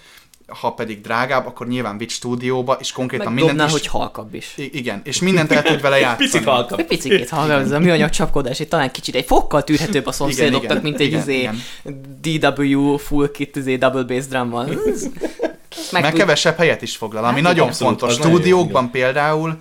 ha 0.59 0.71
pedig 0.73 1.01
drágább, 1.01 1.45
akkor 1.47 1.67
nyilván 1.67 1.97
vitt 1.97 2.09
stúdióba, 2.09 2.77
és 2.79 2.91
konkrétan 2.91 3.25
Meg 3.25 3.35
mindent 3.35 3.57
dobnál, 3.57 3.75
is... 3.75 3.81
hogy 3.81 3.91
halkabb 4.01 4.33
is. 4.33 4.53
I- 4.57 4.77
igen, 4.77 5.01
és 5.03 5.19
mindent 5.19 5.51
el 5.51 5.63
tud 5.63 5.81
vele 5.81 5.99
játszani. 6.05 6.25
Picit 6.29 6.43
halka. 6.43 6.75
Egy 6.77 6.85
picit 6.85 7.29
hallgat, 7.29 7.59
ez 7.61 7.71
a 7.71 7.79
műanyag 7.79 8.09
csapkodás, 8.09 8.59
egy 8.59 8.67
talán 8.67 8.91
kicsit 8.91 9.15
egy 9.15 9.25
fokkal 9.25 9.63
tűrhetőbb 9.63 10.05
a 10.05 10.11
szomszédoknak, 10.21 10.63
igen, 10.71 10.83
mint 10.83 10.99
egy 10.99 11.07
igen, 11.07 11.19
izé 11.19 11.37
igen. 11.39 11.61
DW 12.21 12.97
full 12.97 13.31
kit 13.31 13.55
izé 13.55 13.75
double 13.75 14.03
bass 14.03 14.25
drummal. 14.27 14.65
Meg 14.65 16.01
Mert 16.01 16.05
tud- 16.13 16.19
kevesebb 16.19 16.57
helyet 16.57 16.81
is 16.81 16.95
foglal, 16.97 17.23
ami 17.23 17.33
Hát 17.33 17.41
nagyon 17.43 17.67
abszolút, 17.67 17.99
fontos. 17.99 18.09
az 18.17 18.23
nagyon 18.23 18.33
Stúdiókban 18.39 18.91
például 18.91 19.57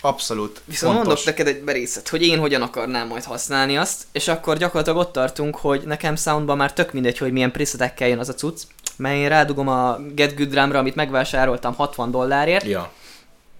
abszolút 0.00 0.60
Viszont 0.64 0.94
fontos. 0.94 1.06
mondok 1.06 1.24
neked 1.24 1.46
egy 1.56 1.62
berészet, 1.64 2.08
hogy 2.08 2.22
én 2.22 2.38
hogyan 2.38 2.62
akarnám 2.62 3.08
majd 3.08 3.24
használni 3.24 3.76
azt, 3.76 4.02
és 4.12 4.28
akkor 4.28 4.56
gyakorlatilag 4.56 4.98
ott 4.98 5.12
tartunk, 5.12 5.56
hogy 5.56 5.82
nekem 5.86 6.16
soundban 6.16 6.56
már 6.56 6.72
tök 6.72 6.92
mindegy, 6.92 7.18
hogy 7.18 7.32
milyen 7.32 7.50
presetekkel 7.52 8.08
jön 8.08 8.18
az 8.18 8.28
a 8.28 8.34
cucc, 8.34 8.62
mert 8.96 9.16
én 9.16 9.28
rádugom 9.28 9.68
a 9.68 9.96
Get 10.14 10.36
Good 10.36 10.48
Drumra, 10.48 10.78
amit 10.78 10.94
megvásároltam 10.94 11.74
60 11.74 12.10
dollárért, 12.10 12.64
Ja. 12.64 12.90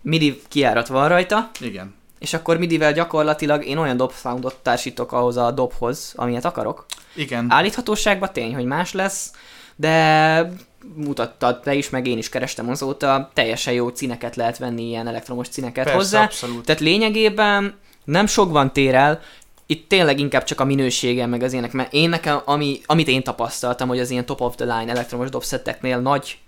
MIDI 0.02 0.42
kiárat 0.48 0.86
van 0.86 1.08
rajta, 1.08 1.50
Igen. 1.60 1.94
és 2.18 2.34
akkor 2.34 2.58
MIDI-vel 2.58 2.92
gyakorlatilag 2.92 3.64
én 3.64 3.76
olyan 3.78 3.96
dob 3.96 4.12
soundot 4.12 4.56
társítok 4.62 5.12
ahhoz 5.12 5.36
a 5.36 5.50
dobhoz, 5.50 6.12
amilyet 6.16 6.44
akarok. 6.44 6.86
Igen. 7.14 7.46
Állíthatóságban 7.48 8.32
tény, 8.32 8.54
hogy 8.54 8.64
más 8.64 8.92
lesz, 8.92 9.32
de 9.76 10.52
mutattad 10.94 11.60
te 11.60 11.74
is, 11.74 11.90
meg 11.90 12.06
én 12.06 12.18
is 12.18 12.28
kerestem 12.28 12.70
azóta, 12.70 13.30
teljesen 13.34 13.72
jó 13.74 13.88
színeket 13.94 14.36
lehet 14.36 14.58
venni, 14.58 14.82
ilyen 14.88 15.06
elektromos 15.08 15.46
színeket 15.50 15.84
Persze, 15.84 15.98
hozzá. 15.98 16.22
abszolút. 16.22 16.64
Tehát 16.64 16.80
lényegében 16.80 17.74
nem 18.04 18.26
sok 18.26 18.50
van 18.50 18.72
tér 18.72 18.94
el, 18.94 19.20
itt 19.66 19.88
tényleg 19.88 20.18
inkább 20.18 20.44
csak 20.44 20.60
a 20.60 20.64
minősége, 20.64 21.26
meg 21.26 21.42
az 21.42 21.52
ilyenek, 21.52 21.72
mert 21.72 21.92
én 21.92 22.08
nekem, 22.08 22.40
ami, 22.44 22.80
amit 22.86 23.08
én 23.08 23.22
tapasztaltam, 23.22 23.88
hogy 23.88 23.98
az 23.98 24.10
ilyen 24.10 24.26
top 24.26 24.40
of 24.40 24.54
the 24.54 24.78
line 24.78 24.92
elektromos 24.92 25.30
dobszetteknél 25.30 25.98
nagy, 25.98 26.38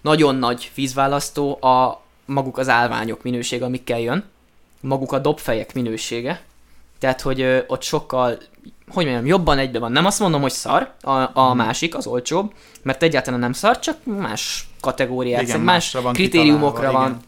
nagyon 0.00 0.36
nagy 0.36 0.70
vízválasztó 0.74 1.62
a 1.62 2.02
maguk 2.24 2.58
az 2.58 2.68
állványok 2.68 3.22
minősége, 3.22 3.64
amikkel 3.64 4.00
jön, 4.00 4.24
maguk 4.80 5.12
a 5.12 5.18
dobfejek 5.18 5.74
minősége, 5.74 6.42
tehát, 6.98 7.20
hogy 7.20 7.40
ö, 7.40 7.58
ott 7.66 7.82
sokkal, 7.82 8.38
hogy 8.88 9.04
mondjam, 9.04 9.26
jobban 9.26 9.58
egybe 9.58 9.78
van. 9.78 9.92
Nem 9.92 10.06
azt 10.06 10.20
mondom, 10.20 10.40
hogy 10.40 10.50
szar, 10.50 10.92
a, 11.00 11.38
a 11.40 11.54
másik, 11.54 11.96
az 11.96 12.06
olcsóbb, 12.06 12.52
mert 12.82 13.02
egyáltalán 13.02 13.40
nem 13.40 13.52
szar, 13.52 13.78
csak 13.78 13.96
más 14.04 14.68
kategóriák, 14.80 15.42
Igen, 15.42 15.54
igen, 15.54 15.64
más 15.64 15.74
másra 15.74 16.02
van 16.02 16.12
kritériumokra 16.12 16.92
van. 16.92 17.06
Igen, 17.06 17.22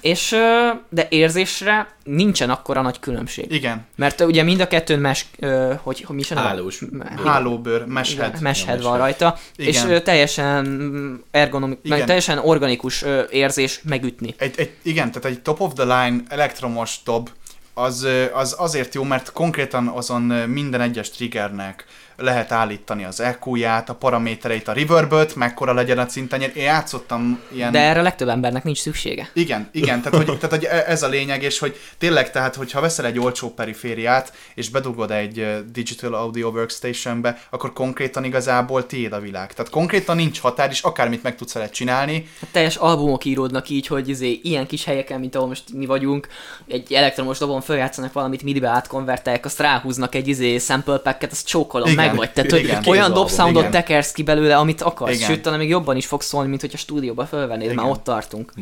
és 0.00 0.32
ö, 0.32 0.68
de 0.88 1.06
érzésre 1.10 1.88
nincsen 2.04 2.50
akkora 2.50 2.82
nagy 2.82 3.00
különbség. 3.00 3.52
Igen. 3.52 3.86
Mert 3.96 4.20
ugye 4.20 4.42
mind 4.42 4.60
a 4.60 4.66
kettőn 4.66 4.98
mes, 4.98 5.26
ö, 5.38 5.72
hogy, 5.82 6.00
hogy 6.00 6.14
mi 6.14 6.20
is 6.20 6.30
a? 6.30 6.38
Hálós. 6.38 6.82
Hálóbőr, 7.24 7.84
meshed. 7.84 8.40
Meshead 8.40 8.82
Ja, 8.82 8.88
van 8.88 8.98
rajta, 8.98 9.38
Igen. 9.56 9.72
és 9.72 10.02
teljesen 10.02 10.64
mm, 10.64 11.14
ergonomik, 11.30 11.78
meg 11.82 11.92
Igen. 11.92 12.06
teljesen 12.06 12.38
organikus 12.38 13.04
érzés 13.30 13.80
megütni. 13.84 14.34
Egy, 14.38 14.54
egy, 14.56 14.70
igen, 14.82 15.12
tehát 15.12 15.36
egy 15.36 15.42
top 15.42 15.60
of 15.60 15.72
the 15.72 15.84
line 15.84 16.22
elektromos 16.28 16.98
dob, 17.04 17.30
az, 17.74 18.06
az 18.32 18.54
azért 18.58 18.94
jó, 18.94 19.02
mert 19.02 19.32
konkrétan 19.32 19.86
azon 19.86 20.22
minden 20.22 20.80
egyes 20.80 21.10
triggernek 21.10 21.84
lehet 22.18 22.52
állítani 22.52 23.04
az 23.04 23.20
EQ-ját, 23.20 23.88
a 23.88 23.94
paramétereit, 23.94 24.68
a 24.68 24.72
reverböt, 24.72 25.36
mekkora 25.36 25.72
legyen 25.72 25.98
a 25.98 26.08
szintenyér. 26.08 26.52
Én 26.54 26.62
játszottam 26.62 27.40
ilyen... 27.52 27.72
De 27.72 27.80
erre 27.80 28.00
a 28.00 28.02
legtöbb 28.02 28.28
embernek 28.28 28.64
nincs 28.64 28.78
szüksége. 28.78 29.30
Igen, 29.32 29.68
igen, 29.72 30.02
tehát 30.02 30.16
hogy, 30.16 30.38
tehát 30.38 30.50
hogy 30.50 30.64
e- 30.64 30.84
ez 30.86 31.02
a 31.02 31.08
lényeg, 31.08 31.42
és 31.42 31.58
hogy 31.58 31.76
tényleg, 31.98 32.30
tehát 32.30 32.54
hogyha 32.54 32.80
veszel 32.80 33.06
egy 33.06 33.18
olcsó 33.18 33.50
perifériát, 33.50 34.32
és 34.54 34.68
bedugod 34.68 35.10
egy 35.10 35.64
Digital 35.72 36.14
Audio 36.14 36.48
Workstationbe, 36.48 37.42
akkor 37.50 37.72
konkrétan 37.72 38.24
igazából 38.24 38.86
tiéd 38.86 39.12
a 39.12 39.20
világ. 39.20 39.52
Tehát 39.52 39.70
konkrétan 39.70 40.16
nincs 40.16 40.40
határ, 40.40 40.70
és 40.70 40.82
akármit 40.82 41.22
meg 41.22 41.36
tudsz 41.36 41.52
vele 41.52 41.68
csinálni. 41.68 42.28
Hát 42.40 42.50
teljes 42.50 42.76
albumok 42.76 43.24
íródnak 43.24 43.68
így, 43.68 43.86
hogy 43.86 44.08
izé, 44.08 44.40
ilyen 44.42 44.66
kis 44.66 44.84
helyeken, 44.84 45.20
mint 45.20 45.34
ahol 45.34 45.48
most 45.48 45.64
mi 45.72 45.86
vagyunk, 45.86 46.28
egy 46.68 46.92
elektromos 46.92 47.38
dobon 47.38 47.60
feljátszanak 47.60 48.12
valamit, 48.12 48.42
midibe 48.42 48.68
átkonvertálják, 48.68 49.44
azt 49.44 49.60
ráhúznak 49.60 50.14
egy 50.14 50.28
izé 50.28 50.58
sample 50.58 50.98
packet, 50.98 51.32
azt 51.32 51.46
csókolom, 51.46 51.88
Igen, 51.88 52.07
meg 52.08 52.16
vagy. 52.16 52.32
Tehát, 52.32 52.50
hogy 52.50 52.64
igen. 52.64 52.82
olyan 52.86 53.12
dobsoundot 53.12 53.60
igen. 53.60 53.72
tekersz 53.72 54.12
ki 54.12 54.22
belőle, 54.22 54.56
amit 54.56 54.82
akarsz. 54.82 55.14
Igen. 55.14 55.28
Sőt, 55.28 55.42
talán 55.42 55.58
még 55.58 55.68
jobban 55.68 55.96
is 55.96 56.06
fog 56.06 56.22
szólni, 56.22 56.48
mint 56.48 56.60
hogy 56.60 56.70
a 56.74 56.76
stúdióba 56.76 57.26
fölvennéd, 57.26 57.66
már 57.66 57.84
Igen. 57.84 57.96
ott 57.96 58.04
tartunk. 58.04 58.52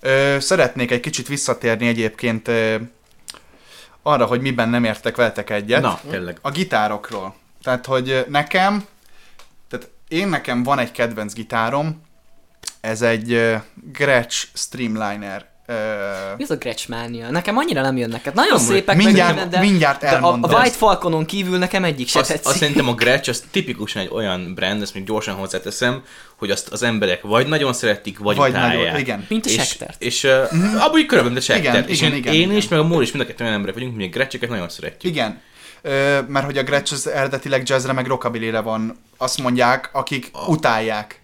Ö, 0.00 0.36
szeretnék 0.40 0.90
egy 0.90 1.00
kicsit 1.00 1.28
visszatérni 1.28 1.86
egyébként 1.86 2.48
ö, 2.48 2.76
arra, 4.02 4.26
hogy 4.26 4.40
miben 4.40 4.68
nem 4.68 4.84
értek 4.84 5.16
veletek 5.16 5.50
egyet. 5.50 5.82
Na, 5.82 6.00
tényleg. 6.10 6.38
A 6.42 6.50
gitárokról. 6.50 7.34
Tehát, 7.62 7.86
hogy 7.86 8.24
nekem, 8.28 8.84
tehát 9.68 9.90
én 10.08 10.28
nekem 10.28 10.62
van 10.62 10.78
egy 10.78 10.92
kedvenc 10.92 11.32
gitárom, 11.32 12.02
ez 12.80 13.02
egy 13.02 13.56
Gretsch 13.92 14.48
Streamliner. 14.54 15.49
Mi 16.36 16.42
az 16.42 16.50
a 16.50 16.56
Gretschmania? 16.56 17.30
Nekem 17.30 17.56
annyira 17.56 17.82
nem 17.82 17.96
jönnek. 17.96 18.24
Hát 18.24 18.34
nagyon 18.34 18.56
Amúgy 18.56 18.66
szépek, 18.66 18.96
mindjárt- 18.96 19.36
meg, 19.36 19.48
de, 19.48 19.60
mindjárt 19.60 20.00
de 20.00 20.08
a. 20.10 20.36
White 20.36 20.70
Falconon 20.76 21.24
kívül 21.24 21.58
nekem 21.58 21.84
egyik 21.84 22.08
se 22.08 22.18
Azt, 22.18 22.28
tetszik. 22.30 22.46
azt 22.46 22.58
szerintem 22.58 22.88
a 22.88 22.94
Gretsch 22.94 23.28
az 23.28 23.42
tipikusan 23.50 24.02
egy 24.02 24.08
olyan 24.12 24.54
brand, 24.54 24.82
ezt 24.82 24.94
még 24.94 25.04
gyorsan 25.04 25.34
hozzáteszem, 25.34 26.02
hogy 26.36 26.50
azt 26.50 26.68
az 26.68 26.82
emberek 26.82 27.22
vagy 27.22 27.46
nagyon 27.46 27.72
szeretik, 27.72 28.18
vagy, 28.18 28.36
Vagy 28.36 28.50
utálják. 28.50 28.84
nagyon, 28.84 28.98
igen. 29.00 29.26
Mint 29.28 29.46
a 29.46 29.48
és, 29.48 29.54
Schechtert. 29.54 30.02
és 30.02 30.24
uh, 30.24 30.30
abban 30.84 31.06
körülbelül, 31.06 31.38
a 31.38 31.40
Schechter. 31.40 31.74
Igen, 31.74 31.88
és 31.88 32.00
igen, 32.00 32.12
én, 32.12 32.18
igen, 32.18 32.34
én 32.34 32.40
igen. 32.40 32.56
is, 32.56 32.68
meg 32.68 32.78
a 32.78 32.84
Móri 32.84 33.04
is 33.04 33.12
mind 33.12 33.24
a 33.24 33.26
kettő 33.26 33.42
olyan 33.44 33.56
emberek 33.56 33.74
vagyunk, 33.76 33.96
mi 33.96 34.04
a 34.04 34.08
Gretscheket 34.08 34.48
nagyon 34.48 34.68
szeretjük. 34.68 35.12
Igen. 35.12 35.40
Ö, 35.82 36.18
mert 36.28 36.44
hogy 36.44 36.58
a 36.58 36.62
Gretsch 36.62 36.92
az 36.92 37.08
eredetileg 37.08 37.68
jazzre 37.68 37.92
meg 37.92 38.06
rockabilly 38.06 38.50
van, 38.50 38.96
azt 39.16 39.38
mondják, 39.42 39.90
akik 39.92 40.30
utálják. 40.46 41.18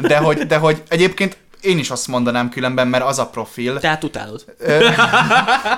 De 0.00 0.16
hogy, 0.16 0.38
de 0.38 0.56
hogy 0.56 0.82
egyébként 0.88 1.36
én 1.60 1.78
is 1.78 1.90
azt 1.90 2.06
mondanám 2.06 2.48
különben, 2.48 2.88
mert 2.88 3.04
az 3.04 3.18
a 3.18 3.26
profil. 3.26 3.78
Tehát 3.78 4.04
utálod. 4.04 4.44
Ö, 4.58 4.88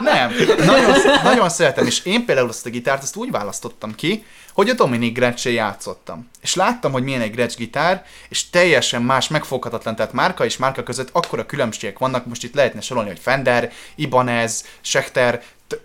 nem, 0.01 0.33
nagyon, 0.57 0.97
nagyon 1.23 1.49
szeretem, 1.49 1.87
és 1.87 2.05
én 2.05 2.25
például 2.25 2.49
azt 2.49 2.66
a 2.66 2.71
gitárt 2.71 3.03
azt 3.03 3.16
úgy 3.16 3.31
választottam 3.31 3.95
ki, 3.95 4.25
hogy 4.53 4.68
a 4.68 4.75
Dominic 4.75 5.14
gretsch 5.14 5.53
játszottam. 5.53 6.31
És 6.40 6.55
láttam, 6.55 6.92
hogy 6.92 7.03
milyen 7.03 7.21
egy 7.21 7.31
Gretsch 7.31 7.59
gitár, 7.59 8.05
és 8.29 8.51
teljesen 8.51 9.03
más, 9.03 9.29
megfoghatatlan, 9.29 9.97
tehát 9.97 10.12
márka 10.12 10.45
és 10.45 10.57
márka 10.57 10.83
között 10.83 11.09
akkora 11.12 11.47
különbségek 11.47 11.99
vannak, 11.99 12.27
most 12.27 12.45
itt 12.45 12.55
lehetne 12.55 12.81
sorolni, 12.81 13.09
hogy 13.09 13.18
Fender, 13.18 13.73
Ibanez, 13.95 14.64
Schecter, 14.81 15.42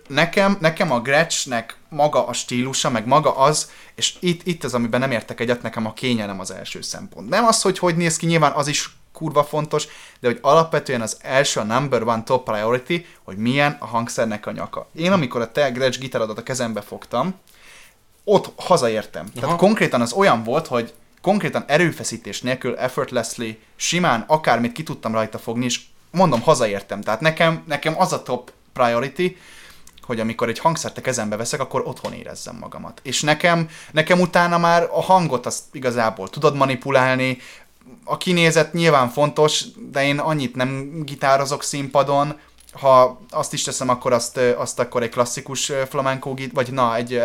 nekem, 0.08 0.56
nekem 0.60 0.92
a 0.92 1.00
Gretschnek 1.00 1.76
maga 1.88 2.26
a 2.26 2.32
stílusa, 2.32 2.90
meg 2.90 3.06
maga 3.06 3.36
az, 3.36 3.70
és 3.94 4.14
itt, 4.20 4.46
itt 4.46 4.64
az, 4.64 4.74
amiben 4.74 5.00
nem 5.00 5.10
értek 5.10 5.40
egyet, 5.40 5.62
nekem 5.62 5.86
a 5.86 5.92
kényelem 5.92 6.40
az 6.40 6.50
első 6.50 6.82
szempont. 6.82 7.28
Nem 7.28 7.44
az, 7.46 7.62
hogy 7.62 7.78
hogy 7.78 7.96
néz 7.96 8.16
ki, 8.16 8.26
nyilván 8.26 8.52
az 8.52 8.66
is 8.66 8.97
kurva 9.18 9.44
fontos, 9.44 9.86
de 10.20 10.28
hogy 10.28 10.38
alapvetően 10.42 11.00
az 11.00 11.16
első, 11.20 11.60
a 11.60 11.64
number 11.64 12.02
one 12.02 12.22
top 12.22 12.44
priority, 12.44 13.06
hogy 13.24 13.36
milyen 13.36 13.76
a 13.80 13.86
hangszernek 13.86 14.46
a 14.46 14.50
nyaka. 14.50 14.88
Én 14.94 15.12
amikor 15.12 15.40
a 15.40 15.52
te 15.52 15.70
Gretsch 15.70 16.00
gitárodat 16.00 16.38
a 16.38 16.42
kezembe 16.42 16.80
fogtam, 16.80 17.34
ott 18.24 18.52
hazaértem. 18.56 19.26
Aha. 19.30 19.40
Tehát 19.40 19.56
konkrétan 19.56 20.00
az 20.00 20.12
olyan 20.12 20.42
volt, 20.42 20.66
hogy 20.66 20.92
konkrétan 21.22 21.64
erőfeszítés 21.66 22.40
nélkül, 22.42 22.76
effortlessly, 22.76 23.58
simán 23.76 24.24
akármit 24.26 24.72
ki 24.72 24.82
tudtam 24.82 25.12
rajta 25.12 25.38
fogni, 25.38 25.64
és 25.64 25.80
mondom, 26.10 26.40
hazaértem. 26.40 27.00
Tehát 27.00 27.20
nekem, 27.20 27.62
nekem 27.66 28.00
az 28.00 28.12
a 28.12 28.22
top 28.22 28.52
priority, 28.72 29.36
hogy 30.02 30.20
amikor 30.20 30.48
egy 30.48 30.58
hangszert 30.58 30.98
a 30.98 31.00
kezembe 31.00 31.36
veszek, 31.36 31.60
akkor 31.60 31.82
otthon 31.86 32.12
érezzem 32.12 32.56
magamat. 32.56 33.00
És 33.02 33.22
nekem, 33.22 33.68
nekem 33.90 34.20
utána 34.20 34.58
már 34.58 34.88
a 34.92 35.02
hangot 35.02 35.46
azt 35.46 35.62
igazából 35.72 36.28
tudod 36.28 36.56
manipulálni, 36.56 37.38
a 38.08 38.16
kinézet 38.16 38.72
nyilván 38.72 39.08
fontos, 39.08 39.64
de 39.90 40.04
én 40.04 40.18
annyit 40.18 40.54
nem 40.54 41.02
gitározok 41.04 41.62
színpadon, 41.62 42.34
ha 42.72 43.20
azt 43.30 43.52
is 43.52 43.62
teszem, 43.62 43.88
akkor 43.88 44.12
azt, 44.12 44.40
azt 44.56 44.78
akkor 44.78 45.02
egy 45.02 45.08
klasszikus 45.08 45.72
flamenco 45.88 46.34
git, 46.34 46.52
vagy 46.52 46.72
na, 46.72 46.96
egy 46.96 47.22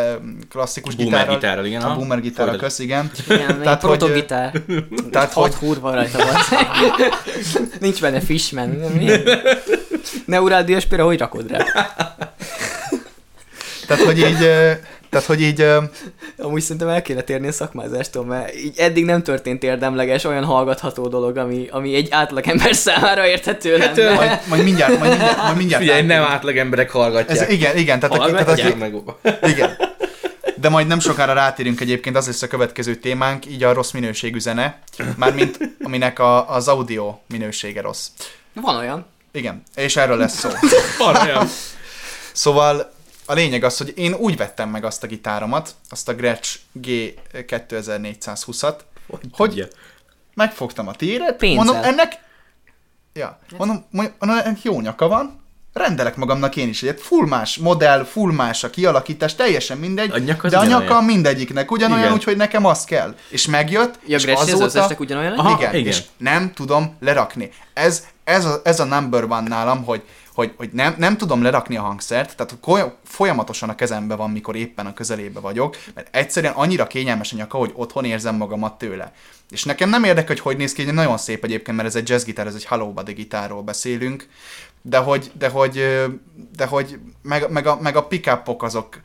klasszikus 0.49 0.95
Boomer 0.95 1.11
gitárral. 1.13 1.35
gitárral, 1.35 1.65
igen, 1.65 1.81
A 1.81 1.95
boomer 1.95 2.21
gitárral, 2.21 2.55
kösz, 2.55 2.79
igen. 2.79 3.11
Igen, 3.29 3.49
egy 3.49 3.61
Tehát, 3.61 3.81
hogy, 3.81 3.97
protogitár. 3.97 4.61
Tehát, 5.11 5.33
hogy, 5.33 5.53
hurva 5.53 5.93
rajta 5.93 6.17
volt. 6.17 6.69
Nincs 7.79 8.01
benne 8.01 8.19
fishman. 8.19 8.69
Mi? 8.69 9.11
Neuráldiós 10.25 10.85
például 10.85 11.09
hogy 11.09 11.19
rakod 11.19 11.51
rá? 11.51 11.63
tehát, 13.87 14.03
hogy 14.03 14.17
így, 14.17 14.49
tehát, 15.13 15.27
hogy 15.27 15.41
így, 15.41 15.61
ö, 15.61 15.81
Amúgy 16.37 16.61
szerintem 16.61 16.87
el 16.87 17.01
kéne 17.01 17.21
térni 17.21 17.47
a 17.47 17.51
szakmázástól, 17.51 18.25
mert 18.25 18.55
így 18.55 18.77
eddig 18.77 19.05
nem 19.05 19.23
történt 19.23 19.63
érdemleges 19.63 20.23
olyan 20.23 20.43
hallgatható 20.43 21.07
dolog, 21.07 21.37
ami, 21.37 21.67
ami 21.71 21.95
egy 21.95 22.07
átlagember 22.11 22.75
számára 22.75 23.27
érthető 23.27 23.77
Hát, 23.77 23.97
lenne. 23.97 24.13
majd, 24.15 24.39
majd 24.47 24.63
mindjárt, 24.63 24.99
majd 24.99 25.09
mindjárt, 25.11 25.37
majd 25.37 25.57
mindjárt 25.57 25.83
Figyelj, 25.83 26.01
nem 26.01 26.23
átlag 26.23 26.57
emberek 26.57 26.91
hallgatják. 26.91 27.37
Ez, 27.39 27.49
igen, 27.49 27.77
igen, 27.77 27.99
tehát, 27.99 28.15
aki, 28.15 28.31
tehát 28.31 28.45
Hallgatják 28.45 28.81
aki, 28.81 29.03
meg. 29.31 29.51
igen. 29.51 29.77
De 30.55 30.69
majd 30.69 30.87
nem 30.87 30.99
sokára 30.99 31.33
rátérünk 31.33 31.79
egyébként, 31.81 32.15
az 32.17 32.25
lesz 32.25 32.41
a 32.41 32.47
következő 32.47 32.95
témánk, 32.95 33.45
így 33.45 33.63
a 33.63 33.73
rossz 33.73 33.91
minőségű 33.91 34.39
zene, 34.39 34.79
mármint 35.15 35.57
aminek 35.83 36.19
a, 36.19 36.49
az 36.49 36.67
audio 36.67 37.17
minősége 37.27 37.81
rossz. 37.81 38.07
Van 38.53 38.75
olyan. 38.75 39.05
Igen, 39.31 39.63
és 39.75 39.95
erről 39.95 40.17
lesz 40.17 40.37
szó. 40.39 40.49
Van 40.97 41.15
olyan. 41.15 41.47
Szóval 42.31 42.92
a 43.25 43.33
lényeg 43.33 43.63
az, 43.63 43.77
hogy 43.77 43.93
én 43.95 44.13
úgy 44.13 44.37
vettem 44.37 44.69
meg 44.69 44.83
azt 44.83 45.03
a 45.03 45.07
gitáromat, 45.07 45.75
azt 45.89 46.09
a 46.09 46.15
Gretsch 46.15 46.59
G2420-at, 46.81 48.75
hogy 49.07 49.19
Tudja. 49.35 49.67
megfogtam 50.33 50.87
a 50.87 50.93
téret, 50.93 51.37
Pénzzel. 51.37 51.63
mondom, 51.63 51.83
ennek, 51.83 52.19
ja, 53.13 53.39
mondom, 53.57 53.85
mondom, 53.89 54.37
ennek 54.37 54.61
jó 54.61 54.81
nyaka 54.81 55.07
van, 55.07 55.42
rendelek 55.73 56.15
magamnak 56.15 56.55
én 56.55 56.67
is 56.67 56.83
egyet. 56.83 57.01
Full 57.01 57.27
más 57.27 57.57
modell, 57.57 58.03
full 58.03 58.31
más 58.31 58.63
a 58.63 58.69
kialakítás, 58.69 59.35
teljesen 59.35 59.77
mindegy, 59.77 60.11
A 60.11 60.17
nyaka 60.17 60.49
de 60.49 60.57
a 60.57 60.61
ugyanolyan. 60.61 60.87
nyaka 60.87 61.01
mindegyiknek 61.01 61.71
ugyanolyan, 61.71 62.03
Igen. 62.03 62.13
úgyhogy 62.13 62.37
nekem 62.37 62.65
az 62.65 62.83
kell. 62.83 63.15
És 63.29 63.47
megjött, 63.47 63.99
Ja, 64.07 64.15
és 64.15 64.23
Gretsch, 64.23 64.41
az 64.43 64.49
azóta... 64.49 64.65
összesnek 64.65 64.99
ugyanolyan? 64.99 65.33
Aha. 65.33 65.57
igen, 65.59 65.75
igen. 65.75 65.87
és 65.87 66.01
nem 66.17 66.51
tudom 66.53 66.95
lerakni. 66.99 67.49
Ez, 67.73 68.05
ez, 68.23 68.45
a, 68.45 68.61
ez 68.63 68.79
a 68.79 68.83
number 68.85 69.27
van 69.27 69.43
nálam, 69.43 69.83
hogy, 69.83 70.01
hogy, 70.33 70.53
hogy 70.57 70.69
nem, 70.73 70.95
nem 70.97 71.17
tudom 71.17 71.41
lerakni 71.43 71.77
a 71.77 71.81
hangszert, 71.81 72.35
tehát 72.35 72.57
folyamatosan 73.03 73.69
a 73.69 73.75
kezembe 73.75 74.15
van, 74.15 74.29
mikor 74.31 74.55
éppen 74.55 74.85
a 74.85 74.93
közelébe 74.93 75.39
vagyok, 75.39 75.77
mert 75.93 76.15
egyszerűen 76.15 76.53
annyira 76.53 76.87
kényelmes 76.87 77.33
a 77.33 77.35
nyaka, 77.35 77.57
hogy 77.57 77.71
otthon 77.75 78.05
érzem 78.05 78.35
magamat 78.35 78.77
tőle. 78.77 79.13
És 79.49 79.63
nekem 79.63 79.89
nem 79.89 80.03
érdekel, 80.03 80.27
hogy 80.27 80.39
hogy 80.39 80.57
néz 80.57 80.73
ki, 80.73 80.83
nagyon 80.83 81.17
szép 81.17 81.43
egyébként, 81.43 81.77
mert 81.77 81.89
ez 81.89 81.95
egy 81.95 82.09
jazz 82.09 82.23
gitár, 82.23 82.47
ez 82.47 82.55
egy 82.55 82.65
Hello 82.65 82.91
Buddy 82.91 83.13
gitárról 83.13 83.61
beszélünk, 83.61 84.27
de 84.85 84.97
hogy, 84.97 85.31
de 85.37 85.47
hogy, 85.49 85.83
de 86.55 86.65
hogy 86.65 86.99
meg, 87.21 87.51
meg, 87.51 87.67
a, 87.67 87.77
meg 87.81 87.95
a 87.95 88.07
pick 88.07 88.39
azok, 88.57 88.99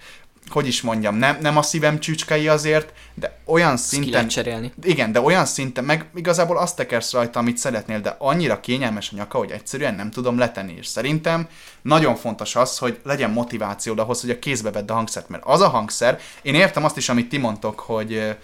hogy 0.48 0.66
is 0.66 0.82
mondjam, 0.82 1.14
nem, 1.14 1.38
nem 1.40 1.56
a 1.56 1.62
szívem 1.62 2.00
csücskei 2.00 2.48
azért, 2.48 2.92
de 3.14 3.38
olyan 3.44 3.76
szinten... 3.76 4.28
cserélni. 4.28 4.72
Igen, 4.82 5.12
de 5.12 5.20
olyan 5.20 5.44
szinten, 5.44 5.84
meg 5.84 6.10
igazából 6.14 6.58
azt 6.58 6.76
tekersz 6.76 7.12
rajta, 7.12 7.38
amit 7.38 7.56
szeretnél, 7.56 8.00
de 8.00 8.16
annyira 8.18 8.60
kényelmes 8.60 9.10
a 9.12 9.16
nyaka, 9.16 9.38
hogy 9.38 9.50
egyszerűen 9.50 9.94
nem 9.94 10.10
tudom 10.10 10.38
letenni. 10.38 10.74
És 10.78 10.86
szerintem 10.86 11.48
nagyon 11.82 12.16
fontos 12.16 12.56
az, 12.56 12.78
hogy 12.78 13.00
legyen 13.02 13.30
motivációd 13.30 13.98
ahhoz, 13.98 14.20
hogy 14.20 14.30
a 14.30 14.38
kézbe 14.38 14.70
vedd 14.70 14.90
a 14.90 14.94
hangszert, 14.94 15.28
mert 15.28 15.42
az 15.46 15.60
a 15.60 15.68
hangszer, 15.68 16.20
én 16.42 16.54
értem 16.54 16.84
azt 16.84 16.96
is, 16.96 17.08
amit 17.08 17.28
ti 17.28 17.38
mondtok, 17.38 17.80
hogy 17.80 18.36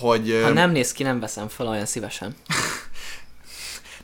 hogy 0.00 0.40
Ha 0.42 0.52
nem 0.52 0.70
néz 0.70 0.92
ki, 0.92 1.02
nem 1.02 1.20
veszem 1.20 1.48
fel 1.48 1.66
olyan 1.66 1.86
szívesen. 1.86 2.34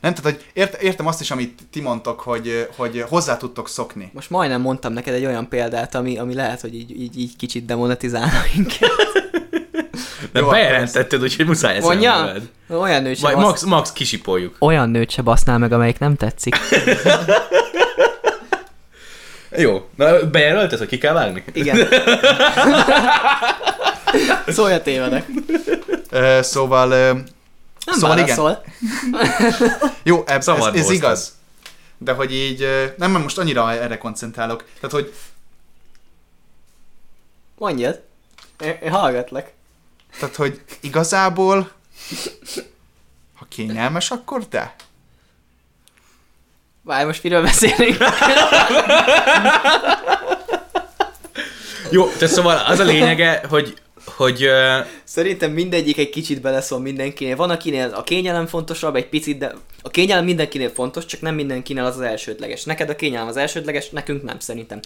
nem 0.01 0.13
tehát, 0.13 0.31
hogy 0.31 0.45
ért, 0.53 0.81
értem 0.81 1.07
azt 1.07 1.21
is, 1.21 1.31
amit 1.31 1.59
ti 1.71 1.81
mondtok, 1.81 2.19
hogy, 2.19 2.67
hogy 2.75 3.05
hozzá 3.09 3.37
tudtok 3.37 3.69
szokni. 3.69 4.09
Most 4.13 4.29
majdnem 4.29 4.61
mondtam 4.61 4.93
neked 4.93 5.13
egy 5.13 5.25
olyan 5.25 5.47
példát, 5.49 5.95
ami, 5.95 6.17
ami 6.17 6.33
lehet, 6.33 6.61
hogy 6.61 6.75
így, 6.75 7.01
így, 7.01 7.19
így 7.19 7.35
kicsit 7.35 7.65
demonetizálna 7.65 8.41
minket. 8.55 8.91
De 10.31 10.39
Jó, 10.39 10.49
bejelentetted, 10.49 11.21
úgyhogy 11.21 11.45
muszáj 11.45 11.75
ezt 11.75 11.85
Mondja? 11.85 12.33
Olyan 12.69 13.01
nőt 13.01 13.17
sem 13.17 13.33
basz... 13.33 13.43
max, 13.43 13.63
max 13.63 13.91
kisipoljuk. 13.91 14.55
Olyan 14.59 14.89
nőt 14.89 15.09
se 15.09 15.21
basznál 15.21 15.57
meg, 15.57 15.71
amelyik 15.71 15.99
nem 15.99 16.15
tetszik. 16.15 16.55
Jó, 19.57 19.87
na 19.95 20.29
bejelölted, 20.29 20.77
hogy 20.77 20.87
ki 20.87 20.97
kell 20.97 21.13
vágni? 21.13 21.43
Igen. 21.53 21.77
Szólj 24.47 24.73
a 24.73 24.81
tévedek. 24.81 25.25
Ö, 26.09 26.39
szóval, 26.41 26.91
ö, 26.91 27.11
Nem 27.87 27.99
Szóval 27.99 28.17
szóval 28.17 28.17
igen. 28.17 28.35
válaszol. 28.37 28.63
jó, 30.03 30.23
ez, 30.25 30.47
ez, 30.47 30.65
ez 30.73 30.89
igaz. 30.89 31.35
De 31.97 32.11
hogy 32.13 32.33
így, 32.33 32.59
nem, 32.97 33.11
mert 33.11 33.23
most 33.23 33.37
annyira 33.37 33.71
erre 33.71 33.97
koncentrálok. 33.97 34.63
Tehát, 34.79 34.91
hogy 34.91 35.13
Mondjad. 37.57 38.01
Én, 38.59 38.77
én 38.83 38.91
hallgatlak. 38.91 39.51
Tehát, 40.19 40.35
hogy 40.35 40.61
igazából, 40.79 41.71
ha 43.35 43.45
kényelmes, 43.49 44.11
akkor 44.11 44.47
te. 44.47 44.75
Várj, 46.81 47.05
most 47.05 47.23
miről 47.23 47.41
beszélünk? 47.41 47.97
Jó, 51.91 52.07
tehát 52.07 52.33
szóval 52.33 52.57
az 52.57 52.79
a 52.79 52.83
lényege, 52.83 53.45
hogy, 53.49 53.81
hogy 54.15 54.43
ö, 54.43 54.77
Szerintem 55.03 55.51
mindegyik 55.51 55.97
egy 55.97 56.09
kicsit 56.09 56.41
beleszól 56.41 56.79
mindenkinél. 56.79 57.35
Van, 57.35 57.49
akinél 57.49 57.91
a 57.95 58.03
kényelem 58.03 58.45
fontosabb, 58.47 58.95
egy 58.95 59.07
picit, 59.09 59.37
de 59.37 59.53
a 59.81 59.89
kényelem 59.89 60.25
mindenkinél 60.25 60.69
fontos, 60.69 61.05
csak 61.05 61.21
nem 61.21 61.35
mindenkinél 61.35 61.83
az 61.83 61.95
az 61.95 62.01
elsődleges. 62.01 62.63
Neked 62.63 62.89
a 62.89 62.95
kényelem 62.95 63.27
az 63.27 63.37
elsődleges, 63.37 63.89
nekünk 63.89 64.23
nem 64.23 64.39
szerintem. 64.39 64.79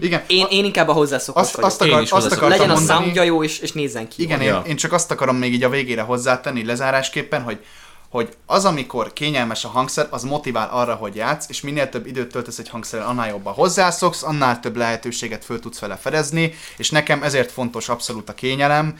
Igen, 0.00 0.22
Én, 0.26 0.46
én 0.50 0.64
inkább 0.64 0.88
a 0.88 0.92
hozzászokott 0.92 1.42
azt, 1.42 1.56
azt, 1.58 1.82
akar, 1.82 2.00
azt 2.10 2.26
akartam 2.26 2.48
Legyen 2.48 2.70
a 2.70 2.74
mondani. 2.74 3.00
soundja 3.02 3.22
jó, 3.22 3.42
és, 3.44 3.58
és 3.58 3.72
nézzen 3.72 4.08
ki. 4.08 4.22
Igen, 4.22 4.42
Ja. 4.42 4.62
én, 4.64 4.70
én 4.70 4.76
csak 4.76 4.92
azt 4.92 5.10
akarom 5.10 5.36
még 5.36 5.52
így 5.52 5.62
a 5.62 5.68
végére 5.68 6.02
hozzátenni, 6.02 6.64
lezárásképpen, 6.64 7.42
hogy 7.42 7.58
hogy 8.12 8.36
az, 8.46 8.64
amikor 8.64 9.12
kényelmes 9.12 9.64
a 9.64 9.68
hangszer, 9.68 10.06
az 10.10 10.22
motivál 10.22 10.68
arra, 10.72 10.94
hogy 10.94 11.16
játsz, 11.16 11.48
és 11.48 11.60
minél 11.60 11.88
több 11.88 12.06
időt 12.06 12.32
töltesz 12.32 12.58
egy 12.58 12.68
hangszerrel, 12.68 13.06
annál 13.06 13.28
jobban 13.28 13.54
hozzászoksz, 13.54 14.22
annál 14.22 14.60
több 14.60 14.76
lehetőséget 14.76 15.44
föl 15.44 15.60
tudsz 15.60 15.78
vele 15.78 15.96
fedezni, 15.96 16.54
és 16.76 16.90
nekem 16.90 17.22
ezért 17.22 17.52
fontos 17.52 17.88
abszolút 17.88 18.28
a 18.28 18.34
kényelem, 18.34 18.98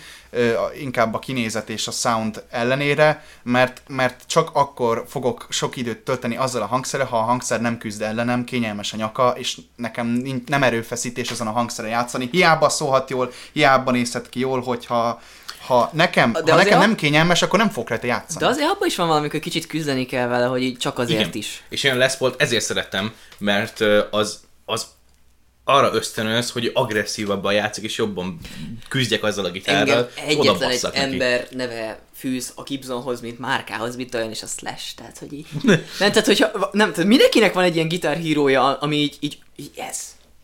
inkább 0.81 1.15
a 1.15 1.19
kinézet 1.19 1.69
és 1.69 1.87
a 1.87 1.91
sound 1.91 2.43
ellenére, 2.51 3.25
mert, 3.43 3.83
mert 3.87 4.23
csak 4.27 4.51
akkor 4.53 5.05
fogok 5.09 5.47
sok 5.49 5.77
időt 5.77 5.99
tölteni 5.99 6.37
azzal 6.37 6.63
a 6.63 6.67
hangszerrel, 6.67 7.07
ha 7.07 7.19
a 7.19 7.23
hangszer 7.23 7.61
nem 7.61 7.79
küzd 7.79 8.03
ellenem, 8.03 8.45
kényelmes 8.45 8.93
a 8.93 8.97
nyaka, 8.97 9.35
és 9.37 9.59
nekem 9.77 10.07
nem 10.47 10.63
erőfeszítés 10.63 11.31
ezen 11.31 11.47
a 11.47 11.53
hangszeren 11.53 11.91
játszani. 11.91 12.29
Hiába 12.31 12.69
szólhat 12.69 13.11
jól, 13.11 13.33
hiába 13.53 13.91
nézhet 13.91 14.29
ki 14.29 14.41
jól, 14.41 14.61
hogyha 14.61 15.21
ha 15.67 15.91
nekem, 15.93 16.33
De 16.33 16.53
ha 16.53 16.57
nekem 16.57 16.79
nem 16.79 16.95
kényelmes, 16.95 17.43
akkor 17.43 17.59
nem 17.59 17.71
fog 17.71 17.89
rajta 17.89 18.07
játszani. 18.07 18.45
De 18.45 18.51
azért 18.51 18.69
abban 18.69 18.89
is 18.89 18.97
van 18.97 19.07
valami, 19.07 19.29
hogy 19.29 19.41
kicsit 19.41 19.67
küzdeni 19.67 20.07
kell 20.07 20.27
vele, 20.27 20.47
hogy 20.47 20.63
így 20.63 20.77
csak 20.77 20.99
azért 20.99 21.21
igen. 21.21 21.33
is. 21.33 21.63
És 21.69 21.83
én 21.85 21.97
Les 21.97 22.17
Paul-t 22.17 22.43
ezért 22.43 22.65
szeretem, 22.65 23.13
mert 23.39 23.81
az, 24.11 24.41
az 24.65 24.87
arra 25.65 25.95
ösztönöz, 25.95 26.51
hogy 26.51 26.71
agresszívabban 26.75 27.53
játszik, 27.53 27.85
és 27.85 27.97
jobban 27.97 28.39
küzdjek 28.89 29.23
azzal 29.23 29.45
a 29.45 29.51
gitárral, 29.51 30.11
Engem 30.15 30.39
egyetlen 30.39 30.71
egy 30.71 30.83
neki. 30.83 30.99
ember 30.99 31.47
neve 31.51 32.01
fűz 32.15 32.53
a 32.55 32.63
Gibsonhoz, 32.63 33.21
mint 33.21 33.39
márkához, 33.39 33.97
mint 33.97 34.15
olyan, 34.15 34.31
és 34.31 34.43
a 34.43 34.47
Slash, 34.47 34.95
tehát 34.95 35.19
hogy 35.19 35.33
így... 35.33 35.47
nem, 35.63 35.83
tehát 35.99 36.27
hogyha, 36.27 36.69
nem, 36.73 36.93
tehát 36.93 37.09
mindenkinek 37.09 37.53
van 37.53 37.65
egy 37.65 37.75
ilyen 37.75 37.89
gitárhírója, 37.89 38.79
ami 38.79 38.97
így, 38.97 39.17
így, 39.21 39.39
így 39.57 39.71
ez. 39.77 39.99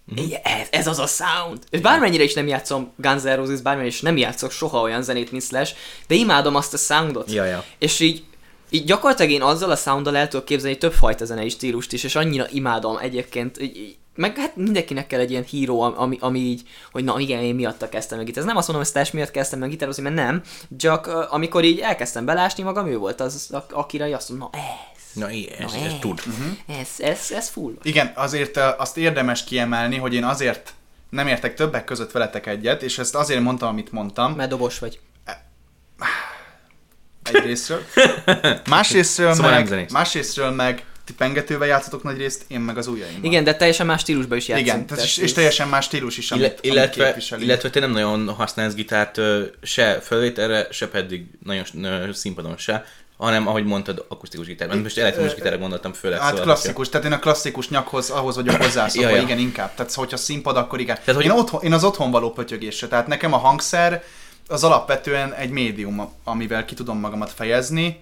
Mhm. 0.09 0.19
így 0.19 0.39
Ez, 0.43 0.67
ez 0.71 0.87
az 0.87 0.99
a 0.99 1.07
sound. 1.07 1.59
És 1.71 1.81
bármennyire 1.81 2.23
is 2.23 2.35
nem 2.35 2.47
játszom 2.47 2.93
Guns 2.97 3.23
N' 3.23 3.35
Roses, 3.35 3.61
bármennyire 3.61 3.95
is 3.95 4.01
nem 4.01 4.17
játszok 4.17 4.51
soha 4.51 4.81
olyan 4.81 5.03
zenét, 5.03 5.31
mint 5.31 5.43
Slash, 5.43 5.75
de 6.07 6.15
imádom 6.15 6.55
azt 6.55 6.75
a 6.75 6.77
soundot. 6.77 7.33
Ja, 7.33 7.45
ja. 7.45 7.65
És 7.79 8.01
így, 8.01 8.25
így 8.71 8.85
gyakorlatilag 8.85 9.31
én 9.31 9.43
azzal 9.43 9.71
a 9.71 9.77
sounddal 9.77 10.17
el 10.17 10.29
tudok 10.29 10.47
képzelni 10.47 10.79
többfajta 10.79 11.25
zenei 11.25 11.49
stílust 11.49 11.93
is, 11.93 12.05
és 12.05 12.15
annyira 12.15 12.47
imádom 12.51 12.97
egyébként, 12.97 13.61
így, 13.63 13.97
meg 14.15 14.37
hát 14.37 14.57
mindenkinek 14.57 15.07
kell 15.07 15.21
egy 15.21 15.31
ilyen 15.31 15.45
híró, 15.45 15.81
ami, 15.81 16.17
ami 16.21 16.39
így, 16.39 16.63
hogy 16.93 17.05
na 17.05 17.19
igen, 17.19 17.43
én 17.43 17.55
miatta 17.55 17.89
kezdtem 17.89 18.19
meg 18.19 18.27
gitározni. 18.27 18.41
Ez 18.41 18.47
nem 18.47 18.57
azt 18.57 18.69
mondom, 18.69 18.87
hogy 18.87 18.95
Slash 18.95 19.15
miatt 19.15 19.31
kezdtem 19.31 19.59
meg 19.59 19.71
gitározni, 19.71 20.03
mert 20.03 20.15
nem, 20.15 20.43
csak 20.77 21.07
amikor 21.07 21.65
így 21.65 21.79
elkezdtem 21.79 22.25
belásni 22.25 22.63
magam, 22.63 22.87
ő 22.87 22.97
volt 22.97 23.21
az, 23.21 23.55
akire 23.71 24.17
azt 24.17 24.29
mondom, 24.29 24.49
na 24.53 24.59
ez, 24.59 24.98
Na 25.19 25.31
ilyen, 25.31 25.59
ez, 25.59 25.73
Na, 25.73 25.79
ez 25.79 25.93
ez. 25.93 25.99
tud. 26.01 26.23
ez, 26.67 26.89
ez, 26.99 27.31
ez 27.31 27.49
full. 27.49 27.75
Igen, 27.83 28.13
azért 28.15 28.57
azt 28.57 28.97
érdemes 28.97 29.45
kiemelni, 29.45 29.97
hogy 29.97 30.15
én 30.15 30.25
azért 30.25 30.73
nem 31.11 31.27
értek 31.27 31.55
többek 31.55 31.85
között 31.85 32.13
veletek 32.13 32.47
egyet, 32.47 32.83
és 32.83 32.99
ezt 32.99 33.15
azért 33.15 33.41
mondtam, 33.41 33.69
amit 33.69 33.93
mondtam. 33.93 34.33
Mert 34.33 34.51
dobos 34.51 34.79
vagy. 34.79 35.01
Egyrésztről. 37.23 37.83
Másrésztről, 38.69 39.35
Szóval 39.35 39.65
meg, 39.65 39.91
másrésztről 39.91 40.51
meg 40.51 40.85
ti 41.05 41.15
pengetővel 41.15 41.69
játszotok 41.69 42.03
nagy 42.03 42.17
részt, 42.17 42.45
én 42.49 42.61
meg 42.61 42.79
az 42.79 42.87
ujjaimmal. 42.87 43.25
Igen, 43.25 43.45
de 43.45 43.57
teljesen 43.57 43.87
más 43.87 44.01
stílusban 44.01 44.39
is 44.39 44.49
játszunk. 44.49 44.69
Igen, 44.69 44.87
tehát 44.87 45.05
és, 45.05 45.17
és 45.17 45.33
teljesen 45.33 45.69
más 45.69 45.85
stílus 45.85 46.19
is, 46.19 46.31
amit, 46.31 46.43
Ille, 46.43 46.53
amit 46.53 46.65
illetve, 46.65 47.05
képviseli. 47.05 47.45
illetve 47.45 47.71
te 47.71 47.81
nem 47.81 47.91
nagyon 47.91 48.29
használsz 48.29 48.75
gitárt 48.75 49.21
se 49.63 50.01
fölvételre, 50.01 50.67
se 50.71 50.89
pedig 50.89 51.27
nagyon 51.43 52.13
színpadon 52.13 52.57
se, 52.57 52.85
hanem 53.19 53.47
ahogy 53.49 53.65
mondtad, 53.65 54.05
akusztikus 54.09 54.47
gitár. 54.47 54.75
Most 54.77 54.99
elektromos 54.99 55.35
gitárra 55.35 55.59
gondoltam 55.59 55.93
főleg. 55.93 56.19
Hát 56.19 56.29
szóval, 56.29 56.45
klasszikus, 56.45 56.89
tehát 56.89 57.07
én 57.07 57.13
a 57.13 57.19
klasszikus 57.19 57.69
nyakhoz, 57.69 58.11
ahhoz 58.11 58.35
vagyok 58.37 58.57
hozzászokva, 58.63 59.09
Ja, 59.09 59.17
ja. 59.17 59.23
igen, 59.23 59.39
inkább. 59.39 59.75
Tehát 59.75 59.95
hogyha 59.95 60.17
színpad, 60.17 60.57
akkor 60.57 60.81
igen. 60.81 60.97
Tehát, 61.05 61.15
hogy- 61.15 61.25
én, 61.25 61.31
otthon, 61.31 61.63
én 61.63 61.73
az 61.73 61.85
otthon 61.85 62.11
való 62.11 62.31
pötyögésre, 62.33 62.87
tehát 62.89 63.07
nekem 63.07 63.33
a 63.33 63.37
hangszer 63.37 64.03
az 64.49 64.65
alapvetően 64.65 65.33
egy 65.35 65.51
médium, 65.51 66.13
amivel 66.25 66.65
ki 66.65 66.75
tudom 66.75 66.99
magamat 66.99 67.33
fejezni, 67.33 68.01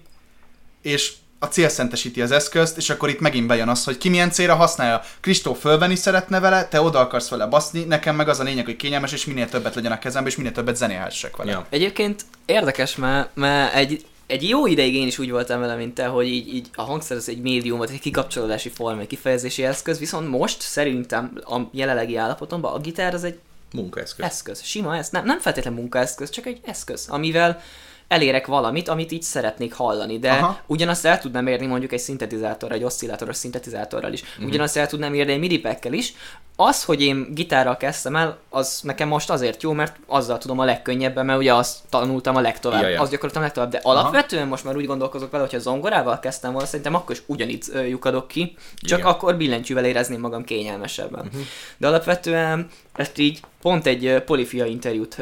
és 0.81 1.13
a 1.39 1.45
cél 1.45 1.69
szentesíti 1.69 2.21
az 2.21 2.31
eszközt, 2.31 2.77
és 2.77 2.89
akkor 2.89 3.09
itt 3.09 3.19
megint 3.19 3.47
bejön 3.47 3.69
az, 3.69 3.83
hogy 3.83 3.97
ki 3.97 4.09
milyen 4.09 4.31
célra 4.31 4.55
használja. 4.55 5.01
Kristó 5.19 5.53
fölvenni 5.53 5.95
szeretne 5.95 6.39
vele, 6.39 6.65
te 6.67 6.81
oda 6.81 6.99
akarsz 6.99 7.29
vele 7.29 7.45
baszni, 7.45 7.83
nekem 7.83 8.15
meg 8.15 8.29
az 8.29 8.39
a 8.39 8.43
lényeg, 8.43 8.65
hogy 8.65 8.75
kényelmes, 8.75 9.11
és 9.11 9.25
minél 9.25 9.49
többet 9.49 9.75
legyen 9.75 9.91
a 9.91 9.99
kezembe, 9.99 10.29
és 10.29 10.35
minél 10.35 10.51
többet 10.51 10.75
zenélhessek 10.75 11.35
vele. 11.37 11.51
Ja. 11.51 11.65
Egyébként 11.69 12.21
érdekes, 12.45 12.95
mert, 12.95 13.29
mert 13.33 13.73
egy, 13.73 14.05
egy 14.27 14.49
jó 14.49 14.67
ideig 14.67 14.95
én 14.95 15.07
is 15.07 15.19
úgy 15.19 15.31
voltam 15.31 15.59
vele, 15.59 15.75
mint 15.75 15.93
te, 15.93 16.05
hogy 16.05 16.27
így, 16.27 16.53
így 16.53 16.69
a 16.75 16.81
hangszer 16.81 17.17
az 17.17 17.29
egy 17.29 17.41
médium, 17.41 17.77
vagy 17.77 17.89
egy 17.91 17.99
kikapcsolódási 17.99 18.69
forma, 18.69 19.01
egy 19.01 19.07
kifejezési 19.07 19.63
eszköz, 19.63 19.99
viszont 19.99 20.29
most 20.29 20.61
szerintem 20.61 21.41
a 21.45 21.59
jelenlegi 21.71 22.15
állapotomban 22.15 22.73
a 22.73 22.79
gitár 22.79 23.13
az 23.13 23.23
egy 23.23 23.39
Munkaeszköz. 23.73 24.25
eszköz, 24.25 24.63
sima 24.63 24.95
eszköz, 24.95 25.11
nem, 25.11 25.25
nem 25.25 25.39
feltétlenül 25.39 25.79
munkaeszköz, 25.79 26.29
csak 26.29 26.45
egy 26.45 26.59
eszköz, 26.63 27.07
amivel 27.09 27.61
elérek 28.07 28.47
valamit, 28.47 28.87
amit 28.87 29.11
így 29.11 29.21
szeretnék 29.21 29.73
hallani, 29.73 30.19
de 30.19 30.31
Aha. 30.31 30.45
Aha. 30.45 30.59
ugyanazt 30.65 31.05
el 31.05 31.19
tudnám 31.19 31.47
érni 31.47 31.65
mondjuk 31.65 31.91
egy 31.91 31.99
szintetizátorral, 31.99 32.77
egy 32.77 32.83
oszcillátoros 32.83 33.35
szintetizátorral 33.35 34.13
is. 34.13 34.21
Uh-huh. 34.21 34.47
Ugyanazt 34.47 34.77
el 34.77 34.87
tudnám 34.87 35.13
érni 35.13 35.31
egy 35.31 35.39
midi 35.39 35.61
is. 35.81 36.13
Az, 36.59 36.83
hogy 36.83 37.01
én 37.01 37.27
gitárral 37.33 37.77
kezdtem 37.77 38.15
el, 38.15 38.37
az 38.49 38.79
nekem 38.83 39.07
most 39.07 39.29
azért 39.29 39.63
jó, 39.63 39.71
mert 39.71 39.95
azzal 40.07 40.37
tudom 40.37 40.59
a 40.59 40.63
legkönnyebben, 40.65 41.25
mert 41.25 41.39
ugye 41.39 41.53
azt 41.53 41.77
tanultam 41.89 42.35
a 42.35 42.41
legtovább, 42.41 42.81
Ja, 42.81 42.87
ja. 42.87 43.01
azt 43.01 43.11
gyakoroltam 43.11 43.41
a 43.41 43.45
legtovább, 43.45 43.71
de 43.71 43.79
alapvetően 43.83 44.47
most 44.47 44.63
már 44.63 44.75
úgy 44.75 44.85
gondolkozok 44.85 45.31
vele, 45.31 45.43
hogyha 45.43 45.59
zongorával 45.59 46.19
kezdtem 46.19 46.51
volna, 46.51 46.67
szerintem 46.67 46.95
akkor 46.95 47.15
is 47.15 47.21
ugyanígy 47.25 47.63
lyukadok 47.89 48.27
ki, 48.27 48.55
csak 48.75 48.99
Igen. 48.99 49.11
akkor 49.11 49.37
billentyűvel 49.37 49.85
érezném 49.85 50.19
magam 50.19 50.43
kényelmesebben. 50.43 51.25
Uh-huh. 51.25 51.41
De 51.77 51.87
alapvetően 51.87 52.67
ezt 52.95 53.17
így 53.17 53.39
pont 53.61 53.85
egy 53.85 54.21
polifia 54.25 54.65
interjút 54.65 55.17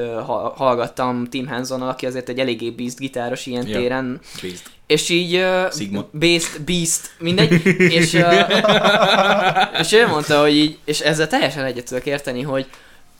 hallgattam 0.55 1.25
Tim 1.25 1.47
Hansonnal, 1.47 1.89
aki 1.89 2.05
azért 2.05 2.29
egy 2.29 2.39
eléggé 2.39 2.69
beast 2.75 2.99
gitáros 2.99 3.45
ilyen 3.45 3.67
Ja. 3.67 3.77
téren, 3.77 4.19
Beast. 4.41 4.69
és 4.87 5.09
így 5.09 5.35
uh, 5.35 5.73
Sigma. 5.73 6.05
Beast, 6.11 6.61
Beast, 6.61 7.11
mindegy, 7.19 7.65
és, 7.99 8.13
uh, 8.13 9.79
és 9.79 9.91
ő 9.91 10.07
mondta, 10.07 10.41
hogy 10.41 10.55
így, 10.55 10.77
és 10.85 10.99
ezzel 10.99 11.27
teljesen 11.27 11.65
egyet 11.65 11.85
tudok 11.85 12.05
érteni, 12.05 12.41
hogy 12.41 12.67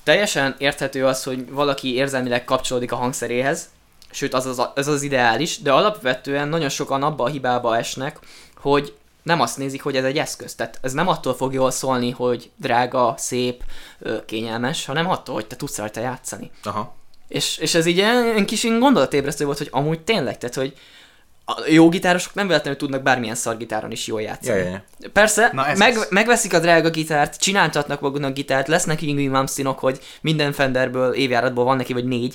teljesen 0.03 0.55
érthető 0.57 1.05
az, 1.05 1.23
hogy 1.23 1.49
valaki 1.49 1.93
érzelmileg 1.93 2.43
kapcsolódik 2.43 2.91
a 2.91 2.95
hangszeréhez, 2.95 3.69
sőt 4.11 4.33
az 4.33 4.45
az, 4.45 4.61
az 4.75 4.87
az 4.87 5.01
ideális, 5.01 5.61
de 5.61 5.71
alapvetően 5.71 6.47
nagyon 6.47 6.69
sokan 6.69 7.03
abba 7.03 7.23
a 7.23 7.27
hibába 7.27 7.77
esnek, 7.77 8.19
hogy 8.55 8.93
nem 9.23 9.41
azt 9.41 9.57
nézik, 9.57 9.83
hogy 9.83 9.95
ez 9.95 10.03
egy 10.03 10.17
eszköz. 10.17 10.55
Tehát 10.55 10.79
ez 10.81 10.93
nem 10.93 11.07
attól 11.07 11.35
fog 11.35 11.53
jól 11.53 11.71
szólni, 11.71 12.11
hogy 12.11 12.49
drága, 12.55 13.13
szép, 13.17 13.63
kényelmes, 14.25 14.85
hanem 14.85 15.09
attól, 15.09 15.35
hogy 15.35 15.45
te 15.45 15.55
tudsz 15.55 15.77
rajta 15.77 15.99
játszani. 15.99 16.51
Aha. 16.63 16.95
És, 17.28 17.57
és 17.57 17.76
ez 17.76 17.86
így 17.86 17.97
ilyen 17.97 18.45
kis 18.45 18.63
ilyen 18.63 18.80
gondolatébresztő 18.80 19.45
volt, 19.45 19.57
hogy 19.57 19.69
amúgy 19.71 19.99
tényleg, 19.99 20.38
tehát 20.38 20.55
hogy 20.55 20.73
a 21.47 21.61
jó 21.69 21.89
gitárosok 21.89 22.34
nem 22.34 22.47
véletlenül 22.47 22.80
tudnak 22.80 23.03
bármilyen 23.03 23.36
szargitáron 23.36 23.91
is 23.91 24.07
jól 24.07 24.21
játszani. 24.21 24.57
ja, 24.59 24.65
ja. 24.65 24.84
Persze, 25.13 25.49
Na, 25.53 25.67
ez 25.67 25.78
meg, 25.78 25.97
az. 25.97 26.07
megveszik 26.09 26.53
a 26.53 26.59
drága 26.59 26.89
gitárt, 26.89 27.39
csináltatnak 27.39 28.01
maguknak 28.01 28.34
gitárt, 28.34 28.67
lesznek 28.67 29.01
Ingrid 29.01 29.30
Malmsteenok, 29.30 29.80
hogy 29.80 29.99
minden 30.21 30.51
Fenderből 30.51 31.13
évjáratból 31.13 31.63
van 31.63 31.78
neki, 31.78 31.93
vagy 31.93 32.05
négy, 32.05 32.34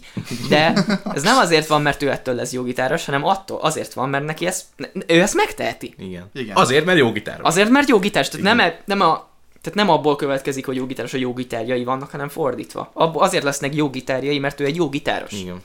de 0.48 0.72
ez 1.14 1.22
nem 1.22 1.38
azért 1.38 1.66
van, 1.66 1.82
mert 1.82 2.02
ő 2.02 2.10
ettől 2.10 2.34
lesz 2.34 2.52
jó 2.52 2.62
gitáros, 2.62 3.04
hanem 3.04 3.24
attól 3.24 3.58
azért 3.60 3.92
van, 3.92 4.08
mert 4.08 4.24
neki 4.24 4.46
ezt, 4.46 4.64
ő 5.06 5.20
ezt 5.20 5.34
megteheti. 5.34 5.94
Igen. 5.98 6.30
Igen. 6.34 6.56
Azért, 6.56 6.84
mert 6.84 6.98
jó 6.98 7.12
gitáros. 7.12 7.46
Azért, 7.46 7.68
mert 7.68 7.88
jó 7.88 7.98
gitáros, 7.98 8.28
tehát 8.28 8.44
Igen. 8.46 8.56
nem, 8.56 8.66
e- 8.66 8.80
nem 8.84 9.00
a 9.00 9.29
tehát 9.62 9.78
nem 9.78 9.90
abból 9.90 10.16
következik, 10.16 10.66
hogy 10.66 10.76
jó 10.76 10.86
gitáros, 10.86 11.10
hogy 11.10 11.20
jó 11.20 11.32
gitárjai 11.32 11.84
vannak, 11.84 12.10
hanem 12.10 12.28
fordítva. 12.28 12.90
Abból 12.92 13.22
azért 13.22 13.44
lesznek 13.44 13.74
jó 13.74 13.90
gitárjai, 13.90 14.38
mert 14.38 14.60
ő 14.60 14.64
egy 14.64 14.76
jó 14.76 14.88
gitáros. 14.88 15.32
Igen. 15.32 15.62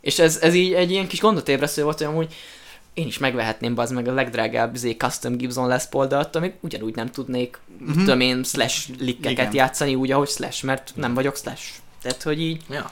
És 0.00 0.18
ez, 0.18 0.38
ez 0.42 0.54
így 0.54 0.72
egy 0.72 0.90
ilyen 0.90 1.06
kis 1.06 1.20
gondotébresztő 1.20 1.82
volt, 1.82 1.98
hogy 1.98 2.06
amúgy 2.06 2.34
én 2.94 3.06
is 3.06 3.18
megvehetném 3.18 3.78
az 3.78 3.90
meg 3.90 4.08
a 4.08 4.12
legdrágább 4.12 4.74
zé 4.74 4.90
Custom 4.90 5.36
Gibson 5.36 5.68
Les 5.68 5.86
Paul, 5.86 6.06
de 6.06 6.16
attól 6.16 6.40
még 6.40 6.52
ugyanúgy 6.60 6.94
nem 6.94 7.10
tudnék, 7.10 7.58
uh-huh. 7.80 7.96
tudom 7.96 8.20
én, 8.20 8.42
slash 8.44 8.88
likkeket 8.98 9.38
Igen. 9.38 9.54
játszani 9.54 9.94
úgy, 9.94 10.10
ahogy 10.10 10.28
slash, 10.28 10.64
mert 10.64 10.92
nem 10.94 11.14
vagyok 11.14 11.36
slash. 11.36 11.62
Tehát, 12.02 12.22
hogy 12.22 12.40
így 12.40 12.62
Ja. 12.70 12.90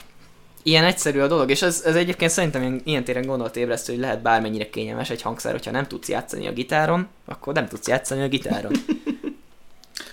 ilyen 0.63 0.85
egyszerű 0.85 1.19
a 1.21 1.27
dolog, 1.27 1.51
és 1.51 1.63
ez, 1.63 1.83
ez 1.85 1.95
egyébként 1.95 2.31
szerintem 2.31 2.63
ilyen, 2.63 2.81
ilyen 2.85 3.05
téren 3.05 3.27
gondolatébresztő, 3.27 3.93
hogy 3.93 4.03
lehet 4.03 4.23
bármennyire 4.23 4.71
kényelmes 4.71 5.11
egy 5.11 5.23
hangszer, 5.23 5.53
hogyha 5.53 5.71
nem 5.71 5.87
tudsz 5.87 6.09
játszani 6.09 6.47
a 6.47 6.53
gitáron, 6.53 7.09
akkor 7.25 7.55
nem 7.55 7.69
tudsz 7.69 7.89
játszani 7.89 8.23
a 8.23 8.29
gitáron. 8.29 8.73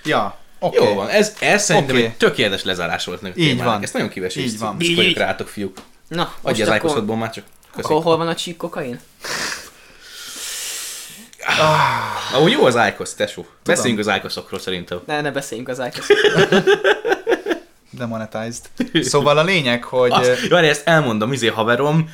Ja, 0.05 0.37
oké. 0.59 0.83
Jó 0.83 0.93
van, 0.93 1.07
ez, 1.07 1.35
ez 1.39 1.63
szerintem 1.63 1.95
Oké. 1.95 2.05
egy 2.05 2.13
tökéletes 2.17 2.63
lezárás 2.63 3.05
volt 3.05 3.21
nekünk. 3.21 3.45
Így 3.45 3.49
témának. 3.49 3.73
van. 3.73 3.83
Ezt 3.83 3.93
nagyon 3.93 4.09
kíváncsi, 4.09 4.41
Így 4.43 4.59
van. 4.59 4.75
Így, 4.79 5.17
rátok, 5.17 5.47
fiúk. 5.47 5.77
Na, 6.07 6.33
Adja 6.41 6.51
az 6.51 6.59
akkor, 6.61 6.73
ájkoszodból 6.73 7.15
már 7.15 7.29
csak. 7.31 7.43
akkor 7.67 7.81
Köszönjük. 7.81 8.03
hol 8.03 8.17
van 8.17 8.27
a 8.27 8.33
cheap 8.33 8.57
kokain? 8.57 8.99
Ahogy 12.33 12.51
jó 12.51 12.65
az 12.65 12.75
ájkosz, 12.77 13.13
tesó. 13.13 13.45
Beszéljünk 13.63 13.99
az 13.99 14.07
ájkoszokról 14.07 14.59
szerintem. 14.59 15.01
Ne, 15.05 15.21
ne 15.21 15.31
beszéljünk 15.31 15.69
az 15.69 15.79
ájkosz. 15.79 16.07
Demonetized. 17.89 18.65
Szóval 18.93 19.37
a 19.37 19.43
lényeg, 19.43 19.83
hogy... 19.83 20.11
Az, 20.11 20.47
várj, 20.49 20.67
ezt 20.67 20.87
elmondom, 20.87 21.33
izé 21.33 21.47
haverom 21.47 22.09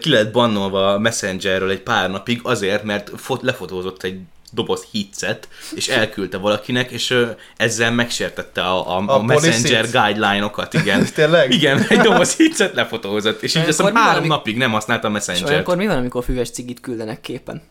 ki 0.00 0.10
lett 0.10 0.32
bannolva 0.32 0.92
a 0.92 0.98
Messengerről 0.98 1.70
egy 1.70 1.80
pár 1.82 2.10
napig 2.10 2.40
azért, 2.42 2.82
mert 2.82 3.10
fot, 3.16 3.42
lefotózott 3.42 4.02
egy 4.02 4.20
doboz 4.50 4.84
hitset, 4.90 5.48
és 5.74 5.88
elküldte 5.88 6.36
valakinek, 6.38 6.90
és 6.90 7.10
ö, 7.10 7.30
ezzel 7.56 7.92
megsértette 7.92 8.62
a, 8.62 8.96
a, 8.98 9.02
a, 9.06 9.14
A 9.14 9.22
Messenger 9.22 9.84
guideline-okat, 9.90 10.74
igen. 10.74 11.06
Tényleg? 11.14 11.52
Igen, 11.52 11.86
egy 11.88 11.98
doboz 12.00 12.36
hitset 12.36 12.74
lefotózott, 12.74 13.42
és 13.42 13.54
így 13.54 13.68
azt 13.68 13.80
van, 13.80 13.96
három 13.96 14.16
amik- 14.16 14.30
napig 14.30 14.56
nem 14.56 14.70
használta 14.70 15.06
a 15.06 15.10
És 15.10 15.14
Messenger-t. 15.16 15.50
olyankor 15.50 15.76
mi 15.76 15.86
van, 15.86 15.96
amikor 15.96 16.24
füves 16.24 16.50
cigit 16.50 16.80
küldenek 16.80 17.20
képen? 17.20 17.62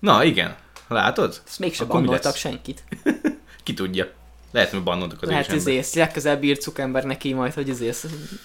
Na, 0.00 0.24
igen. 0.24 0.56
Látod? 0.88 1.40
Ezt 1.46 1.58
mégse 1.58 1.84
Akkor 1.84 2.00
bannoltak 2.00 2.36
senkit. 2.36 2.84
Ki 3.64 3.74
tudja. 3.74 4.06
Lehet, 4.52 4.70
hogy 4.70 4.82
bannoltak 4.82 5.22
az 5.22 5.28
Lehet 5.28 5.52
izé, 5.52 5.80
legközelebb 5.94 6.44
írt 6.44 6.60
Zuckerberg 6.60 7.06
neki 7.06 7.32
majd, 7.32 7.54
hogy 7.54 7.68
izé, 7.68 7.90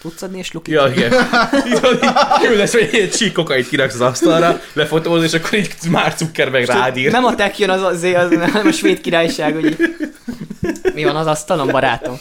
tudsz 0.02 0.22
adni 0.22 0.38
és 0.38 0.52
lukit? 0.52 0.74
Ja, 0.74 0.88
igen. 0.88 1.12
Küldesz, 2.42 2.72
hogy 2.72 2.90
egy 2.92 3.12
csíkokait 3.12 3.68
kiraksz 3.68 3.94
az 3.94 4.02
asztalra, 4.02 4.62
lefotóz, 4.74 5.24
és 5.24 5.34
akkor 5.34 5.54
így 5.54 5.76
már 5.90 6.14
Zuckerberg 6.18 6.66
rád 6.66 6.98
ír. 6.98 7.12
Nem 7.12 7.26
a 7.26 7.36
tech 7.36 7.60
jön 7.60 7.70
az, 7.70 7.82
az, 7.82 8.04
az, 8.04 8.30
hanem 8.52 8.68
a 8.68 8.72
svéd 8.72 9.02
királyság, 9.02 9.54
hogy 9.54 9.78
mi 10.94 11.04
van 11.04 11.16
az 11.16 11.28
asztalon, 11.28 11.68
barátom? 11.68 12.18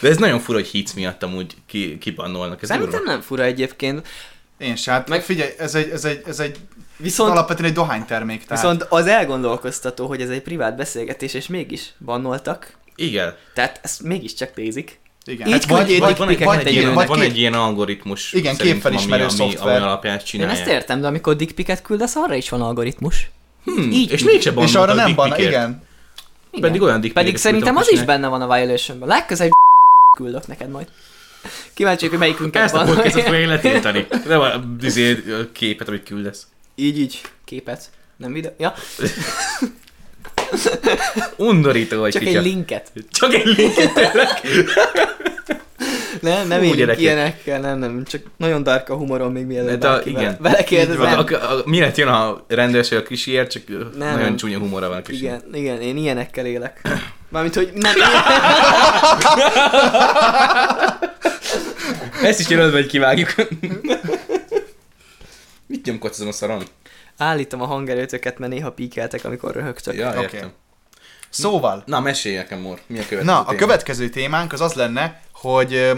De 0.00 0.08
ez 0.08 0.16
nagyon 0.16 0.40
fura, 0.40 0.58
hogy 0.58 0.66
hits 0.66 0.94
miatt 0.94 1.22
amúgy 1.22 1.56
ki, 1.66 1.98
kibannolnak. 1.98 2.62
Ez 2.62 2.68
Szerintem 2.68 3.02
nem 3.04 3.20
fura 3.20 3.42
egyébként. 3.42 4.06
Én 4.62 4.76
se. 4.76 4.90
Hát 4.90 5.08
Meg- 5.08 5.22
figyelj, 5.22 5.50
ez 5.58 5.74
egy, 5.74 5.90
ez 5.90 6.04
egy, 6.04 6.22
ez 6.26 6.40
egy 6.40 6.56
Viszont, 6.96 7.30
alapvetően 7.30 7.68
egy 7.68 7.74
dohánytermék. 7.74 8.44
Tehát 8.46 8.62
viszont 8.62 8.86
az 8.88 9.06
elgondolkoztató, 9.06 10.06
hogy 10.06 10.20
ez 10.20 10.28
egy 10.28 10.42
privát 10.42 10.76
beszélgetés, 10.76 11.34
és 11.34 11.46
mégis 11.46 11.92
bannoltak. 12.04 12.76
Igen. 12.96 13.34
Tehát 13.54 13.80
ezt 13.82 14.02
mégiscsak 14.02 14.54
nézik. 14.56 15.00
igen. 15.24 15.46
így 15.46 15.52
Hát 15.52 15.64
van, 15.64 15.84
egy, 15.84 15.98
van, 15.98 16.14
Pikeket 16.14 16.66
egy 16.66 16.72
ilyen, 16.72 16.84
egyönnek. 16.84 17.06
van 17.08 17.18
kép- 17.20 17.30
egy 17.30 17.38
ilyen 17.38 17.54
algoritmus 17.54 18.32
Igen, 18.32 18.56
képfelismerő 18.56 19.24
ami, 19.24 19.32
ami, 19.40 19.50
szoftver. 19.50 19.76
ami 19.76 19.84
alapján 19.84 20.14
ezt 20.14 20.24
Én 20.24 20.30
csinálják. 20.30 20.58
ezt 20.58 20.68
értem, 20.68 21.00
de 21.00 21.06
amikor 21.06 21.36
dickpiket 21.36 21.82
küldesz, 21.82 22.16
arra 22.16 22.34
is 22.34 22.48
van 22.48 22.62
algoritmus. 22.62 23.30
Hmm, 23.64 23.90
Így 23.92 24.12
és 24.12 24.22
mégse 24.24 24.52
És 24.56 24.74
arra 24.74 24.94
nem 24.94 25.14
van, 25.14 25.26
igen. 25.26 25.40
Igen. 25.48 25.82
Pedig 26.60 26.82
olyan 26.82 27.00
dickpikeket 27.00 27.24
Pedig 27.24 27.36
szerintem 27.36 27.76
az 27.76 27.90
is 27.92 28.02
benne 28.02 28.28
van 28.28 28.42
a 28.42 28.54
violationben. 28.54 29.08
Legközelebb 29.08 29.52
küldök 30.18 30.46
neked 30.46 30.70
majd. 30.70 30.88
Kíváncsi, 31.74 32.08
hogy 32.08 32.18
melyikünket 32.18 32.62
Ezt 32.62 32.74
a 32.74 32.76
van. 32.76 32.86
podcastot 32.86 33.22
fogja 33.22 33.48
letiltani. 33.48 34.06
Nem 34.28 34.40
a 34.40 34.50
izé, 34.82 35.22
képet, 35.52 35.88
amit 35.88 36.02
küldesz. 36.02 36.46
így, 36.74 36.98
így. 36.98 37.20
Képet. 37.44 37.82
Nem 38.16 38.32
videó. 38.32 38.50
Ja, 38.58 38.74
Undorító 41.36 41.98
vagy 42.00 42.12
csak 42.12 42.22
kicsit. 42.22 42.36
egy 42.36 42.44
linket. 42.44 42.92
Csak 43.10 43.34
egy 43.34 43.46
linket 43.46 43.92
tényleg. 43.94 44.28
Nem, 46.20 46.48
nem 46.48 46.60
Hú, 46.60 46.74
élünk 46.74 47.00
ilyenekkel, 47.00 47.60
nem, 47.60 47.78
nem, 47.78 48.04
csak 48.04 48.22
nagyon 48.36 48.62
dark 48.62 48.88
a 48.88 48.94
humorom 48.94 49.32
még 49.32 49.46
mielőtt 49.46 49.80
De 49.80 49.88
a- 49.88 50.00
igen. 50.04 50.36
Vele 50.40 50.58
Így 50.60 50.68
van, 50.70 50.78
kérdezem. 50.86 51.18
a, 51.18 51.52
a, 51.52 51.62
miért 51.64 51.96
jön 51.96 52.08
a 52.08 52.44
rendőrség 52.48 52.98
a 52.98 53.02
kisiért, 53.02 53.50
csak 53.50 53.62
nem, 53.98 54.18
nagyon 54.18 54.36
csúnya 54.36 54.58
humora 54.58 54.88
van 54.88 54.96
a 54.96 55.02
kisi. 55.02 55.22
Igen, 55.22 55.42
igen, 55.52 55.80
én 55.80 55.96
ilyenekkel 55.96 56.46
élek. 56.46 56.80
Mármint, 57.28 57.54
hogy 57.54 57.70
nem, 57.74 57.94
Ezt 62.22 62.40
is 62.40 62.48
jelölve, 62.48 62.76
hogy 62.76 62.86
kivágjuk. 62.86 63.34
Mit 65.66 65.86
nyomkodsz 65.86 66.20
a 66.20 66.32
szaron? 66.32 66.62
állítom 67.16 67.60
a 67.62 67.66
hangerőtöket, 67.66 68.38
mert 68.38 68.52
néha 68.52 68.72
píkeltek, 68.72 69.24
amikor 69.24 69.52
röhögtök. 69.54 69.94
Ja, 69.94 70.20
értem. 70.20 70.52
Szóval, 71.30 71.82
Na, 71.86 72.00
mesélj 72.00 72.36
nekem, 72.36 72.60
Mor. 72.60 72.80
Mi 72.86 72.98
a 72.98 73.02
következő 73.02 73.24
na, 73.24 73.40
a 73.40 73.44
téma? 73.44 73.58
következő 73.58 74.08
témánk 74.08 74.52
az 74.52 74.60
az 74.60 74.72
lenne, 74.72 75.20
hogy 75.32 75.92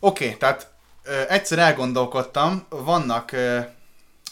oké, 0.00 0.30
tehát 0.30 0.70
ö, 1.04 1.22
egyszer 1.28 1.58
elgondolkodtam, 1.58 2.66
vannak, 2.68 3.32
ö, 3.32 3.58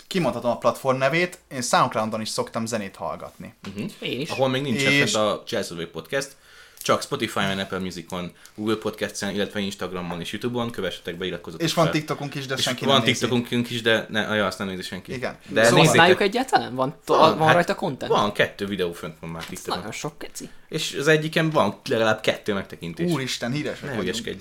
kimondhatom 0.06 0.50
a 0.50 0.58
platform 0.58 0.98
nevét, 0.98 1.38
én 1.52 1.62
Soundcloudon 1.62 2.20
is 2.20 2.28
szoktam 2.28 2.66
zenét 2.66 2.96
hallgatni. 2.96 3.54
Uh-huh. 3.68 3.90
Én 4.00 4.20
is. 4.20 4.30
Ahol 4.30 4.48
még 4.48 4.62
nincsen 4.62 4.92
És- 4.92 5.14
a 5.14 5.42
Cselszövő 5.46 5.90
Podcast, 5.90 6.36
csak 6.84 7.02
Spotify-on, 7.02 7.58
Apple 7.58 7.78
Musicon, 7.78 8.32
Google 8.54 8.76
Podcast-en, 8.76 9.34
illetve 9.34 9.60
Instagramon 9.60 10.20
és 10.20 10.32
Youtube-on, 10.32 10.70
kövessetek 10.70 11.16
be, 11.16 11.26
iratkozzatok 11.26 11.66
És 11.66 11.74
van 11.74 11.84
fel. 11.84 11.92
TikTokunk 11.94 12.34
is, 12.34 12.46
de 12.46 12.54
És 12.54 12.62
senki 12.62 12.84
van 12.84 12.94
nem 12.94 13.04
nézi. 13.04 13.18
TikTokunk 13.20 13.70
is, 13.70 13.82
de 13.82 14.06
ne, 14.10 14.26
ajaj, 14.26 14.46
azt 14.46 14.58
nem 14.58 14.66
nézi 14.68 14.82
senki. 14.82 15.12
Igen. 15.12 15.36
De 15.48 15.48
Szóval- 15.48 15.62
nézzétek. 15.62 15.86
Használjuk 15.86 16.20
egyáltalán? 16.20 16.74
Van, 16.74 16.96
Van, 17.06 17.38
van 17.38 17.46
hát 17.46 17.54
rajta 17.54 17.74
content? 17.74 18.10
Van, 18.12 18.32
kettő 18.32 18.66
videó 18.66 18.92
fönt 18.92 19.14
van 19.20 19.30
már 19.30 19.44
TikTokon. 19.44 19.76
nagyon 19.78 19.92
sok 19.92 20.18
keci. 20.18 20.48
És 20.68 20.96
az 20.98 21.08
egyiken 21.08 21.50
van 21.50 21.80
legalább 21.88 22.20
kettő 22.20 22.52
megtekintés. 22.54 23.10
Úristen, 23.12 23.52
híresek 23.52 23.90
ne 23.90 23.96
vagyunk. 23.96 24.36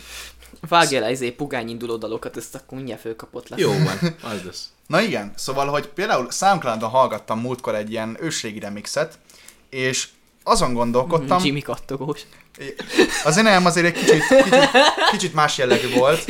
Vágj 0.70 0.96
el 0.96 1.12
izé 1.12 1.32
pugány 1.32 1.70
induló 1.70 1.96
dalokat, 1.98 2.38
ezt 2.38 2.56
akkor 2.56 2.78
mindjárt 2.78 3.02
fölkapott 3.02 3.50
lesz. 3.50 3.60
Jó 3.60 3.72
van, 3.72 4.16
az 4.32 4.44
lesz. 4.46 4.70
Na 4.88 5.02
igen, 5.02 5.34
szóval, 5.36 5.68
hogy 5.68 5.88
például 5.88 6.32
Soundcloudon 6.32 6.90
hallgattam 6.90 7.40
múltkor 7.40 7.76
egy 7.76 7.92
ilyen 7.92 8.18
ősrégi 8.22 8.60
remixet, 8.60 9.20
és 9.70 10.08
azon 10.44 10.74
gondolkodtam, 10.74 11.44
Jimmy 11.44 11.62
kattogós. 11.62 12.20
azért 13.24 13.46
nem, 13.46 13.66
azért 13.66 13.86
egy 13.86 13.94
kicsit, 13.94 14.24
kicsit, 14.28 14.70
kicsit 15.12 15.34
más 15.34 15.58
jellegű 15.58 15.90
volt, 15.94 16.26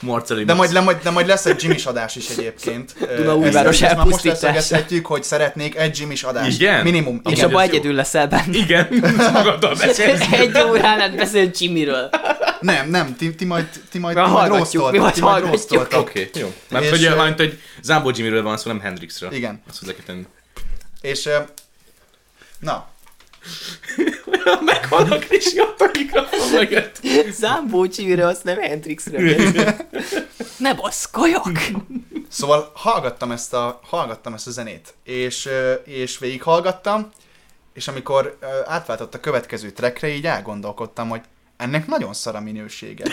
Marceli 0.00 0.44
de 0.44 0.54
majd, 0.54 0.72
le, 0.72 0.80
majd, 0.80 0.98
de 1.02 1.10
majd 1.10 1.26
lesz 1.26 1.46
egy 1.46 1.62
Jimmy 1.62 1.76
adás 1.84 2.16
is 2.16 2.28
egyébként. 2.28 2.94
Dunaújváros 3.16 3.82
Ezt- 3.82 3.96
ezt 3.96 4.08
most 4.08 4.24
leszögezhetjük, 4.24 5.06
hogy 5.06 5.22
szeretnék 5.22 5.76
egy 5.76 5.98
Jimmy 5.98 6.14
adást. 6.22 6.60
Igen? 6.60 6.82
Minimum. 6.82 7.20
És 7.24 7.32
Igen. 7.32 7.44
abban 7.44 7.62
ez 7.62 7.68
jó. 7.68 7.74
egyedül 7.74 7.94
leszel 7.94 8.28
benne. 8.28 8.56
Igen, 8.56 8.88
magaddal 9.32 9.74
beszélsz. 9.74 10.32
Egy 10.32 10.58
órán 10.58 11.00
át 11.00 11.16
beszél 11.16 11.50
Jimmyről. 11.58 12.10
Nem, 12.60 12.90
nem, 12.90 13.16
ti, 13.16 13.34
ti 13.34 13.44
majd, 13.44 13.66
ti 13.90 13.98
majd, 13.98 14.16
ti 14.16 14.30
majd 14.30 14.48
rosszoltok, 14.48 14.92
mi 14.92 14.98
majd 14.98 15.14
ti 15.14 15.20
majd 15.20 15.44
rosszoltok. 15.44 16.00
Oké, 16.00 16.28
okay, 16.28 16.42
jó. 16.42 16.54
Mert 16.68 16.84
És, 16.84 16.90
hogy, 16.90 17.16
mert, 17.16 17.38
hogy 17.38 17.60
Zámbó 17.82 18.10
Jimmyről 18.14 18.42
van 18.42 18.56
szó, 18.56 18.70
nem 18.70 18.80
Hendrixről. 18.80 19.32
Igen. 19.32 19.62
Azt 19.68 19.78
hozzá 19.78 19.92
kell 19.92 20.04
tenni. 20.06 20.26
És, 21.00 21.28
na, 22.58 22.86
Megvan 24.60 25.10
a 25.10 25.18
Krisi 25.18 25.60
ott 25.60 25.80
a 25.80 25.90
mikrofon 25.92 26.50
mögött. 26.52 27.00
Zambó 27.30 27.86
Jimmyről, 27.90 28.26
azt 28.26 28.44
nem 28.44 28.60
Hendrixről. 28.60 29.52
Ne 30.56 30.74
baszkoljak! 30.74 31.58
Szóval 32.28 32.70
hallgattam 32.74 33.30
ezt 33.30 33.54
a, 33.54 33.80
hallgattam 33.82 34.34
ezt 34.34 34.46
a 34.46 34.50
zenét, 34.50 34.94
és, 35.04 35.48
és 35.84 36.18
végighallgattam, 36.18 37.10
és 37.72 37.88
amikor 37.88 38.38
átváltott 38.66 39.14
a 39.14 39.20
következő 39.20 39.70
trackre, 39.70 40.08
így 40.08 40.26
elgondolkodtam, 40.26 41.08
hogy 41.08 41.20
ennek 41.56 41.86
nagyon 41.86 42.14
szar 42.14 42.34
a 42.34 42.40
minősége. 42.40 43.04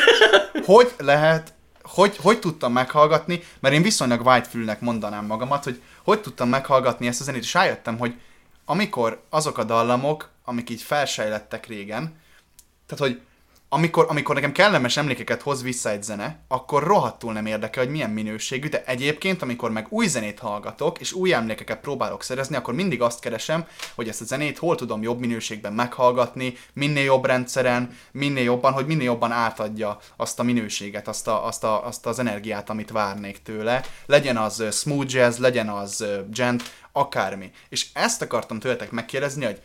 Hogy 0.66 0.92
lehet, 0.98 1.54
hogy, 1.84 2.18
hogy 2.22 2.40
tudtam 2.40 2.74
meghallgatni, 2.74 3.44
mert 3.60 3.76
én 3.76 3.82
viszonylag 3.82 4.26
whitefülnek 4.26 4.80
mondanám 4.80 5.26
magamat, 5.26 5.64
hogy 5.64 5.82
hogy 6.04 6.22
tudtam 6.22 6.50
meghallgatni 6.50 7.08
ezt 7.08 7.22
a 7.22 7.24
zenét, 7.24 7.42
és 7.42 7.54
rájöttem, 7.54 7.98
hogy 7.98 8.14
amikor 8.72 9.24
azok 9.30 9.58
a 9.58 9.64
dallamok, 9.64 10.30
amik 10.44 10.70
így 10.70 10.82
felsejlettek 10.82 11.66
régen, 11.66 12.20
tehát, 12.86 13.14
hogy 13.14 13.22
amikor, 13.74 14.06
amikor 14.10 14.36
nekem 14.36 14.52
kellemes 14.52 14.98
emlékeket 14.98 15.42
hoz 15.42 15.64
vissza 15.64 15.90
egy 15.90 16.04
zene, 16.04 16.40
akkor 16.48 16.84
rohadtul 16.84 17.34
nem 17.34 17.46
érdekel, 17.46 17.84
hogy 17.84 17.92
milyen 17.92 18.10
minőségű, 18.10 18.68
de 18.68 18.84
egyébként, 18.86 19.42
amikor 19.42 19.72
meg 19.72 19.88
új 19.90 20.08
zenét 20.08 20.40
hallgatok, 20.40 21.00
és 21.00 21.14
új 21.14 21.34
emlékeket 21.34 21.80
próbálok 21.80 22.24
szerezni, 22.24 22.56
akkor 22.56 22.74
mindig 22.74 23.02
azt 23.02 23.20
keresem, 23.20 23.68
hogy 23.96 24.08
ezt 24.08 24.22
a 24.22 24.26
zenét 24.26 24.58
hol 24.58 24.76
tudom 24.76 25.02
jobb 25.02 25.20
minőségben 25.20 25.74
meghallgatni, 25.74 26.54
minél 26.74 27.04
jobb 27.04 27.26
rendszeren, 27.26 27.98
minél 28.12 28.44
jobban, 28.44 28.74
hogy 28.74 28.86
minél 28.86 29.06
jobban 29.06 29.32
átadja 29.32 29.98
azt 30.16 30.40
a 30.40 30.44
minőséget, 30.44 31.08
azt, 31.08 31.28
a, 31.28 31.46
azt, 31.46 31.64
a, 31.64 31.86
azt 31.86 32.06
az 32.06 32.20
energiát, 32.20 32.70
amit 32.70 32.92
várnék 32.92 33.42
tőle. 33.42 33.84
Legyen 34.06 34.38
az 34.38 34.64
smooth 34.72 35.14
jazz, 35.14 35.38
legyen 35.38 35.70
az 35.70 36.06
gent, 36.34 36.64
akármi. 36.92 37.52
És 37.70 37.88
ezt 37.94 38.22
akartam 38.22 38.60
tőletek 38.60 38.92
megkérdezni, 38.92 39.46
hogy 39.46 39.62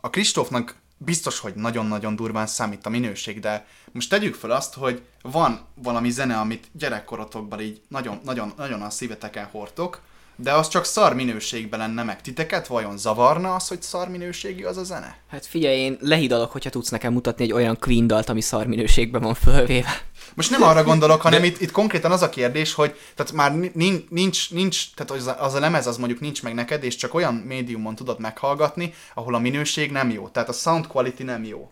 a 0.00 0.10
Kristófnak 0.10 0.76
biztos, 0.98 1.38
hogy 1.38 1.54
nagyon-nagyon 1.54 2.16
durván 2.16 2.46
számít 2.46 2.86
a 2.86 2.90
minőség, 2.90 3.40
de 3.40 3.66
most 3.92 4.10
tegyük 4.10 4.34
fel 4.34 4.50
azt, 4.50 4.74
hogy 4.74 5.02
van 5.22 5.60
valami 5.74 6.10
zene, 6.10 6.36
amit 6.36 6.68
gyerekkorotokban 6.72 7.60
így 7.60 7.80
nagyon, 7.88 8.20
nagyon, 8.24 8.52
nagyon 8.56 8.82
a 8.82 8.90
szíveteken 8.90 9.48
hordtok, 9.50 10.00
de 10.36 10.52
az 10.52 10.68
csak 10.68 10.84
szar 10.84 11.14
minőségben 11.14 11.78
lenne 11.78 12.02
meg. 12.02 12.20
Titeket 12.20 12.66
vajon 12.66 12.98
zavarna 12.98 13.54
az, 13.54 13.68
hogy 13.68 13.82
szar 13.82 14.08
minőségű 14.08 14.64
az 14.64 14.76
a 14.76 14.84
zene? 14.84 15.18
Hát 15.30 15.46
figyelj, 15.46 15.78
én 15.78 15.98
lehidalok, 16.00 16.52
hogyha 16.52 16.70
tudsz 16.70 16.88
nekem 16.88 17.12
mutatni 17.12 17.44
egy 17.44 17.52
olyan 17.52 17.78
Queen 17.80 18.06
dalt, 18.06 18.28
ami 18.28 18.40
szar 18.40 18.66
minőségben 18.66 19.22
van 19.22 19.34
fölvéve. 19.34 20.00
Most 20.34 20.50
nem 20.50 20.62
arra 20.62 20.84
gondolok, 20.84 21.20
hanem 21.20 21.44
itt, 21.44 21.60
itt 21.60 21.70
konkrétan 21.70 22.12
az 22.12 22.22
a 22.22 22.28
kérdés, 22.28 22.74
hogy 22.74 22.98
tehát 23.14 23.32
már 23.32 23.52
nincs, 23.72 24.08
nincs, 24.08 24.50
nincs 24.50 24.94
tehát 24.94 25.22
az 25.22 25.26
a, 25.26 25.44
az 25.44 25.54
a 25.54 25.60
lemez 25.60 25.86
az 25.86 25.96
mondjuk 25.96 26.20
nincs 26.20 26.42
meg 26.42 26.54
neked, 26.54 26.84
és 26.84 26.96
csak 26.96 27.14
olyan 27.14 27.34
médiumon 27.34 27.94
tudod 27.94 28.20
meghallgatni, 28.20 28.94
ahol 29.14 29.34
a 29.34 29.38
minőség 29.38 29.90
nem 29.90 30.10
jó. 30.10 30.28
Tehát 30.28 30.48
a 30.48 30.52
sound 30.52 30.86
quality 30.86 31.22
nem 31.22 31.44
jó. 31.44 31.68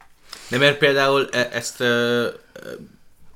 De 0.48 0.58
mert 0.58 0.78
például 0.78 1.28
e- 1.32 1.48
ezt, 1.52 1.80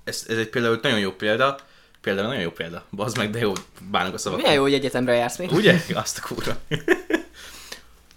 ezt, 0.04 0.30
ez 0.30 0.36
egy 0.38 0.48
például 0.48 0.78
nagyon 0.82 0.98
jó 0.98 1.10
példa, 1.10 1.58
például 2.00 2.26
nagyon 2.26 2.42
jó 2.42 2.50
példa, 2.50 2.84
bazd 2.90 3.16
meg, 3.16 3.30
de 3.30 3.38
jó, 3.38 3.52
bánok 3.90 4.14
a 4.14 4.18
szavak. 4.18 4.38
Milyen 4.38 4.54
jó, 4.54 4.62
hogy 4.62 4.74
egyetemre 4.74 5.14
jársz 5.14 5.38
még? 5.38 5.52
Ugye? 5.52 5.82
Azt 5.94 6.18
a 6.18 6.26
kurva. 6.26 6.56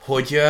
Hogy 0.06 0.42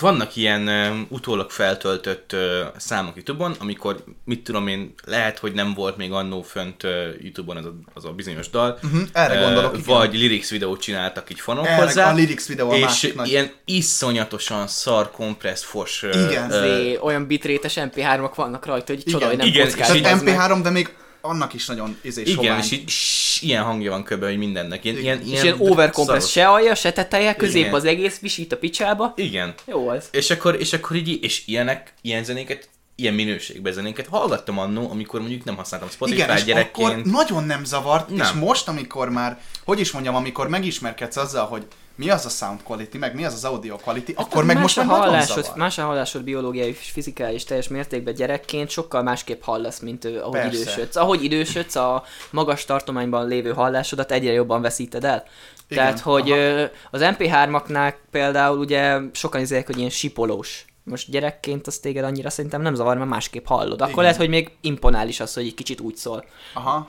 vannak 0.00 0.36
ilyen 0.36 0.68
utólag 1.08 1.50
feltöltött 1.50 2.36
számok 2.76 3.16
YouTube-on, 3.16 3.54
amikor, 3.58 4.04
mit 4.24 4.44
tudom 4.44 4.66
én, 4.66 4.94
lehet, 5.04 5.38
hogy 5.38 5.52
nem 5.52 5.74
volt 5.74 5.96
még 5.96 6.12
annó 6.12 6.42
fönt 6.42 6.82
YouTube-on 7.22 7.56
az 7.56 7.64
a, 7.64 7.74
az 7.94 8.04
a 8.04 8.10
bizonyos 8.10 8.50
dal. 8.50 8.78
Uh-huh, 8.82 9.00
erre 9.12 9.40
gondolok, 9.40 9.72
igen. 9.78 9.84
Vagy 9.96 10.14
lyrics 10.22 10.48
videót 10.48 10.80
csináltak 10.80 11.30
így 11.30 11.40
fanok 11.40 11.66
Erre 11.66 11.82
hozzá. 11.84 12.12
a 12.12 12.16
lyrics 12.18 12.46
videó 12.46 12.70
a 12.70 12.74
és 12.76 12.84
másik 12.84 13.14
nagy. 13.14 13.28
ilyen 13.28 13.50
iszonyatosan 13.64 14.66
szar 14.66 15.10
kompressz 15.10 15.62
fos. 15.64 16.02
Igen. 16.02 16.50
ö, 16.50 16.60
Zé, 16.60 16.98
olyan 17.02 17.26
bitrétes 17.26 17.74
MP3-ak 17.76 18.32
vannak 18.34 18.66
rajta, 18.66 18.92
hogy 18.92 19.02
csoda, 19.04 19.16
Igen, 19.16 19.28
hogy 19.28 19.38
nem 19.38 19.46
igen, 19.46 19.66
kockás. 19.68 19.94
és 19.94 20.02
az 20.02 20.22
meg- 20.22 20.36
MP3, 20.36 20.58
de 20.62 20.70
még 20.70 20.94
annak 21.20 21.54
is 21.54 21.66
nagyon 21.66 21.98
izé 22.02 22.20
igen, 22.22 22.34
sovány. 22.34 22.58
és 22.58 22.70
így 22.70 22.88
ss, 22.88 23.42
ilyen 23.42 23.62
hangja 23.62 23.90
van 23.90 24.04
kb. 24.04 24.24
hogy 24.24 24.38
mindennek. 24.38 24.84
Ilyen, 24.84 24.98
ilyen, 24.98 25.20
És 25.26 25.42
ilyen 25.42 25.56
overcompress, 25.58 26.30
se 26.30 26.48
alja, 26.48 26.74
se 26.74 26.92
teteje, 26.92 27.34
közép 27.34 27.62
Igen. 27.62 27.74
az 27.74 27.84
egész, 27.84 28.18
visít 28.18 28.52
a 28.52 28.56
picsába. 28.56 29.12
Igen. 29.16 29.54
Jó 29.66 29.88
az. 29.88 30.08
És 30.10 30.30
akkor, 30.30 30.56
és 30.60 30.72
akkor 30.72 30.96
így, 30.96 31.22
és 31.22 31.42
ilyenek, 31.46 31.94
ilyen 32.02 32.24
zenéket, 32.24 32.68
ilyen 32.94 33.14
minőségben 33.14 33.72
zenéket 33.72 34.06
hallgattam 34.06 34.58
annó, 34.58 34.90
amikor 34.90 35.20
mondjuk 35.20 35.44
nem 35.44 35.56
használtam 35.56 35.88
Spotify 35.88 36.20
Igen, 36.20 36.36
és 36.36 36.44
gyerekként. 36.44 36.88
akkor 36.90 37.02
nagyon 37.04 37.44
nem 37.44 37.64
zavart, 37.64 38.08
Nem. 38.08 38.18
és 38.18 38.32
most, 38.32 38.68
amikor 38.68 39.08
már, 39.10 39.40
hogy 39.64 39.80
is 39.80 39.90
mondjam, 39.92 40.14
amikor 40.14 40.48
megismerkedsz 40.48 41.16
azzal, 41.16 41.46
hogy 41.46 41.66
mi 42.00 42.10
az 42.10 42.24
a 42.24 42.28
sound 42.28 42.62
quality, 42.62 42.96
meg 42.98 43.14
mi 43.14 43.24
az 43.24 43.34
az 43.34 43.44
audio 43.44 43.76
quality, 43.76 44.12
akkor 44.14 44.44
meg 44.44 44.54
más 44.54 44.62
most 44.62 44.78
a 44.78 44.82
hallásod, 44.82 45.52
más 45.56 45.78
a 45.78 45.84
hallásod 45.84 46.22
biológiai 46.22 46.68
és 46.68 46.90
fizikális 46.90 47.44
teljes 47.44 47.68
mértékben 47.68 48.14
gyerekként, 48.14 48.70
sokkal 48.70 49.02
másképp 49.02 49.42
hallasz, 49.42 49.78
mint 49.78 50.04
ahogy 50.04 50.40
Persze. 50.40 50.60
idősödsz. 50.60 50.96
Ahogy 50.96 51.24
idősödsz, 51.24 51.74
a 51.74 52.04
magas 52.30 52.64
tartományban 52.64 53.28
lévő 53.28 53.52
hallásodat 53.52 54.12
egyre 54.12 54.32
jobban 54.32 54.62
veszíted 54.62 55.04
el. 55.04 55.24
Igen, 55.68 55.84
Tehát, 55.84 56.00
hogy 56.00 56.30
aha. 56.30 56.68
az 56.90 57.00
MP3-aknál 57.02 57.94
például 58.10 58.58
ugye 58.58 58.98
sokan 59.12 59.40
izélek, 59.40 59.66
hogy 59.66 59.78
ilyen 59.78 59.90
sipolós. 59.90 60.64
Most 60.84 61.10
gyerekként 61.10 61.66
az 61.66 61.78
téged 61.78 62.04
annyira 62.04 62.30
szerintem 62.30 62.62
nem 62.62 62.74
zavar, 62.74 62.96
mert 62.96 63.10
másképp 63.10 63.46
hallod. 63.46 63.80
Akkor 63.80 63.92
Igen. 63.92 64.02
lehet, 64.02 64.18
hogy 64.18 64.28
még 64.28 64.50
imponál 64.60 65.08
is 65.08 65.20
az, 65.20 65.34
hogy 65.34 65.46
egy 65.46 65.54
kicsit 65.54 65.80
úgy 65.80 65.96
szól. 65.96 66.24
Aha. 66.54 66.88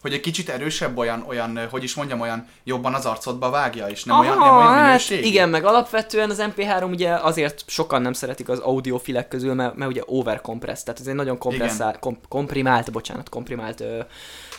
Hogy 0.00 0.12
egy 0.12 0.20
kicsit 0.20 0.48
erősebb, 0.48 0.98
olyan, 0.98 1.24
olyan, 1.28 1.68
hogy 1.70 1.82
is 1.82 1.94
mondjam, 1.94 2.20
olyan 2.20 2.48
jobban 2.64 2.94
az 2.94 3.06
arcodba 3.06 3.50
vágja, 3.50 3.86
és 3.88 4.04
nem 4.04 4.18
olyan, 4.18 4.38
nem 4.38 4.56
olyan 4.56 4.68
hát 4.68 4.84
minőségű. 4.84 5.26
igen, 5.26 5.48
meg 5.48 5.64
alapvetően 5.64 6.30
az 6.30 6.42
MP3 6.56 6.90
ugye 6.90 7.12
azért 7.12 7.64
sokan 7.66 8.02
nem 8.02 8.12
szeretik 8.12 8.48
az 8.48 8.58
audiofilek 8.58 9.28
közül, 9.28 9.54
mert, 9.54 9.74
mert 9.74 9.90
ugye 9.90 10.02
overcompress, 10.06 10.82
tehát 10.82 11.00
ez 11.00 11.06
egy 11.06 11.14
nagyon 11.14 11.38
kompresszál, 11.38 11.98
kom, 11.98 12.18
komprimált, 12.28 12.92
bocsánat, 12.92 13.28
komprimált 13.28 13.80
ö, 13.80 14.00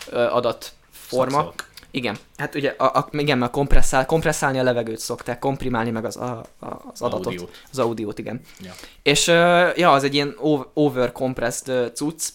ö, 0.09 0.19
adatforma. 0.19 1.31
Szakszavak. 1.31 1.69
Igen, 1.91 2.17
hát 2.37 2.55
ugye, 2.55 2.75
a, 2.77 2.85
a, 2.85 3.07
igen, 3.11 3.37
mert 3.37 3.51
kompresszál, 3.51 4.05
kompresszálni 4.05 4.59
a 4.59 4.63
levegőt 4.63 4.99
szokták, 4.99 5.39
komprimálni 5.39 5.89
meg 5.89 6.05
az, 6.05 6.17
a, 6.17 6.45
a, 6.59 6.65
az 6.93 7.01
adatot. 7.01 7.25
Audiót. 7.25 7.61
Az 7.71 7.79
audiót, 7.79 8.19
igen. 8.19 8.41
Ja. 8.59 8.73
És 9.03 9.27
ö, 9.27 9.69
ja, 9.75 9.91
az 9.91 10.03
egy 10.03 10.13
ilyen 10.13 10.35
over- 10.37 10.67
overcompressed 10.73 11.95
cucc, 11.95 12.29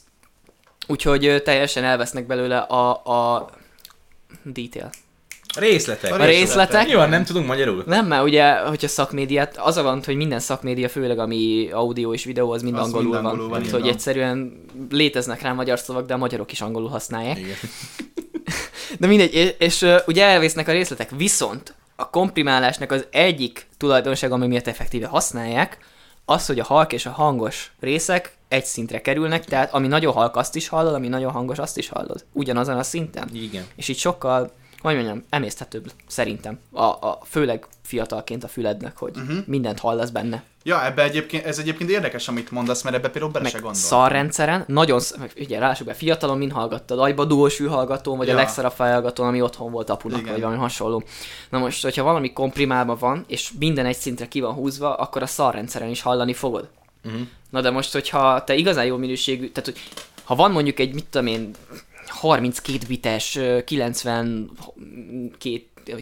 úgyhogy 0.87 1.43
teljesen 1.45 1.85
elvesznek 1.85 2.27
belőle 2.27 2.59
a, 2.59 2.91
a 2.91 3.51
detail. 4.43 4.91
Részletek. 5.59 6.13
A 6.13 6.21
A 6.21 6.25
részletek. 6.25 6.89
Jó, 6.89 7.05
nem 7.05 7.25
tudunk 7.25 7.47
magyarul. 7.47 7.83
Nem, 7.87 8.07
mert 8.07 8.23
ugye, 8.25 8.59
hogyha 8.59 8.89
szakmédiát, 8.89 9.57
az 9.57 9.77
a 9.77 9.83
van, 9.83 10.03
hogy 10.05 10.17
minden 10.17 10.41
szakmédia, 10.41 10.89
főleg 10.89 11.19
ami 11.19 11.69
audio 11.73 12.13
és 12.15 12.25
videó, 12.25 12.51
az 12.51 12.63
mind 12.63 12.75
Az 12.77 12.81
angolul 12.85 13.03
mind 13.11 13.15
van. 13.15 13.25
angolul 13.25 13.49
van, 13.49 13.59
Tehát, 13.59 13.67
így 13.67 13.73
hogy 13.73 13.83
van. 13.83 13.91
egyszerűen 13.91 14.65
léteznek 14.91 15.43
rá 15.43 15.53
magyar 15.53 15.79
szavak, 15.79 16.07
de 16.07 16.15
a 16.15 16.17
magyarok 16.17 16.53
is 16.53 16.61
angolul 16.61 16.89
használják. 16.89 17.39
Igen. 17.39 17.57
De 19.01 19.07
mindegy, 19.07 19.35
és, 19.35 19.55
és 19.59 19.87
ugye 20.07 20.25
elvésznek 20.25 20.69
a 20.69 20.73
részletek, 20.73 21.11
viszont 21.17 21.75
a 21.97 22.11
komprimálásnak 22.11 22.93
az 22.93 23.07
egyik 23.11 23.67
tulajdonság, 23.79 24.33
ami 24.33 24.47
miatt 24.47 24.67
effektíve 24.67 25.07
használják, 25.07 25.79
az, 26.25 26.47
hogy 26.47 26.59
a 26.59 26.65
halk 26.65 26.93
és 26.93 27.07
a 27.07 27.11
hangos 27.11 27.71
részek 27.81 28.36
egy 28.49 28.65
szintre 28.65 29.01
kerülnek, 29.01 29.45
tehát 29.45 29.75
ami 29.75 29.87
nagyon 29.87 30.13
halk, 30.13 30.37
azt 30.37 30.57
is 30.57 30.69
hallod, 30.69 30.95
ami 30.95 31.09
nagyon 31.09 31.33
hangos, 31.33 31.59
azt 31.59 31.79
is 31.79 31.89
hallod. 31.89 32.25
Ugyanazon 32.33 32.77
a 32.79 32.83
szinten. 32.83 33.29
Igen. 33.33 33.65
És 33.77 33.89
így 33.89 33.99
sokkal, 33.99 34.53
hogy 34.81 34.95
mondjam, 34.95 35.25
emészthetőbb 35.31 35.93
szerintem. 36.07 36.59
A, 36.73 36.83
a, 36.83 37.19
főleg 37.25 37.67
fiatalként 37.83 38.45
a 38.45 38.49
fülednek, 38.49 38.97
hogy 38.97 39.17
uh-huh. 39.17 39.37
mindent 39.47 39.79
hallasz 39.79 40.11
benne. 40.11 40.43
Ja, 40.63 40.85
ebbe 40.85 41.03
egyébként, 41.03 41.45
ez 41.45 41.59
egyébként 41.59 41.91
érdekes, 41.91 42.29
amit 42.29 42.51
mondasz, 42.51 42.83
mert 42.83 42.97
ebbe 42.97 43.09
például 43.09 43.33
bele 43.33 43.49
se 43.49 43.53
Meg 43.53 43.63
gondol. 43.63 43.81
szarrendszeren, 43.81 44.65
nagyon, 44.67 45.01
sz- 45.01 45.19
ugye 45.39 45.59
lássuk 45.59 45.87
be, 45.87 45.93
fiatalon 45.93 46.39
mind 46.39 46.53
hallgattad, 46.53 46.99
agyba 46.99 47.25
dugós 47.25 47.55
fülhallgatón, 47.55 48.17
vagy 48.17 48.27
ja. 48.27 48.33
a 48.33 48.37
legszarabb 48.37 48.73
felhallgatón, 48.73 49.27
ami 49.27 49.41
otthon 49.41 49.71
volt 49.71 49.91
apunak, 49.91 50.21
Igen. 50.21 50.33
vagy 50.33 50.41
valami 50.41 50.59
hasonló. 50.59 51.03
Na 51.51 51.59
most, 51.59 51.83
hogyha 51.83 52.03
valami 52.03 52.33
komprimálva 52.33 52.97
van, 52.97 53.25
és 53.29 53.51
minden 53.59 53.87
egy 53.87 53.97
szintre 53.97 54.29
ki 54.29 54.41
van 54.41 54.53
húzva, 54.55 54.95
akkor 54.95 55.23
a 55.23 55.27
szarrendszeren 55.27 55.89
is 55.89 56.03
hallani 56.03 56.33
fogod. 56.33 56.69
Uh-huh. 57.07 57.21
Na 57.51 57.61
de 57.61 57.71
most, 57.71 57.93
hogyha 57.93 58.45
te 58.45 58.55
igazán 58.55 58.85
jó 58.85 58.97
minőségű, 58.97 59.49
tehát 59.49 59.65
hogy 59.65 59.79
ha 60.25 60.35
van 60.35 60.51
mondjuk 60.51 60.79
egy, 60.79 60.95
mit 60.95 61.05
tudom 61.05 61.27
én, 61.27 61.51
32 62.07 62.79
bites, 62.89 63.37
ö, 63.37 63.65
92, 63.65 64.51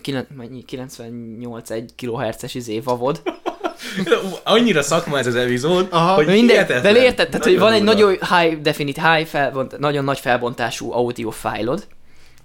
kilen- 0.01 0.29
mennyi, 0.37 0.65
98 0.65 1.71
1 1.71 1.91
kHz-es 1.97 2.55
izé 2.55 2.81
vavod, 2.81 3.23
Annyira 4.45 4.83
szakma 4.83 5.19
ez 5.19 5.27
az 5.27 5.35
epizód, 5.35 5.89
Aha. 5.91 6.15
hogy 6.15 6.27
Mindegy, 6.27 6.67
de 6.67 7.03
érted, 7.03 7.29
tehát, 7.29 7.45
hogy 7.45 7.59
van 7.59 7.73
egy 7.73 7.83
nagyon 7.83 8.11
high 8.11 8.61
definite, 8.61 9.15
high 9.15 9.29
felbont, 9.29 9.79
nagyon 9.79 10.05
nagy 10.05 10.19
felbontású 10.19 10.93
audio 10.93 11.31
fájlod, 11.31 11.87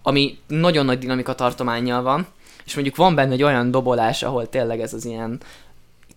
ami 0.04 0.38
nagyon 0.48 0.86
nagy 0.86 1.00
dinamika 1.00 1.36
tartományjal 1.36 2.02
van, 2.02 2.28
és 2.66 2.74
mondjuk 2.74 2.96
van 2.96 3.16
benne 3.16 3.34
egy 3.34 3.44
olyan 3.44 3.72
dobolás, 3.72 4.24
ahol 4.24 4.50
tényleg 4.50 4.82
ez 4.82 4.94
az 4.94 5.06
ilyen, 5.06 5.40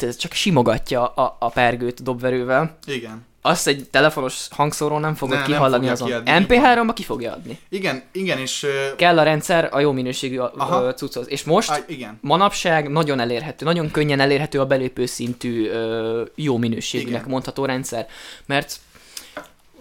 ez 0.07 0.17
csak 0.17 0.33
simogatja 0.33 1.07
a, 1.07 1.37
a 1.41 1.49
pergőt 1.49 2.01
a 2.01 2.03
dobverővel, 2.03 2.77
Igen. 2.87 3.25
azt 3.43 3.67
egy 3.67 3.89
telefonos 3.91 4.47
hangszóró 4.51 4.99
nem 4.99 5.15
fogod 5.15 5.35
Ne, 5.35 5.41
nem 5.41 5.51
kihallani 5.51 5.87
fogja 5.87 5.93
azon. 5.93 6.25
kiadni. 6.25 6.47
MP3-ba 6.49 6.91
ki 6.95 7.03
fogja 7.03 7.33
adni. 7.33 7.59
Igen, 7.69 8.03
igen, 8.13 8.39
és... 8.39 8.67
Kell 8.97 9.19
a 9.19 9.23
rendszer 9.23 9.69
a 9.73 9.81
jó 9.81 9.93
minőségű 9.93 10.39
Aha. 10.39 10.83
ö, 10.83 10.91
cucchoz. 10.91 11.31
És 11.31 11.45
most 11.45 11.71
á, 11.71 11.79
igen. 11.87 12.19
manapság 12.21 12.89
nagyon 12.91 13.21
elérhető, 13.21 13.65
nagyon 13.65 13.91
könnyen 13.91 14.21
elérhető 14.21 14.61
a 14.61 14.67
belépő 14.67 15.07
szintű 15.07 15.71
jó 16.35 16.57
minőségűnek 16.57 17.21
Igen. 17.21 17.31
mondható 17.31 17.65
rendszer, 17.65 18.07
mert 18.47 18.77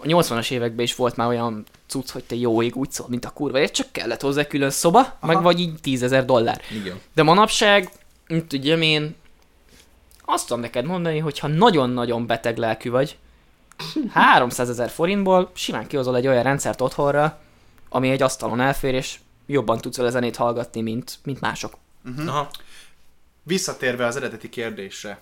a 0.04 0.06
80-as 0.06 0.50
években 0.50 0.84
is 0.84 0.94
volt 0.94 1.16
már 1.16 1.28
olyan 1.28 1.64
cucc, 1.86 2.10
hogy 2.10 2.24
te 2.24 2.34
jó 2.34 2.62
ég 2.62 2.76
úgy 2.76 2.90
szól, 2.90 3.06
mint 3.10 3.24
a 3.24 3.30
kurva, 3.30 3.58
és 3.58 3.70
csak 3.70 3.86
kellett 3.92 4.20
hozzá 4.20 4.44
külön 4.46 4.70
szoba, 4.70 4.98
Aha. 4.98 5.16
meg 5.32 5.42
vagy 5.42 5.60
így 5.60 5.72
10 5.80 6.02
ezer 6.02 6.24
dollár. 6.24 6.60
Igen. 6.82 7.00
De 7.14 7.22
manapság, 7.22 7.88
mint 8.26 8.46
tudjam 8.46 8.82
én, 8.82 9.14
azt 10.24 10.46
tudom 10.46 10.62
neked 10.62 10.84
mondani, 10.84 11.18
hogy 11.18 11.38
ha 11.38 11.46
nagyon-nagyon 11.46 12.26
beteg 12.26 12.56
lelkű 12.56 12.90
vagy, 12.90 13.16
300 14.12 14.68
ezer 14.70 14.90
forintból 14.90 15.50
simán 15.54 15.86
kihozol 15.86 16.16
egy 16.16 16.26
olyan 16.26 16.42
rendszert 16.42 16.80
otthonra, 16.80 17.38
ami 17.88 18.10
egy 18.10 18.22
asztalon 18.22 18.60
elfér, 18.60 18.94
és 18.94 19.18
jobban 19.46 19.78
tudsz 19.78 19.96
vele 19.96 20.10
zenét 20.10 20.36
hallgatni, 20.36 20.80
mint, 20.80 21.18
mint 21.24 21.40
mások. 21.40 21.74
Uh-huh. 22.04 22.28
Aha. 22.28 22.50
Visszatérve 23.42 24.06
az 24.06 24.16
eredeti 24.16 24.48
kérdésre. 24.48 25.18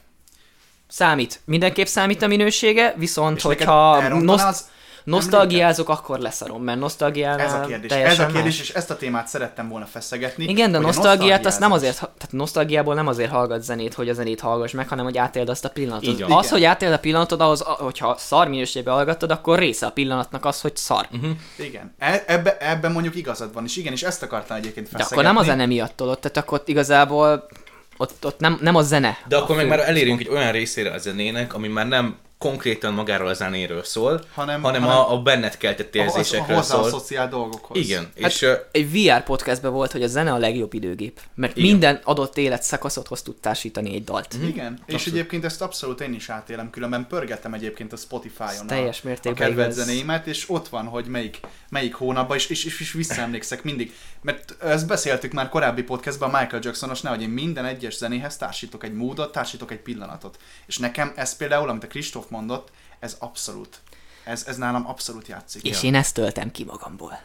Számít. 0.89 1.41
Mindenképp 1.45 1.87
számít 1.87 2.23
a 2.23 2.27
minősége, 2.27 2.95
viszont 2.97 3.37
És 3.37 3.43
hogyha 3.43 4.09
noszt- 4.09 4.45
az 4.45 4.71
nosztalgiázok, 5.05 5.89
akkor 5.89 6.19
leszarom, 6.19 6.63
mert 6.63 6.79
nosztalgiánál 6.79 7.47
Ez 7.47 7.53
a 7.53 7.61
kérdés. 7.61 7.91
Ez 7.91 8.19
a 8.19 8.27
kérdés, 8.27 8.59
más. 8.59 8.61
és 8.61 8.71
ezt 8.71 8.91
a 8.91 8.97
témát 8.97 9.29
szerettem 9.29 9.69
volna 9.69 9.87
feszegetni. 9.87 10.45
Igen, 10.45 10.71
de 10.71 10.79
a 10.79 10.81
nosztalgiát 10.81 11.47
azt 11.47 11.59
nem 11.61 11.73
azért, 11.73 11.97
tehát 11.99 12.29
nosztalgiából 12.31 12.95
nem 12.95 13.07
azért 13.07 13.31
hallgat 13.31 13.63
zenét, 13.63 13.95
hogy 13.95 14.09
a 14.09 14.13
zenét 14.13 14.41
hallgass 14.41 14.73
meg, 14.73 14.89
hanem 14.89 15.05
hogy 15.05 15.19
átéld 15.19 15.49
azt 15.49 15.65
a 15.65 15.69
pillanatot. 15.69 16.09
Így 16.09 16.21
van. 16.21 16.33
Az, 16.33 16.45
Igen. 16.45 16.57
hogy 16.57 16.65
átéld 16.65 16.93
a 16.93 16.99
pillanatot, 16.99 17.41
ahhoz, 17.41 17.61
hogyha 17.63 18.15
szar 18.19 18.49
minőségben 18.49 18.95
hallgattad, 18.95 19.31
akkor 19.31 19.59
része 19.59 19.87
a 19.87 19.91
pillanatnak 19.91 20.45
az, 20.45 20.61
hogy 20.61 20.77
szar. 20.77 21.07
Uh-huh. 21.13 21.31
Igen. 21.57 21.95
E- 21.99 22.25
ebbe, 22.27 22.57
ebben 22.61 22.93
mondjuk 22.93 23.17
igazad 23.17 23.53
van, 23.55 23.65
és 23.65 23.77
igen, 23.77 23.93
és 23.93 24.03
ezt 24.03 24.23
akartam 24.23 24.57
egyébként 24.57 24.87
De 24.91 24.91
feszegetni. 24.99 25.17
akkor 25.17 25.35
nem 25.35 25.37
a 25.37 25.45
zene 25.45 25.67
miatt 25.67 25.97
tolod, 25.97 26.19
tehát 26.19 26.37
akkor 26.37 26.59
ott 26.59 26.69
igazából 26.69 27.49
ott, 27.97 28.25
ott 28.25 28.39
nem, 28.41 28.59
nem 28.61 28.75
a 28.75 28.83
zene. 28.83 29.19
De 29.29 29.37
akkor 29.37 29.55
a 29.55 29.59
meg 29.59 29.69
már 29.69 29.79
elérünk 29.81 30.21
egy 30.21 30.29
olyan 30.29 30.53
részére 30.53 30.93
a 30.93 30.99
zenének, 30.99 31.55
ami 31.55 31.69
már 31.69 31.87
nem 31.87 32.17
konkrétan 32.41 32.93
magáról 32.95 33.29
a 33.29 33.35
zenéről 33.35 33.85
szól, 33.85 34.25
Hanem- 34.35 34.63
hanem, 34.63 34.83
hanem- 34.83 34.97
a, 34.97 35.13
a 35.13 35.23
benned 35.23 35.57
keltett 35.57 35.95
a, 35.95 35.99
a, 35.99 36.03
a 36.03 36.05
érzésekről 36.05 36.57
hozzá 36.57 36.75
szól. 36.75 36.89
szociál 36.91 37.29
dolgokhoz. 37.29 37.79
Igen, 37.79 38.13
Hát- 38.23 38.31
és 38.33 38.47
Egy 38.71 38.93
VR 38.93 39.23
podcastben 39.25 39.73
volt, 39.73 39.93
hogy 39.93 40.03
a 40.03 40.07
zene 40.07 40.33
a 40.33 40.37
legjobb 40.39 40.75
időgép, 40.75 41.21
mert 41.35 41.57
Igen. 41.57 41.71
minden 41.71 42.01
adott 42.05 42.37
életszakaszothoz 42.37 43.23
tud 43.23 43.37
társítani 43.37 43.95
egy 43.95 44.05
dalt. 44.05 44.35
Igen, 44.47 44.79
és 44.87 44.95
Abszolút. 44.95 45.19
egyébként 45.19 45.45
ezt 45.45 45.63
abszolút 45.63 46.01
én 46.01 46.15
is 46.15 46.29
átélem, 46.29 46.71
különben 46.71 47.07
pörgettem 47.07 47.55
egyébként 47.55 47.93
a 47.93 47.97
Spotify-on 47.97 48.65
a, 48.65 48.67
teljes 48.67 49.01
a 49.05 49.07
mértékben 49.07 49.49
kedvenc 49.49 49.75
zenéimet, 49.75 50.27
és 50.27 50.51
ott 50.51 50.69
van, 50.69 50.87
hogy 50.87 51.07
melyik, 51.07 51.41
melyik 51.69 51.95
hónapban, 51.95 52.37
és, 52.37 52.49
és, 52.49 52.65
és, 52.65 52.81
és 52.81 52.93
visszaemlékszek 52.93 53.63
mindig. 53.63 53.95
Mert 54.23 54.63
ezt 54.63 54.87
beszéltük 54.87 55.33
már 55.33 55.49
korábbi 55.49 55.83
podcastban 55.83 56.35
a 56.35 56.39
Michael 56.41 56.63
Jacksonos, 56.65 57.01
hogy 57.01 57.23
én 57.23 57.29
minden 57.29 57.65
egyes 57.65 57.97
zenéhez 57.97 58.37
társítok 58.37 58.85
egy 58.85 58.93
módot, 58.93 59.33
társítok 59.33 59.71
egy 59.71 59.81
pillanatot. 59.81 60.39
És 60.67 60.79
nekem 60.79 61.13
ez 61.17 61.37
például, 61.37 61.69
amit 61.69 61.85
a 61.85 61.87
Kristóf 61.87 62.29
mondott, 62.31 62.71
ez 62.99 63.17
abszolút. 63.19 63.81
Ez, 64.25 64.45
ez 64.47 64.57
nálam 64.57 64.87
abszolút 64.89 65.27
játszik. 65.27 65.63
És 65.63 65.83
én 65.83 65.95
ezt 65.95 66.15
töltem 66.15 66.51
ki 66.51 66.65
magamból. 66.65 67.21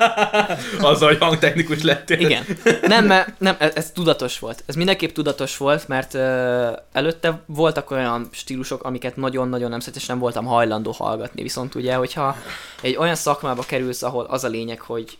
azzal, 0.90 1.08
hogy 1.08 1.18
hangtechnikus 1.18 1.82
lettél. 1.82 2.18
Igen. 2.18 2.44
Nem, 2.82 3.06
mert 3.06 3.40
nem, 3.40 3.56
ez, 3.58 3.74
ez 3.74 3.90
tudatos 3.90 4.38
volt. 4.38 4.62
Ez 4.66 4.74
mindenképp 4.74 5.12
tudatos 5.12 5.56
volt, 5.56 5.88
mert 5.88 6.14
ö, 6.14 6.70
előtte 6.92 7.42
voltak 7.46 7.90
olyan 7.90 8.28
stílusok, 8.30 8.84
amiket 8.84 9.16
nagyon-nagyon 9.16 9.70
nem 9.70 9.80
szeret, 9.80 9.96
és 9.96 10.06
nem 10.06 10.18
voltam 10.18 10.44
hajlandó 10.44 10.90
hallgatni. 10.90 11.42
Viszont 11.42 11.74
ugye, 11.74 11.94
hogyha 11.94 12.36
egy 12.80 12.96
olyan 12.96 13.14
szakmába 13.14 13.62
kerülsz, 13.62 14.02
ahol 14.02 14.24
az 14.24 14.44
a 14.44 14.48
lényeg, 14.48 14.80
hogy 14.80 15.18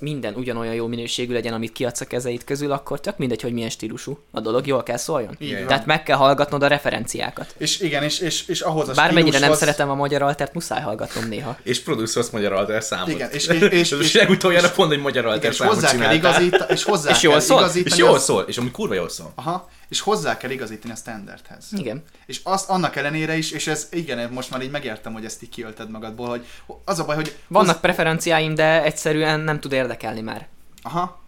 minden 0.00 0.34
ugyanolyan 0.34 0.74
jó 0.74 0.86
minőségű 0.86 1.32
legyen, 1.32 1.52
amit 1.52 1.72
kiadsz 1.72 2.00
a 2.00 2.04
kezeid 2.04 2.44
közül, 2.44 2.72
akkor 2.72 3.00
tök 3.00 3.16
mindegy, 3.18 3.42
hogy 3.42 3.52
milyen 3.52 3.68
stílusú 3.70 4.18
a 4.30 4.40
dolog, 4.40 4.66
jól 4.66 4.82
kell 4.82 4.96
szóljon. 4.96 5.36
Van. 5.40 5.66
Tehát 5.66 5.86
meg 5.86 6.02
kell 6.02 6.16
hallgatnod 6.16 6.62
a 6.62 6.66
referenciákat. 6.66 7.54
És 7.58 7.80
igen, 7.80 8.02
és, 8.02 8.18
és, 8.20 8.46
és 8.48 8.60
ahhoz 8.60 8.88
a 8.88 8.92
Bármennyire 8.92 9.22
nem 9.22 9.30
stílushoz- 9.32 9.58
szeretem 9.58 9.90
a 9.90 9.94
magyar 9.94 10.22
altert, 10.22 10.54
muszáj 10.54 10.80
hallgatnom 10.82 11.28
néha. 11.28 11.56
És 11.62 11.80
producersz 11.80 12.30
magyar 12.30 12.52
alter 12.52 12.82
számot. 12.82 13.08
Igen, 13.08 13.30
és- 13.30 13.46
és- 13.54 13.60
és- 13.70 13.92
Ez 13.92 14.00
és- 14.00 14.12
legutoljára 14.14 14.70
pont 14.70 14.92
egy 14.92 15.00
magyar 15.00 15.22
Igen, 15.22 15.34
alter 15.34 15.50
és 15.50 15.56
számot 15.56 15.74
hozzá 15.74 15.96
kell 15.96 16.14
igazítani, 16.14 16.72
és 16.72 16.82
hozzá 16.82 17.10
És 17.14 17.22
jól 17.22 17.32
kell 17.32 17.42
szól? 17.42 17.68
És 17.84 17.96
jól 17.96 18.14
az- 18.14 18.22
szól, 18.24 18.44
és 18.48 18.58
ami 18.58 18.70
kurva 18.70 18.94
jól 18.94 19.08
szól. 19.08 19.32
Aha, 19.34 19.68
és 19.88 20.00
hozzá 20.00 20.36
kell 20.36 20.50
igazítani 20.50 20.92
a 20.92 20.96
standardhez. 20.96 21.66
Igen. 21.76 22.02
És 22.26 22.40
azt 22.42 22.70
annak 22.70 22.96
ellenére 22.96 23.36
is, 23.36 23.50
és 23.50 23.66
ez 23.66 23.88
igen, 23.90 24.32
most 24.32 24.50
már 24.50 24.62
így 24.62 24.70
megértem, 24.70 25.12
hogy 25.12 25.24
ezt 25.24 25.42
így 25.42 25.48
kiölted 25.48 25.90
magadból, 25.90 26.28
hogy 26.28 26.46
az 26.84 26.98
a 26.98 27.04
baj, 27.04 27.16
hogy... 27.16 27.36
Vannak 27.48 27.80
preferenciáim, 27.80 28.54
de 28.54 28.82
egyszerűen 28.82 29.40
nem 29.40 29.60
tud 29.60 29.72
érdekelni 29.72 30.20
már. 30.20 30.46
Aha. 30.82 31.20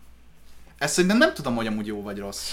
Ezt 0.79 0.93
szerintem 0.93 1.19
nem 1.19 1.35
tudom, 1.35 1.55
hogy 1.55 1.67
amúgy 1.67 1.87
jó 1.87 2.03
vagy 2.03 2.19
rossz. 2.19 2.51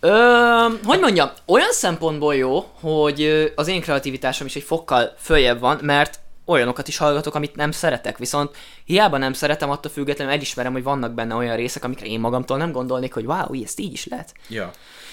Ö, 0.00 0.68
hogy 0.84 1.00
mondjam, 1.00 1.30
olyan 1.46 1.72
szempontból 1.72 2.34
jó, 2.34 2.70
hogy 2.80 3.52
az 3.56 3.68
én 3.68 3.80
kreativitásom 3.80 4.46
is 4.46 4.56
egy 4.56 4.62
fokkal 4.62 5.14
följebb 5.18 5.60
van, 5.60 5.78
mert 5.82 6.20
olyanokat 6.44 6.88
is 6.88 6.96
hallgatok, 6.96 7.34
amit 7.34 7.56
nem 7.56 7.70
szeretek, 7.70 8.18
viszont 8.18 8.56
hiába 8.84 9.16
nem 9.16 9.32
szeretem, 9.32 9.70
attól 9.70 9.90
függetlenül 9.90 10.32
elismerem, 10.32 10.72
hogy 10.72 10.82
vannak 10.82 11.12
benne 11.12 11.34
olyan 11.34 11.56
részek, 11.56 11.84
amikre 11.84 12.06
én 12.06 12.20
magamtól 12.20 12.56
nem 12.56 12.72
gondolnék, 12.72 13.14
hogy 13.14 13.24
wow, 13.24 13.62
ezt 13.62 13.80
így 13.80 13.92
is 13.92 14.06
lehet. 14.06 14.34
Ja. 14.48 14.70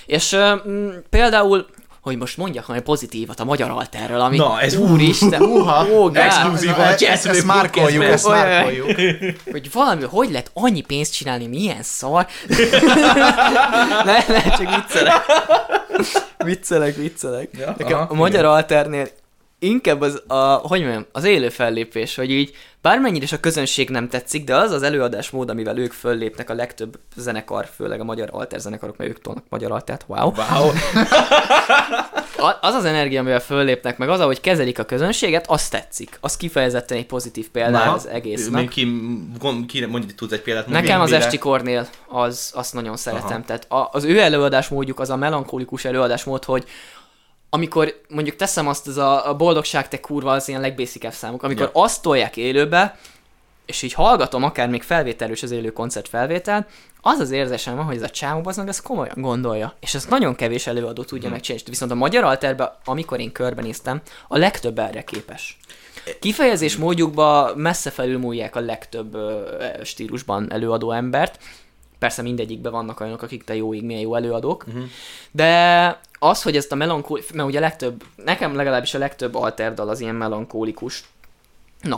És 0.07 0.31
ö, 0.31 0.55
m, 0.55 0.87
például, 1.09 1.65
hogy 2.01 2.17
most 2.17 2.37
mondjak 2.37 2.65
valami 2.65 2.83
pozitívat 2.85 3.39
a 3.39 3.43
magyar 3.43 3.69
alterről, 3.69 4.19
ami 4.19 4.37
Na, 4.37 4.61
ez- 4.61 4.75
úristen, 4.75 5.41
Uha, 5.57 5.85
ó, 5.91 6.09
exkluzív. 6.13 6.69
Ezt, 6.79 7.01
Jazzwave 7.01 7.37
ezt 7.37 7.45
márkoljuk, 7.45 8.03
ezt 8.03 8.27
márkoljuk. 8.27 8.85
hogy 9.51 9.71
valami, 9.71 10.03
hogy 10.03 10.29
lehet 10.29 10.51
annyi 10.53 10.81
pénzt 10.81 11.13
csinálni, 11.13 11.47
milyen 11.47 11.83
szar. 11.83 12.27
ne, 14.05 14.17
ne, 14.27 14.41
csak 14.41 14.75
viccelek. 14.75 15.25
viccelek, 16.37 16.95
viccelek. 16.95 17.49
Ja, 17.57 17.75
Nekem 17.77 17.97
aha, 17.97 18.07
a 18.09 18.13
magyar 18.13 18.39
igen. 18.39 18.51
alternél 18.51 19.07
inkább 19.59 20.01
az, 20.01 20.23
a, 20.27 20.53
hogy 20.53 20.81
mondjam, 20.81 21.05
az 21.11 21.23
élő 21.23 21.49
fellépés, 21.49 22.15
hogy 22.15 22.31
így 22.31 22.55
bármennyire 22.81 23.23
is 23.23 23.31
a 23.31 23.39
közönség 23.39 23.89
nem 23.89 24.09
tetszik, 24.09 24.43
de 24.43 24.55
az 24.55 24.71
az 24.71 24.83
előadásmód, 24.83 25.49
amivel 25.49 25.77
ők 25.77 25.91
föllépnek 25.91 26.49
a 26.49 26.53
legtöbb 26.53 26.99
zenekar, 27.15 27.69
főleg 27.75 27.99
a 27.99 28.03
magyar 28.03 28.29
alter 28.31 28.59
zenekarok, 28.59 28.97
mert 28.97 29.09
ők 29.09 29.21
tolnak 29.21 29.43
magyar 29.49 29.71
altert, 29.71 30.03
wow. 30.07 30.31
Wow. 30.35 30.71
Az 32.61 32.73
az 32.73 32.85
energia, 32.85 33.19
amivel 33.19 33.39
föllépnek, 33.39 33.97
meg 33.97 34.09
az, 34.09 34.19
ahogy 34.19 34.41
kezelik 34.41 34.79
a 34.79 34.83
közönséget, 34.83 35.45
az 35.47 35.67
tetszik. 35.67 36.17
Az 36.21 36.37
kifejezetten 36.37 36.97
egy 36.97 37.05
pozitív 37.05 37.49
példája 37.49 37.85
Na, 37.85 37.93
az 37.93 38.07
egésznek. 38.07 38.67
Ki, 38.67 38.87
ki 39.67 39.85
mondj, 39.85 40.13
tudsz 40.15 40.31
egy 40.31 40.41
példát 40.41 40.63
mondani? 40.63 40.85
Nekem 40.85 41.01
az 41.01 41.09
mire? 41.09 41.23
Esti 41.23 41.37
Kornél 41.37 41.87
az, 42.07 42.51
azt 42.55 42.73
nagyon 42.73 42.97
szeretem. 42.97 43.43
Aha. 43.47 43.57
Tehát 43.67 43.67
az 43.91 44.03
ő 44.03 44.19
előadásmódjuk 44.19 44.99
az 44.99 45.09
a 45.09 45.15
melankolikus 45.15 45.85
előadásmód, 45.85 46.43
hogy 46.43 46.65
amikor 47.49 48.01
mondjuk 48.09 48.35
teszem 48.35 48.67
azt, 48.67 48.87
az 48.87 48.97
a, 48.97 49.29
a 49.29 49.35
boldogság 49.35 49.87
te 49.87 49.99
kurva, 49.99 50.31
az 50.31 50.47
ilyen 50.47 50.61
legbészikebb 50.61 51.11
számuk, 51.13 51.43
amikor 51.43 51.71
Ja. 51.73 51.81
azt 51.83 52.01
tolják 52.01 52.37
élőbe, 52.37 52.97
és 53.65 53.81
így 53.81 53.93
hallgatom, 53.93 54.43
akár 54.43 54.69
még 54.69 54.83
felvételről 54.83 55.35
is 55.35 55.43
az 55.43 55.51
élő 55.51 55.71
koncert 55.71 56.07
felvétel, 56.07 56.67
az 57.01 57.19
az 57.19 57.31
érzésem 57.31 57.75
van, 57.75 57.85
hogy 57.85 57.95
ez 57.95 58.01
a 58.01 58.09
csávó 58.09 58.41
az 58.49 58.57
meg 58.57 58.67
ezt 58.67 58.81
komolyan 58.81 59.15
gondolja. 59.17 59.73
És 59.79 59.95
ezt 59.95 60.09
nagyon 60.09 60.35
kevés 60.35 60.67
előadó 60.67 61.03
tudja 61.03 61.23
Mhm. 61.23 61.33
megcsinálni. 61.33 61.69
Viszont 61.69 61.91
a 61.91 61.95
magyar 61.95 62.23
alterben, 62.23 62.71
amikor 62.85 63.19
én 63.19 63.31
körbenéztem, 63.31 64.01
a 64.27 64.37
legtöbb 64.37 64.79
erre 64.79 65.03
képes. 65.03 65.57
Kifejezés 66.19 66.75
módjukba 66.77 67.51
messze 67.55 67.89
felülmúlják 67.89 68.55
a 68.55 68.59
legtöbb 68.59 69.17
stílusban 69.83 70.51
előadó 70.51 70.91
embert. 70.91 71.37
Persze 71.99 72.21
mindegyikben 72.21 72.71
vannak 72.71 72.99
olyanok, 72.99 73.21
akik 73.21 73.43
te 73.43 73.55
jó 73.55 73.73
ég, 73.73 73.83
milyen 73.83 74.01
jó 74.01 74.15
előadók. 74.15 74.65
Uh-huh. 74.67 74.83
De 75.31 75.99
az, 76.19 76.41
hogy 76.41 76.55
ezt 76.55 76.71
a 76.71 76.75
melankóli... 76.75 77.23
Mert 77.33 77.47
ugye 77.47 77.59
legtöbb, 77.59 78.03
nekem 78.15 78.55
legalábbis 78.55 78.93
a 78.93 78.97
legtöbb 78.97 79.35
alterdal 79.35 79.89
az 79.89 79.99
ilyen 79.99 80.15
melankólikusnak 80.15 81.05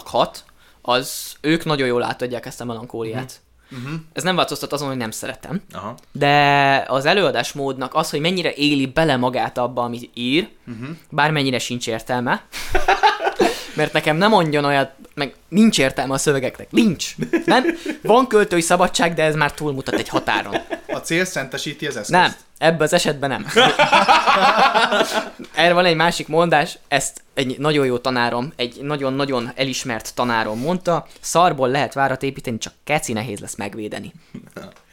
hat, 0.05 0.43
az 0.81 1.35
ők 1.41 1.65
nagyon 1.65 1.87
jól 1.87 2.03
átadják 2.03 2.45
ezt 2.45 2.61
a 2.61 2.65
melankóliát. 2.65 3.41
Uh-huh. 3.71 3.99
Ez 4.13 4.23
nem 4.23 4.35
változtat 4.35 4.73
azon, 4.73 4.87
hogy 4.87 4.97
nem 4.97 5.11
szeretem. 5.11 5.61
Aha. 5.73 5.95
De 6.11 6.85
az 6.87 7.05
előadásmódnak 7.05 7.95
az, 7.95 8.09
hogy 8.09 8.19
mennyire 8.19 8.53
éli 8.53 8.85
bele 8.85 9.17
magát 9.17 9.57
abba, 9.57 9.83
amit 9.83 10.09
ír, 10.13 10.49
Uh-huh. 10.67 10.89
bármennyire 11.09 11.59
sincs 11.59 11.87
értelme, 11.87 12.43
mert 13.79 13.93
nekem 13.93 14.17
nem 14.17 14.29
mondjon 14.29 14.65
olyat, 14.65 14.91
meg 15.13 15.33
nincs 15.47 15.79
értelme 15.79 16.13
a 16.13 16.17
szövegeknek. 16.17 16.71
Nincs. 16.71 17.15
Nem? 17.45 17.65
Van 18.01 18.27
költői 18.27 18.61
szabadság, 18.61 19.13
de 19.13 19.23
ez 19.23 19.35
már 19.35 19.51
túlmutat 19.51 19.93
egy 19.93 20.09
határon. 20.09 20.55
A 20.87 20.97
cél 20.97 21.25
szentesíti 21.25 21.85
az 21.85 21.95
eszközt. 21.95 22.09
Nem. 22.09 22.33
Ebben 22.57 22.81
az 22.81 22.93
esetben 22.93 23.29
nem. 23.29 23.45
Erre 25.55 25.73
van 25.73 25.85
egy 25.85 25.95
másik 25.95 26.27
mondás, 26.27 26.77
ezt 26.87 27.21
egy 27.33 27.59
nagyon 27.59 27.85
jó 27.85 27.97
tanárom, 27.97 28.53
egy 28.55 28.79
nagyon-nagyon 28.81 29.51
elismert 29.55 30.15
tanárom 30.15 30.59
mondta, 30.59 31.07
szarból 31.19 31.69
lehet 31.69 31.93
várat 31.93 32.23
építeni, 32.23 32.57
csak 32.57 32.73
keci 32.83 33.13
nehéz 33.13 33.39
lesz 33.39 33.55
megvédeni. 33.55 34.13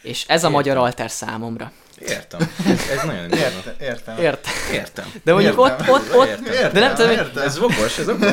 És 0.03 0.25
ez 0.29 0.45
a 0.45 0.51
magyar 0.51 0.77
alter 0.77 1.11
számomra. 1.11 1.73
Értem. 1.99 2.41
Ez 2.67 3.03
nagyon. 3.05 3.33
Értem, 3.33 3.75
értem. 3.81 4.19
Érte? 4.19 4.51
Értem. 4.73 5.13
De 5.25 5.33
mondjuk 5.33 5.59
ott, 5.59 5.71
Értem. 5.71 5.89
ott, 5.95 6.15
ott, 6.15 6.47
Értem. 6.47 6.73
de 6.73 6.81
nem 6.81 6.95
tudom, 6.95 7.11
értem. 7.11 7.43
Ez 7.43 7.59
okos, 7.59 7.99
ez 7.99 8.09
okos. 8.09 8.33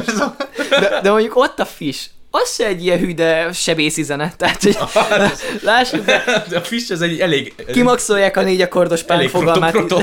de, 0.69 0.99
de 1.01 1.11
mondjuk 1.11 1.35
ott 1.35 1.59
a 1.59 1.65
fish, 1.65 2.05
az 2.35 2.53
se 2.53 2.65
egy 2.65 2.83
ilyen 2.83 2.99
hű, 2.99 3.13
de 3.13 3.51
sebészi 3.51 4.03
zene. 4.03 4.33
Tehát, 4.37 4.63
hogy 4.63 4.77
lássuk 5.61 6.05
be, 6.05 6.43
De 6.49 6.57
a 6.57 6.61
Fish 6.61 6.91
ez 6.91 7.01
egy 7.01 7.19
elég... 7.19 7.55
kimaxolják 7.71 8.37
a 8.37 8.41
négy 8.41 8.61
akkordos 8.61 9.03
proto, 9.03 9.27
fogalmát. 9.27 9.71
proto, 9.71 9.99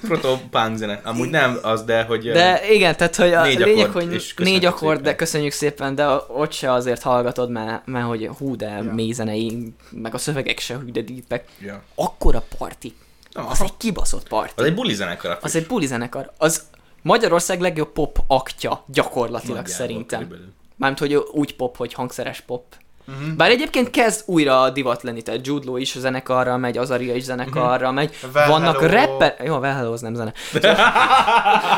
proto 0.00 0.38
pánzene. 0.50 1.00
Amúgy 1.04 1.28
nem 1.30 1.58
az, 1.62 1.82
de 1.84 2.02
hogy... 2.02 2.30
De 2.30 2.60
igen, 2.72 2.96
tehát 2.96 3.16
hogy 3.16 3.32
a 3.32 3.42
Négy 3.42 3.58
lényeg, 3.58 3.90
hogy 3.90 4.22
négy 4.36 4.64
akkord, 4.64 4.96
szépen. 4.96 5.02
de 5.02 5.16
köszönjük 5.16 5.52
szépen, 5.52 5.94
de 5.94 6.06
ott 6.28 6.52
se 6.52 6.72
azért 6.72 7.02
hallgatod, 7.02 7.50
mert, 7.50 7.86
mert 7.86 8.06
hogy 8.06 8.30
hú, 8.38 8.56
de 8.56 8.80
Ja. 8.84 8.92
mély 8.94 9.12
zenei, 9.12 9.72
meg 9.90 10.14
a 10.14 10.18
szövegek 10.18 10.58
se 10.58 10.74
hű, 10.84 10.90
de 10.90 11.00
deepek. 11.00 11.44
Ja. 11.60 11.82
Akkora 11.94 12.42
parti. 12.58 12.94
Na, 13.32 13.46
Az 13.46 13.62
egy 13.62 13.76
kibaszott 13.76 14.28
parti. 14.28 14.52
Az 14.56 14.64
egy 14.66 14.74
buli 14.74 14.94
zenekar. 14.94 15.30
a 15.30 15.38
Az 15.40 15.56
egy 15.56 15.66
buli 15.66 15.86
zenekar. 15.86 16.32
Az 16.38 16.62
Magyarország 17.02 17.60
legjobb 17.60 17.92
pop 17.92 18.18
aktja 18.26 18.84
gyakorlatilag 18.86 19.56
Nagyjából 19.56 19.86
szerintem. 19.86 20.18
körülbelül. 20.20 20.52
Mármint, 20.76 21.00
hogy 21.00 21.14
úgy 21.14 21.56
pop, 21.56 21.76
hogy 21.76 21.92
hangszeres 21.92 22.40
pop. 22.40 22.64
Uh-huh. 23.08 23.34
Bár 23.36 23.50
egyébként 23.50 23.90
kezd 23.90 24.22
újra 24.26 24.70
divat 24.70 25.02
lenni, 25.02 25.22
tehát 25.22 25.46
Jude 25.46 25.66
Law 25.66 25.76
is 25.76 25.98
zenekarra 25.98 26.56
megy, 26.56 26.78
Azaria 26.78 27.14
is 27.14 27.22
zenekarra 27.22 27.90
megy, 27.92 28.14
Well 28.34 28.48
vannak 28.48 28.80
Hello. 28.80 28.92
rapper... 28.92 29.36
Jó, 29.44 29.54
a 29.54 29.58
Well 29.58 29.74
Hello 29.74 29.92
az 29.92 30.00
nem 30.00 30.14
zene. 30.14 30.32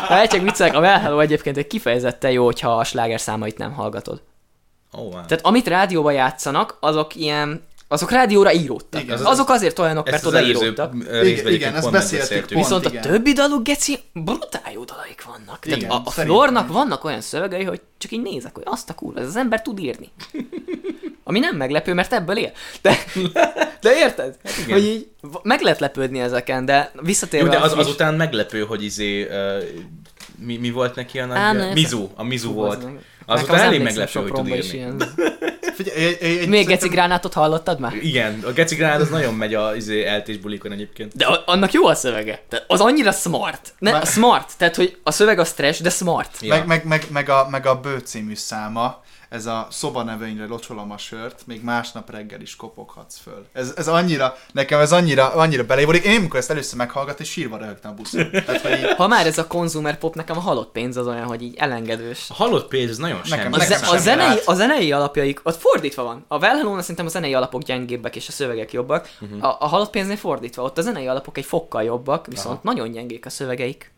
Hát 0.08 0.30
csak 0.32 0.42
viccelek, 0.42 0.74
a 0.74 0.80
Well 0.80 0.98
Hello 0.98 1.18
egyébként 1.18 1.56
egy 1.56 1.66
kifejezetten 1.66 2.30
jó, 2.30 2.44
hogyha 2.44 2.76
a 2.76 2.84
sláger 2.84 3.20
számait 3.20 3.58
nem 3.58 3.72
hallgatod. 3.72 4.22
Ó, 4.96 5.00
wow. 5.00 5.10
Tehát 5.10 5.40
amit 5.42 5.68
rádióba 5.68 6.10
játszanak, 6.10 6.76
azok 6.80 7.14
ilyen 7.14 7.67
azok 7.88 8.10
rádióra 8.10 8.52
íródtak. 8.52 9.02
Igen. 9.02 9.24
azok 9.24 9.48
azért 9.48 9.78
olyanok, 9.78 10.10
mert 10.10 10.26
oda 10.26 10.42
íródtak. 10.42 10.94
igen, 10.94 11.14
egyébként 11.14 11.76
ezt 11.76 11.90
beszéltük 11.90 12.46
pont. 12.46 12.64
Viszont 12.64 12.86
a 12.86 12.88
igen. 12.88 13.02
többi 13.02 13.32
daluk, 13.32 13.62
geci, 13.62 13.98
brutál 14.12 14.72
jó 14.72 14.84
dalaik 14.84 15.24
vannak. 15.24 15.58
Tehát 15.58 15.78
Igen, 15.78 15.90
a, 15.90 16.02
a 16.04 16.10
szerintem 16.10 16.36
Flornak 16.36 16.72
vannak 16.72 17.04
olyan 17.04 17.20
szövegei, 17.20 17.64
hogy 17.64 17.80
csak 17.98 18.12
így 18.12 18.22
nézek, 18.22 18.54
hogy 18.54 18.62
azt 18.66 18.90
a 18.90 18.94
kurva, 18.94 19.20
ez 19.20 19.26
az 19.26 19.36
ember 19.36 19.62
tud 19.62 19.78
írni. 19.78 20.10
Ami 21.24 21.38
nem 21.38 21.56
meglepő, 21.56 21.94
mert 21.94 22.12
ebből 22.12 22.36
él. 22.36 22.52
De, 22.82 22.96
de 23.82 23.96
érted? 23.96 24.36
igen. 24.64 24.78
hogy 24.78 24.84
így 24.84 25.08
meg 25.42 25.60
lehet 25.60 25.80
lepődni 25.80 26.20
ezeken, 26.20 26.64
de 26.64 26.92
visszatérve... 27.00 27.46
Jó, 27.46 27.52
de 27.52 27.58
a 27.58 27.64
az, 27.64 27.72
azután 27.72 28.14
meglepő, 28.14 28.60
hogy 28.60 28.84
izé... 28.84 29.22
Uh, 29.22 29.62
mi, 30.38 30.56
mi 30.56 30.70
volt 30.70 30.94
neki 30.94 31.18
a 31.18 31.26
nagy... 31.26 31.36
Á, 31.36 31.52
ne, 31.52 31.72
Mizu, 31.72 32.08
a 32.14 32.22
Mizu 32.22 32.52
volt. 32.52 32.84
az 32.84 32.90
Nekem 33.34 33.54
az 33.54 33.60
elég 33.60 33.82
meglepő, 33.82 34.20
hogy 34.20 34.32
tud 34.32 34.48
írni. 34.48 34.60
Figyelj, 35.78 35.98
ilyen. 35.98 36.12
egy, 36.18 36.18
egy, 36.20 36.22
egy, 36.22 36.32
Még 36.36 36.38
szerintem- 36.38 36.66
geci 36.66 36.88
gránátot 36.88 37.32
hallottad 37.32 37.80
már? 37.80 37.94
Igen, 37.94 38.42
a 38.46 38.50
Geci 38.52 38.74
Granát 38.74 39.00
az 39.00 39.08
nagyon 39.08 39.34
megy 39.34 39.54
a 39.54 39.76
izé, 39.76 40.04
eltés 40.04 40.36
bulikon 40.36 40.72
egyébként. 40.72 41.16
De 41.16 41.26
a- 41.26 41.42
annak 41.46 41.72
jó 41.72 41.86
a 41.86 41.94
szövege. 41.94 42.42
Tehát 42.48 42.64
az 42.68 42.80
annyira 42.80 43.12
smart. 43.12 43.74
Ne, 43.78 43.90
Már- 43.90 44.06
smart. 44.06 44.52
Tehát, 44.56 44.76
hogy 44.76 44.96
a 45.02 45.10
szöveg 45.10 45.38
az 45.38 45.52
trash, 45.52 45.82
de 45.82 45.90
smart. 45.90 46.36
Ja. 46.40 46.54
Meg, 46.54 46.66
meg, 46.66 46.84
meg, 46.86 47.04
meg, 47.10 47.28
a, 47.28 47.46
meg 47.50 47.66
a 47.66 47.80
Bő 47.80 47.98
című 47.98 48.34
száma, 48.34 49.02
ez 49.28 49.46
a 49.46 49.66
szobaneveimre 49.70 50.46
locsolom 50.46 50.90
a 50.90 50.98
sört, 50.98 51.42
még 51.46 51.62
másnap 51.62 52.10
reggel 52.10 52.40
is 52.40 52.56
kopoghatsz 52.56 53.18
föl. 53.18 53.46
Ez, 53.52 53.72
ez 53.76 53.88
annyira, 53.88 54.36
nekem 54.52 54.80
ez 54.80 54.92
annyira, 54.92 55.34
annyira 55.34 55.64
belévolik. 55.64 56.04
Én 56.04 56.18
amikor 56.18 56.38
ezt 56.38 56.50
először 56.50 56.78
meghallgattam, 56.78 57.24
és 57.24 57.30
sírva 57.30 57.56
röhögtem 57.56 57.90
a 57.90 57.94
buszon. 57.94 58.30
Tehát, 58.30 58.60
hogy 58.60 58.70
így, 58.78 58.94
Ha 58.96 59.06
már 59.08 59.26
ez 59.26 59.38
a 59.38 59.46
consumer 59.46 59.98
pop, 59.98 60.14
nekem 60.14 60.36
a 60.36 60.40
halott 60.40 60.72
pénz 60.72 60.96
az 60.96 61.06
olyan, 61.06 61.24
hogy 61.26 61.42
így 61.42 61.56
elengedős. 61.56 62.26
A 62.30 62.34
halott 62.34 62.68
pénz 62.68 62.90
az 62.90 62.96
nagyon 62.98 63.20
Nekem- 63.28 63.52
semmi. 63.52 63.54
A, 63.54 63.68
nekem 63.68 63.88
a, 63.90 63.98
zenei, 63.98 64.26
lát. 64.26 64.42
a 64.46 64.54
zenei 64.54 64.92
alapjaik, 64.92 65.40
ott 65.42 65.60
fordítva 65.60 66.02
van. 66.02 66.24
A 66.28 66.44
Hello-nál 66.44 66.80
szerintem 66.80 67.06
a 67.06 67.08
zenei 67.08 67.34
alapok 67.34 67.62
gyengébbek 67.62 68.16
és 68.16 68.28
a 68.28 68.32
szövegek 68.32 68.72
jobbak. 68.72 69.08
Uh-huh. 69.20 69.44
A, 69.44 69.56
a 69.60 69.66
halott 69.66 69.90
pénznél 69.90 70.16
fordítva. 70.16 70.62
Ott 70.62 70.78
a 70.78 70.82
zenei 70.82 71.06
alapok 71.06 71.38
egy 71.38 71.44
fokkal 71.44 71.82
jobbak, 71.82 72.26
viszont 72.26 72.48
Aha. 72.64 72.74
nagyon 72.74 72.90
gyengék 72.90 73.26
a 73.26 73.30
szövegeik. 73.30 73.92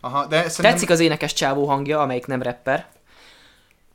aha, 0.00 0.26
de 0.26 0.36
szerintem, 0.36 0.64
Tetszik 0.72 0.90
az 0.90 1.00
énekes 1.00 1.32
csávó 1.32 1.66
hangja, 1.66 2.00
amelyik 2.00 2.26
nem 2.26 2.42
rapper. 2.42 2.86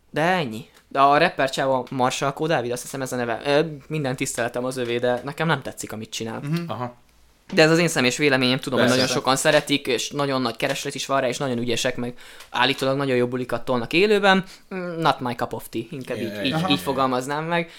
De 0.10 0.22
ennyi. 0.22 0.66
De 0.88 1.00
a 1.00 1.18
rapper 1.18 1.50
csávó 1.50 1.88
Marshall 1.92 2.34
K. 2.34 2.48
Dávid, 2.48 2.72
azt 2.72 2.82
hiszem 2.82 3.02
ez 3.02 3.12
a 3.12 3.16
neve. 3.16 3.42
Ö, 3.46 3.60
minden 3.88 4.16
tiszteletem 4.16 4.66
az 4.66 4.78
övé, 4.78 4.98
de 4.98 5.22
nekem 5.24 5.48
nem 5.48 5.62
tetszik, 5.62 5.92
amit 5.92 6.10
csinál. 6.10 6.40
Mhm. 6.40 6.56
Aha. 6.68 6.96
De 7.54 7.62
ez 7.62 7.72
az 7.72 7.78
én 7.78 7.88
személyes 7.88 8.18
véleményem, 8.18 8.60
tudom, 8.60 8.80
Persze. 8.80 8.94
hogy 8.94 9.02
nagyon 9.02 9.18
sokan 9.18 9.36
szeretik, 9.36 9.88
és 9.88 10.10
nagyon 10.10 10.42
nagy 10.42 10.56
kereslet 10.56 10.96
is 10.96 11.06
van 11.06 11.22
rá, 11.22 11.28
és 11.28 11.38
nagyon 11.38 11.58
ügyesek, 11.58 11.96
meg 11.96 12.14
állítólag 12.50 12.98
nagyon 12.98 13.16
jó 13.16 13.28
bulikat 13.28 13.66
tolnak 13.66 13.94
élőben. 13.94 14.44
Mm, 14.76 15.00
Not 15.00 15.20
my 15.20 15.34
cup 15.34 15.54
of 15.54 15.70
tea, 15.70 15.82
inkább 15.90 16.18
Ja, 16.18 16.24
így, 16.24 16.34
ja, 16.34 16.44
így, 16.44 16.50
ja, 16.50 16.68
így 16.70 16.80
fogalmaznám 16.80 17.44
meg. 17.44 17.72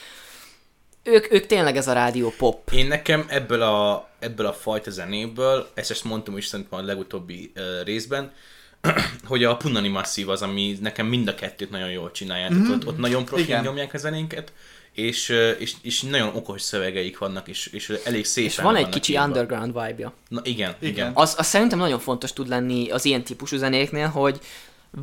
Ők, 1.03 1.33
ők 1.33 1.47
tényleg 1.47 1.77
ez 1.77 1.89
a 1.89 1.93
rádió 1.93 2.33
pop. 2.39 2.71
Én 2.73 2.87
nekem 2.87 3.25
ebből 3.29 3.63
a, 3.63 4.09
ebből 4.19 4.47
a 4.47 4.53
fajta 4.53 4.91
zenéből, 4.91 5.69
ezt, 5.75 5.91
ezt 5.91 6.05
mondtam 6.05 6.37
is 6.37 6.47
szerintem 6.47 6.79
a 6.79 6.83
legutóbbi 6.83 7.53
uh, 7.57 7.63
részben, 7.85 8.33
hogy 9.27 9.45
a 9.45 9.57
Punani 9.57 9.89
Massiv 9.89 10.29
az, 10.29 10.43
ami 10.43 10.79
nekem 10.81 11.07
mind 11.07 11.29
a 11.29 11.35
kettőt 11.35 11.71
nagyon 11.71 11.91
jól 11.91 12.11
csinálják. 12.11 12.53
Mm-hmm. 12.55 12.73
Ott, 12.73 12.87
ott 12.87 12.99
nagyon 12.99 13.25
profin 13.25 13.45
Igen. 13.45 13.63
nyomják 13.63 13.95
a 13.95 13.99
zenénket, 13.99 14.53
és, 14.93 15.29
és, 15.59 15.75
és 15.83 16.03
nagyon 16.03 16.37
okos 16.37 16.63
szövegeik 16.63 17.19
vannak, 17.19 17.49
és, 17.49 17.67
és 17.67 17.93
elég 18.05 18.25
szépen 18.25 18.51
És 18.51 18.57
van 18.57 18.77
egy 18.77 18.89
kicsi 18.89 19.13
írva. 19.13 19.25
underground 19.25 19.73
vibe-ja. 19.73 20.13
Na 20.29 20.41
igen, 20.45 20.75
igen. 20.79 20.93
Igen. 20.93 21.11
Az, 21.15 21.35
az 21.39 21.47
szerintem 21.47 21.79
nagyon 21.79 21.99
fontos 21.99 22.33
tud 22.33 22.49
lenni 22.49 22.91
az 22.91 23.05
ilyen 23.05 23.25
típusú 23.25 23.57
zenéknél, 23.57 24.09
hogy 24.09 24.41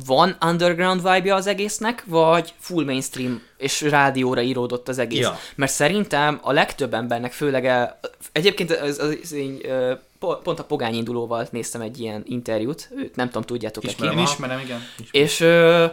van 0.06 0.36
underground 0.40 1.12
vibe 1.12 1.34
az 1.34 1.46
egésznek, 1.46 2.04
vagy 2.06 2.54
full 2.58 2.84
mainstream 2.84 3.42
és 3.56 3.80
rádióra 3.80 4.40
íródott 4.40 4.88
az 4.88 4.98
egész. 4.98 5.20
Ja. 5.20 5.38
Mert 5.54 5.72
szerintem 5.72 6.38
a 6.42 6.52
legtöbb 6.52 6.94
embernek, 6.94 7.32
főleg 7.32 7.66
el, 7.66 8.00
egyébként 8.32 8.70
az, 8.70 8.98
az, 8.98 9.18
az, 9.22 9.32
ö, 9.62 9.92
po- 9.92 10.07
pont 10.18 10.58
a 10.58 10.64
Pogány 10.64 10.94
indulóval 10.94 11.48
néztem 11.50 11.80
egy 11.80 12.00
ilyen 12.00 12.22
interjút, 12.26 12.90
őt 12.96 13.16
nem 13.16 13.26
tudom, 13.26 13.42
tudjátok-e 13.42 13.86
ki. 13.86 13.92
Ismerem. 13.92 14.18
Én 14.18 14.24
Aha. 14.24 14.32
ismerem, 14.32 14.58
igen. 14.58 14.80
És 15.10 15.40
ö, 15.40 15.86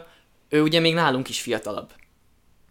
ő 0.49 0.61
ugye 0.61 0.79
még 0.79 0.93
nálunk 0.93 1.29
is 1.29 1.41
fiatalabb. 1.41 1.89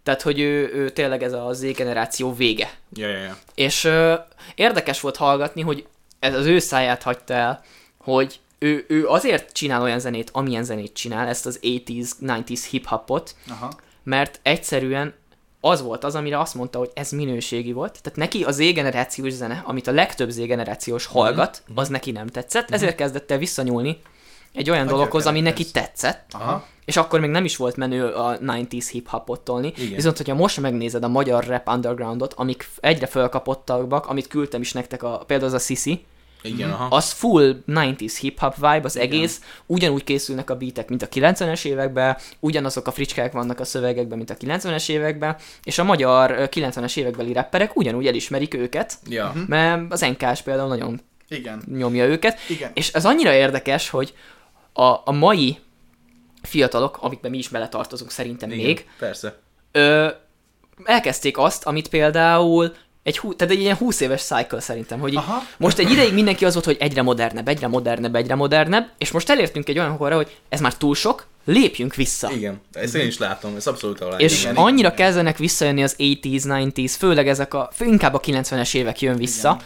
Tehát, 0.02 0.22
hogy 0.22 0.40
ő, 0.40 0.70
ő 0.74 0.90
tényleg 0.90 1.22
ez 1.22 1.32
a 1.32 1.52
Z 1.52 1.61
generáció 1.72 2.34
vége. 2.34 2.70
Ja, 2.92 3.09
ja, 3.09 3.18
ja. 3.18 3.36
És 3.55 3.84
ö, 3.84 4.14
érdekes 4.55 5.00
volt 5.00 5.16
hallgatni, 5.16 5.62
hogy 5.62 5.86
ez 6.18 6.34
az 6.34 6.46
ő 6.46 6.59
száját 6.59 7.02
hagyta 7.02 7.34
el, 7.34 7.64
hogy 7.98 8.40
ő, 8.59 8.84
ő 8.88 9.07
azért 9.07 9.52
csinál 9.52 9.82
olyan 9.82 9.98
zenét, 9.98 10.30
amilyen 10.32 10.64
zenét 10.64 10.92
csinál, 10.92 11.28
ezt 11.28 11.46
az 11.46 11.59
80s, 11.62 12.11
90s 12.20 12.64
hip-hopot, 12.70 13.34
Aha. 13.48 13.72
mert 14.02 14.40
egyszerűen 14.42 15.14
az 15.65 15.83
volt 15.83 16.05
az, 16.05 16.15
amire 16.15 16.39
azt 16.39 16.55
mondta, 16.55 16.79
hogy 16.79 16.91
ez 16.95 17.11
minőségi 17.11 17.73
volt. 17.73 17.99
Tehát 18.03 18.19
neki 18.19 18.45
a 18.45 18.51
Z-generációs 18.51 19.33
zene, 19.33 19.62
amit 19.67 19.87
a 19.87 19.93
legtöbb 19.93 20.31
Z-generációs 20.31 21.07
hallgat, 21.07 21.62
az 21.75 21.89
neki 21.89 22.11
nem 22.11 22.27
tetszett, 22.27 22.71
ezért 22.71 22.95
kezdett 22.95 23.31
el 23.31 23.39
visszanyúlni 23.39 23.99
egy 24.53 24.71
olyan 24.71 24.87
A 24.87 24.91
dologhoz, 24.91 25.27
ami 25.27 25.41
neki 25.41 25.71
tetszett, 25.71 26.31
Aha. 26.33 26.67
és 26.85 26.97
akkor 26.97 27.21
még 27.21 27.31
nem 27.31 27.45
is 27.45 27.57
volt 27.57 27.77
menő 27.77 28.07
a 28.07 28.39
90s 28.39 28.87
hip-hopot 28.91 29.41
tolni. 29.41 29.73
Igen. 29.77 29.95
Viszont, 29.95 30.17
hogyha 30.17 30.35
most 30.35 30.61
megnézed 30.61 31.05
a 31.05 31.09
magyar 31.09 31.45
rap 31.45 31.69
undergroundot, 31.69 32.33
amik 32.33 32.69
egyre 32.81 33.07
fölkapottabbak, 33.07 34.07
amit 34.07 34.27
küldtem 34.27 34.61
is 34.61 34.73
nektek, 34.73 35.03
a, 35.03 35.19
például 35.27 35.49
az 35.49 35.55
a 35.62 35.65
Sisi, 35.65 36.05
Igen, 36.47 36.70
aha. 36.70 36.97
az 36.97 37.11
full 37.12 37.62
90s 37.66 38.16
hip-hop 38.20 38.55
vibe, 38.55 38.80
az 38.82 38.97
egész, 38.97 39.40
ugyanúgy 39.66 40.05
készülnek 40.05 40.51
a 40.51 40.57
beatek, 40.57 40.88
mint 40.88 41.03
a 41.03 41.09
90-es 41.09 41.64
években, 41.64 42.16
ugyanazok 42.40 42.86
a 42.86 42.90
fricskák 42.92 43.32
vannak 43.32 43.61
a 43.61 43.64
szövegekben, 43.64 44.16
mint 44.16 44.30
a 44.30 44.34
90-es 44.36 44.88
években, 44.88 45.36
és 45.62 45.78
a 45.78 45.84
magyar 45.84 46.30
ö, 46.30 46.45
90-es 46.51 46.97
évekbeli 46.97 47.32
rapperek 47.32 47.76
ugyanúgy 47.76 48.07
elismerik 48.07 48.55
őket, 48.55 48.99
Ja. 49.09 49.32
Mhm. 49.34 49.45
mert 49.47 49.92
az 49.92 50.01
NK-s 50.01 50.42
például 50.42 50.68
nagyon 50.68 51.01
Igen. 51.28 51.62
nyomja 51.76 52.05
őket, 52.05 52.38
Igen. 52.49 52.70
és 52.74 52.92
ez 52.92 53.05
annyira 53.07 53.32
érdekes, 53.32 53.88
hogy 53.90 54.14
a, 54.72 54.82
a 55.05 55.12
mai 55.12 55.59
fiatalok, 56.42 56.99
amikben 57.01 57.30
mi 57.30 57.38
is 57.38 57.49
beletartozunk 57.49 58.11
szerintem 58.11 58.51
Igen, 58.51 58.64
még, 58.64 58.86
Persze. 58.99 59.38
ö, 59.72 60.09
elkezdték 60.84 61.38
azt, 61.38 61.64
amit 61.66 61.88
például 61.88 62.74
egy, 63.05 63.18
hú, 63.18 63.34
tehát 63.34 63.55
egy 63.55 63.61
ilyen 63.61 63.76
20 63.76 64.00
éves 64.00 64.22
cycle 64.22 64.61
szerintem, 64.61 65.00
hogy 65.00 65.16
Aha. 65.16 65.42
most 65.57 65.78
egy 65.78 65.90
ideig 65.90 66.12
mindenki 66.12 66.44
az 66.44 66.52
volt, 66.52 66.64
hogy 66.64 66.76
egyre 66.80 67.02
modernebb, 67.02 67.48
egyre 67.48 67.66
modernebb, 67.66 68.14
egyre 68.14 68.34
modernebb, 68.34 68.88
és 68.98 69.11
most 69.11 69.30
elértünk 69.30 69.68
egy 69.68 69.78
olyan 69.78 69.96
korra, 69.96 70.16
hogy 70.16 70.36
ez 70.48 70.61
már 70.61 70.74
túl 70.74 70.94
sok, 70.94 71.26
lépjünk 71.44 71.94
vissza. 71.94 72.30
Igen. 72.30 72.61
Ezt 72.72 72.94
én 72.94 73.07
is 73.07 73.18
látom, 73.18 73.57
ez 73.57 73.66
abszolút 73.66 74.00
alá. 74.00 74.16
És 74.16 74.42
Igen, 74.42 74.57
annyira 74.57 74.92
igen. 74.92 75.07
kezdenek 75.07 75.38
visszajönni 75.38 75.82
az 75.82 75.94
80s, 75.98 76.70
90s, 76.74 76.94
főleg 76.98 77.28
ezek 77.28 77.55
a, 77.55 77.70
fő, 77.72 77.84
inkább 77.84 78.14
a 78.14 78.20
90-es 78.20 78.74
évek 78.74 79.00
jön 79.00 79.16
vissza, 79.16 79.61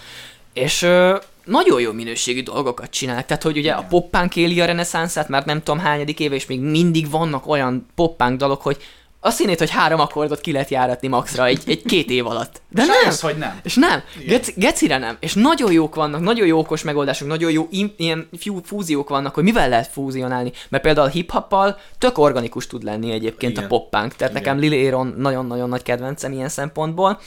és 0.53 0.83
ö, 0.83 1.17
nagyon 1.45 1.81
jó 1.81 1.93
minőségű 1.93 2.43
dolgokat 2.43 2.91
csinálnak. 2.91 3.27
Tehát, 3.27 3.43
hogy 3.43 3.59
ugye 3.59 3.73
a 3.73 3.83
poppánk 3.83 4.37
éli 4.37 4.61
a 4.61 4.65
reneszánszát, 4.65 5.29
már 5.29 5.45
nem 5.45 5.63
tudom 5.63 5.81
hányadik 5.81 6.21
éve, 6.21 6.35
és 6.35 6.47
még 6.47 6.61
mindig 6.61 7.11
vannak 7.11 7.47
olyan 7.47 7.87
poppánk 7.95 8.39
dalok, 8.39 8.63
hogy 8.63 8.77
azt 9.21 9.39
hinnéd, 9.39 9.59
hogy 9.59 9.71
három 9.71 10.01
akkordot 10.01 10.41
ki 10.41 10.53
lehet 10.53 10.69
járatni 10.69 11.09
maxra 11.09 11.47
egy, 11.47 11.63
egy 11.67 11.83
két 11.83 12.11
év 12.11 12.27
alatt. 12.27 12.61
De 12.69 12.85
nem. 12.85 12.95
Sajnos, 12.95 13.21
hogy 13.21 13.37
nem. 13.37 13.61
És 13.63 13.75
nem, 13.75 14.03
geci, 14.27 14.53
gecire 14.57 14.99
nem. 14.99 15.17
És 15.21 15.35
nagyon 15.35 15.73
jók 15.73 15.95
vannak, 15.95 16.21
nagyon 16.21 16.47
jó 16.47 16.59
okos 16.59 16.83
megoldások, 16.83 17.29
nagyon 17.29 17.51
jó 17.51 17.67
im, 17.71 17.93
ilyen 17.97 18.29
fiú, 18.39 18.61
fúziók 18.65 19.09
vannak, 19.09 19.35
hogy 19.35 19.45
mivel 19.45 19.69
lehet 19.69 19.87
fúzionálni. 19.87 20.53
Mert 20.69 20.83
például 20.83 21.09
hip-hoppal 21.09 21.79
tök 21.99 22.19
organikus 22.19 22.67
tud 22.67 22.83
lenni 22.83 23.13
egyébként 23.13 23.53
Igen. 23.53 23.65
a 23.65 23.67
pop-punk. 23.67 24.15
Tehát 24.15 24.33
Igen. 24.33 24.33
nekem 24.33 24.59
Lil 24.59 24.87
Aaron 24.87 25.15
nagyon-nagyon 25.17 25.69
nagy 25.69 25.83
kedvencem 25.83 26.33
ilyen 26.33 26.49
szempontból. 26.49 27.21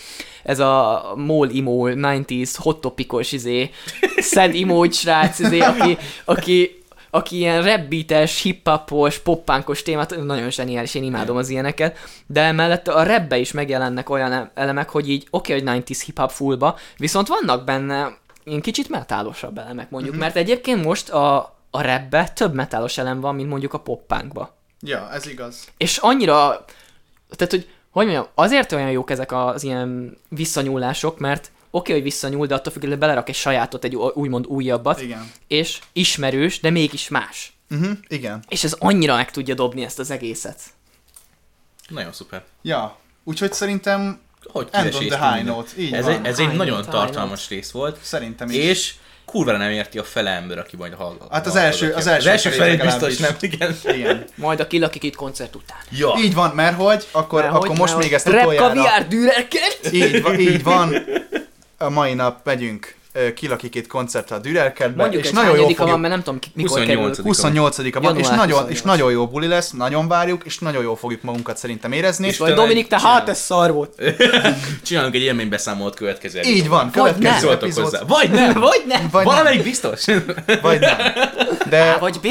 Ez 0.43 0.59
a 0.59 1.03
mol 1.15 1.49
emo 1.55 1.85
90s 1.87 2.53
hot 2.55 2.81
topicos 2.81 3.31
izé, 3.31 3.69
sad 4.33 4.55
emo 4.55 4.91
srác 4.91 5.39
izé, 5.39 5.59
aki, 5.59 5.97
aki 6.25 6.80
aki 7.11 7.37
ilyen 7.37 7.63
rapbeates, 7.63 8.41
hip-hopos, 8.41 9.19
poppunkos 9.19 9.83
témát, 9.83 10.23
nagyon 10.23 10.49
zseniális, 10.49 10.95
én 10.95 11.03
imádom 11.03 11.37
az 11.37 11.49
ilyeneket, 11.49 11.97
de 12.27 12.41
emellett 12.41 12.87
a 12.87 13.03
rapbe 13.03 13.37
is 13.37 13.51
megjelennek 13.51 14.09
olyan 14.09 14.51
elemek, 14.53 14.89
hogy 14.89 15.09
így 15.09 15.27
oké, 15.29 15.53
okay, 15.53 15.67
hogy 15.67 15.83
90s 15.83 16.01
hip-hop 16.05 16.29
fullba, 16.29 16.77
viszont 16.97 17.27
vannak 17.27 17.63
benne 17.63 18.17
ilyen 18.43 18.61
kicsit 18.61 18.89
metálosabb 18.89 19.57
elemek 19.57 19.89
mondjuk, 19.89 20.13
uh-huh. 20.13 20.25
mert 20.25 20.35
egyébként 20.35 20.83
most 20.83 21.09
a, 21.09 21.37
a 21.71 21.81
rapbe 21.81 22.29
több 22.29 22.53
metálos 22.53 22.97
elem 22.97 23.19
van, 23.19 23.35
mint 23.35 23.49
mondjuk 23.49 23.73
a 23.73 23.79
poppunkba. 23.79 24.55
Ja, 24.79 25.11
ez 25.11 25.27
igaz. 25.27 25.67
És 25.77 25.97
annyira, 25.97 26.65
tehát 27.35 27.53
hogy, 27.53 27.69
hogy 27.91 28.05
mondjam, 28.05 28.27
azért 28.35 28.71
olyan 28.71 28.91
jók 28.91 29.09
ezek 29.09 29.31
az 29.31 29.63
ilyen 29.63 30.17
visszanyúlások, 30.29 31.19
mert 31.19 31.51
okay, 31.71 31.93
hogy 31.93 32.03
visszanyúl, 32.03 32.47
de 32.47 32.55
attól 32.55 32.73
függően 32.73 32.99
belerak 32.99 33.29
egy 33.29 33.35
sajátot, 33.35 33.83
egy 33.83 33.95
úgymond 33.95 34.45
újabbat, 34.47 35.01
Igen. 35.01 35.31
és 35.47 35.79
ismerős, 35.93 36.59
de 36.59 36.69
mégis 36.69 37.07
más. 37.07 37.53
Uh-huh, 37.69 37.91
igen. 38.07 38.43
És 38.47 38.63
ez 38.63 38.73
annyira 38.79 39.15
meg 39.15 39.31
tudja 39.31 39.53
dobni 39.55 39.83
ezt 39.83 39.99
az 39.99 40.11
egészet. 40.11 40.59
Nagyon 41.89 42.13
szuper. 42.13 42.43
Ja, 42.61 42.97
úgyhogy 43.23 43.53
szerintem 43.53 44.19
Hogy 44.43 44.67
End 44.71 44.93
on 44.95 45.07
the 45.07 45.31
high 45.33 45.45
note, 45.45 45.71
így 45.77 45.93
ez 45.93 46.05
van. 46.05 46.13
Egy, 46.13 46.25
ez 46.25 46.39
egy 46.39 46.51
nagyon 46.53 46.85
tartalmas 46.89 47.49
rész 47.49 47.71
volt. 47.71 47.97
szerintem 48.01 48.49
is. 48.49 48.55
És 48.55 48.93
kurva 49.25 49.51
nem 49.57 49.69
érti 49.69 49.97
a 49.99 50.03
fele 50.03 50.29
ember, 50.29 50.57
aki 50.57 50.75
majd 50.75 50.93
hallgat. 50.93 51.31
Hát 51.31 51.47
az 51.47 51.55
első- 51.55 51.93
az 51.93 52.07
első 52.07 52.19
az 52.19 52.25
első 52.33 52.49
felét 52.49 52.81
biztos 52.81 53.17
nem, 53.17 53.35
legalábbis. 53.41 53.83
igen. 53.83 53.95
Igen. 53.95 54.25
Majd 54.35 54.59
a 54.59 54.67
kilakik 54.67 55.03
itt 55.03 55.15
koncert 55.15 55.55
után. 55.55 55.77
Ja. 55.89 56.13
Így 56.23 56.33
van, 56.33 56.55
mert 56.55 56.75
hogy, 56.75 57.07
akkor, 57.11 57.41
Mert 57.41 57.53
akkor 57.53 57.67
hogy- 57.67 57.77
most 57.77 57.93
mert 57.93 58.03
még 58.05 58.13
ezt 58.13 58.25
hogy 58.25 58.33
Rap 58.33 58.43
utoljára... 58.43 58.73
kaviár 58.73 59.07
dürerket! 59.07 59.79
Így 59.91 60.21
van, 60.21 60.39
így 60.39 60.63
van. 60.63 60.93
A 61.81 61.89
mai 61.89 62.13
nap 62.13 62.45
megyünk 62.45 62.95
kilakikét 63.35 63.87
koncertre 63.87 64.35
a 64.35 64.39
Dürerkertbe, 64.39 65.01
Mondjuk 65.01 65.23
és 65.23 65.27
egy 65.29 65.35
nagyon 65.35 65.55
jó 65.55 65.61
fogjuk... 65.61 65.77
van, 65.77 65.99
mert 65.99 66.13
nem 66.13 66.23
tudom 66.23 66.39
mikor 66.53 66.77
28. 66.79 67.17
kerül. 67.17 67.71
28-a 67.71 67.99
van, 67.99 68.17
és 68.17 68.27
nagyon, 68.27 68.39
28. 68.41 68.69
és 68.71 68.81
nagyon 68.81 69.11
jó 69.11 69.27
buli 69.27 69.47
lesz, 69.47 69.71
nagyon 69.71 70.07
várjuk, 70.07 70.43
és 70.45 70.59
nagyon 70.59 70.83
jól 70.83 70.95
fogjuk 70.95 71.21
magunkat 71.21 71.57
szerintem 71.57 71.91
érezni. 71.91 72.27
És 72.27 72.37
Vagy 72.37 72.53
Dominik, 72.53 72.87
te 72.87 72.99
hát 72.99 73.29
ez 73.29 73.39
szar 73.39 73.71
volt. 73.71 74.01
Csinálunk 74.85 75.15
egy 75.15 75.21
élménybeszámolót 75.21 75.95
következő 75.95 76.41
Így 76.41 76.67
van, 76.67 76.83
Vagy 76.83 76.91
következő 76.93 77.29
nem. 77.29 77.39
Szóltok 77.39 77.61
epizód. 77.61 77.83
hozzá. 77.83 78.01
Vagy 78.07 78.29
nem. 78.31 78.53
Vagy 78.69 78.83
nem. 78.87 79.09
Vagy 79.11 79.25
nem, 79.25 79.33
Valamelyik 79.33 79.63
biztos. 79.63 80.05
vagy 80.61 80.79
nem. 80.79 80.97
De, 81.69 81.97
Vagy 81.97 82.19
B. 82.19 82.27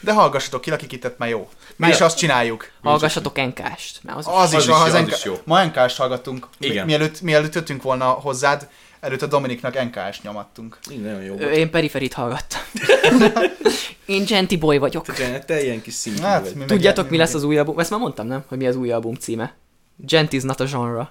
de 0.00 0.12
hallgassatok 0.12 0.60
ki, 0.60 0.70
akikitet, 0.70 1.18
mert 1.18 1.30
jó. 1.30 1.48
Mi 1.76 1.88
is 1.88 2.00
azt 2.00 2.16
csináljuk. 2.16 2.70
Hallgassatok 2.82 3.38
enkást. 3.38 4.00
Az, 4.06 4.26
Az, 4.26 4.34
Az 4.34 4.52
is, 4.52 4.58
is 4.58 4.68
az, 4.68 4.92
jó, 4.92 4.98
az 4.98 5.08
is 5.08 5.24
jó. 5.24 5.38
Ma 5.44 5.64
NK-st 5.64 5.96
hallgattunk. 5.96 6.46
Mielőtt, 6.84 7.20
mielőtt 7.20 7.54
jöttünk 7.54 7.82
volna 7.82 8.04
hozzád, 8.04 8.68
előtt 9.00 9.22
a 9.22 9.26
Dominiknak 9.26 9.82
NK-st 9.84 10.22
nyomattunk. 10.22 10.78
Így 10.90 11.02
nagyon 11.02 11.22
jó 11.22 11.36
volt. 11.36 11.54
Én 11.54 11.70
periferit 11.70 12.12
hallgattam. 12.12 12.60
Én 14.06 14.24
Genti 14.24 14.56
Boy 14.56 14.78
vagyok. 14.78 15.06
Te, 15.06 15.38
te 15.38 15.62
ilyen 15.62 15.82
kis 15.82 15.94
szintű 15.94 16.22
Hát, 16.22 16.42
vagy. 16.42 16.54
mi 16.54 16.64
Tudjátok, 16.64 16.98
ilyen- 16.98 17.10
mi 17.10 17.16
lesz 17.16 17.34
az 17.34 17.42
új 17.42 17.58
album? 17.58 17.78
Ezt 17.78 17.90
már 17.90 18.00
mondtam, 18.00 18.26
nem? 18.26 18.44
Hogy 18.48 18.58
mi 18.58 18.66
az 18.66 18.76
új 18.76 18.92
album 18.92 19.14
címe. 19.14 19.54
Gent 19.96 20.32
is 20.32 20.42
not 20.42 20.60
a 20.60 20.64
genre. 20.64 21.10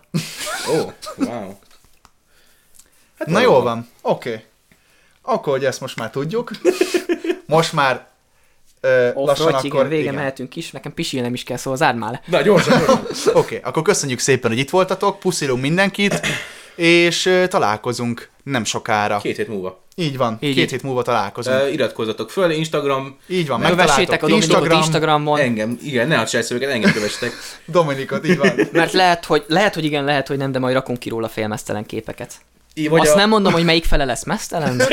Ó, 0.69 0.79
oh, 0.79 0.91
wow. 1.17 1.55
Hát 3.19 3.27
Na 3.27 3.39
jól 3.39 3.61
van, 3.61 3.89
oké. 4.01 4.29
Okay. 4.29 4.43
Akkor, 5.21 5.53
hogy 5.53 5.65
ezt 5.65 5.81
most 5.81 5.95
már 5.95 6.09
tudjuk. 6.09 6.51
Most 7.45 7.73
már 7.73 8.07
ö, 8.81 9.13
Off 9.13 9.27
lassan 9.27 9.47
igen, 9.47 9.77
akkor... 9.77 9.87
vége 9.87 10.11
mehetünk 10.11 10.55
is. 10.55 10.71
Nekem 10.71 10.93
pisilnem 10.93 11.33
is 11.33 11.43
kell, 11.43 11.57
szóval 11.57 11.77
zárd 11.77 11.97
már 11.97 12.11
le. 12.11 12.21
Na, 12.25 12.41
gyorsan, 12.41 12.79
gyorsan. 12.85 13.35
Oké, 13.35 13.39
okay, 13.39 13.69
akkor 13.69 13.83
köszönjük 13.83 14.19
szépen, 14.19 14.51
hogy 14.51 14.59
itt 14.59 14.69
voltatok, 14.69 15.19
puszilunk 15.19 15.61
mindenkit, 15.61 16.21
és 16.79 17.45
találkozunk 17.47 18.29
nem 18.43 18.63
sokára. 18.63 19.17
Két 19.17 19.35
hét 19.35 19.47
múlva. 19.47 19.83
Így 19.95 20.17
van, 20.17 20.37
Így, 20.39 20.53
két 20.53 20.63
így. 20.63 20.69
hét 20.71 20.83
múlva 20.83 21.01
találkozunk. 21.01 21.61
Uh, 21.61 21.73
iratkozzatok 21.73 22.29
föl, 22.29 22.51
Instagram, 22.51 23.17
Így 23.27 23.47
van, 23.47 23.59
megtaláltok 23.59 24.13
a 24.13 24.17
Dominikot 24.17 24.31
Instagram, 24.31 24.77
Instagramon, 24.77 25.39
engem, 25.39 25.79
igen, 25.83 26.07
ne 26.07 26.19
a 26.19 26.25
cselszövőket, 26.25 26.69
engem 26.69 26.91
kövessetek. 26.91 27.31
Dominikot, 27.65 28.27
így 28.27 28.37
van. 28.37 28.51
mert 28.71 28.91
lehet 28.93 29.25
hogy, 29.25 29.43
lehet, 29.47 29.73
hogy 29.73 29.83
igen, 29.83 30.03
lehet, 30.03 30.27
hogy 30.27 30.37
nem, 30.37 30.51
de 30.51 30.59
majd 30.59 30.73
rakunk 30.73 30.99
ki 30.99 31.09
róla 31.09 31.27
félmeztelen 31.27 31.85
képeket. 31.85 32.33
Így 32.73 32.89
Azt 32.91 33.13
a... 33.13 33.15
nem 33.15 33.29
mondom, 33.29 33.53
hogy 33.53 33.63
melyik 33.63 33.85
fele 33.85 34.05
lesz 34.05 34.23
mesztelen. 34.23 34.81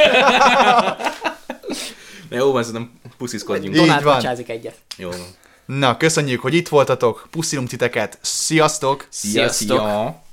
Ne, 2.31 2.37
jó, 2.37 2.53
van, 2.53 2.63
szerintem 2.63 2.93
pusziszkodjunk. 3.19 3.75
Így 3.75 3.81
Donát 3.81 4.03
van. 4.03 4.27
egyet. 4.47 4.75
Jó 4.97 5.09
van. 5.09 5.19
Na, 5.67 5.97
köszönjük, 5.97 6.41
hogy 6.41 6.55
itt 6.55 6.69
voltatok, 6.69 7.27
puszilunk 7.31 7.69
titeket, 7.69 8.19
sziasztok! 8.21 9.07
Szia, 9.11 9.31
Sziasztok. 9.31 9.79
szia. 9.79 10.25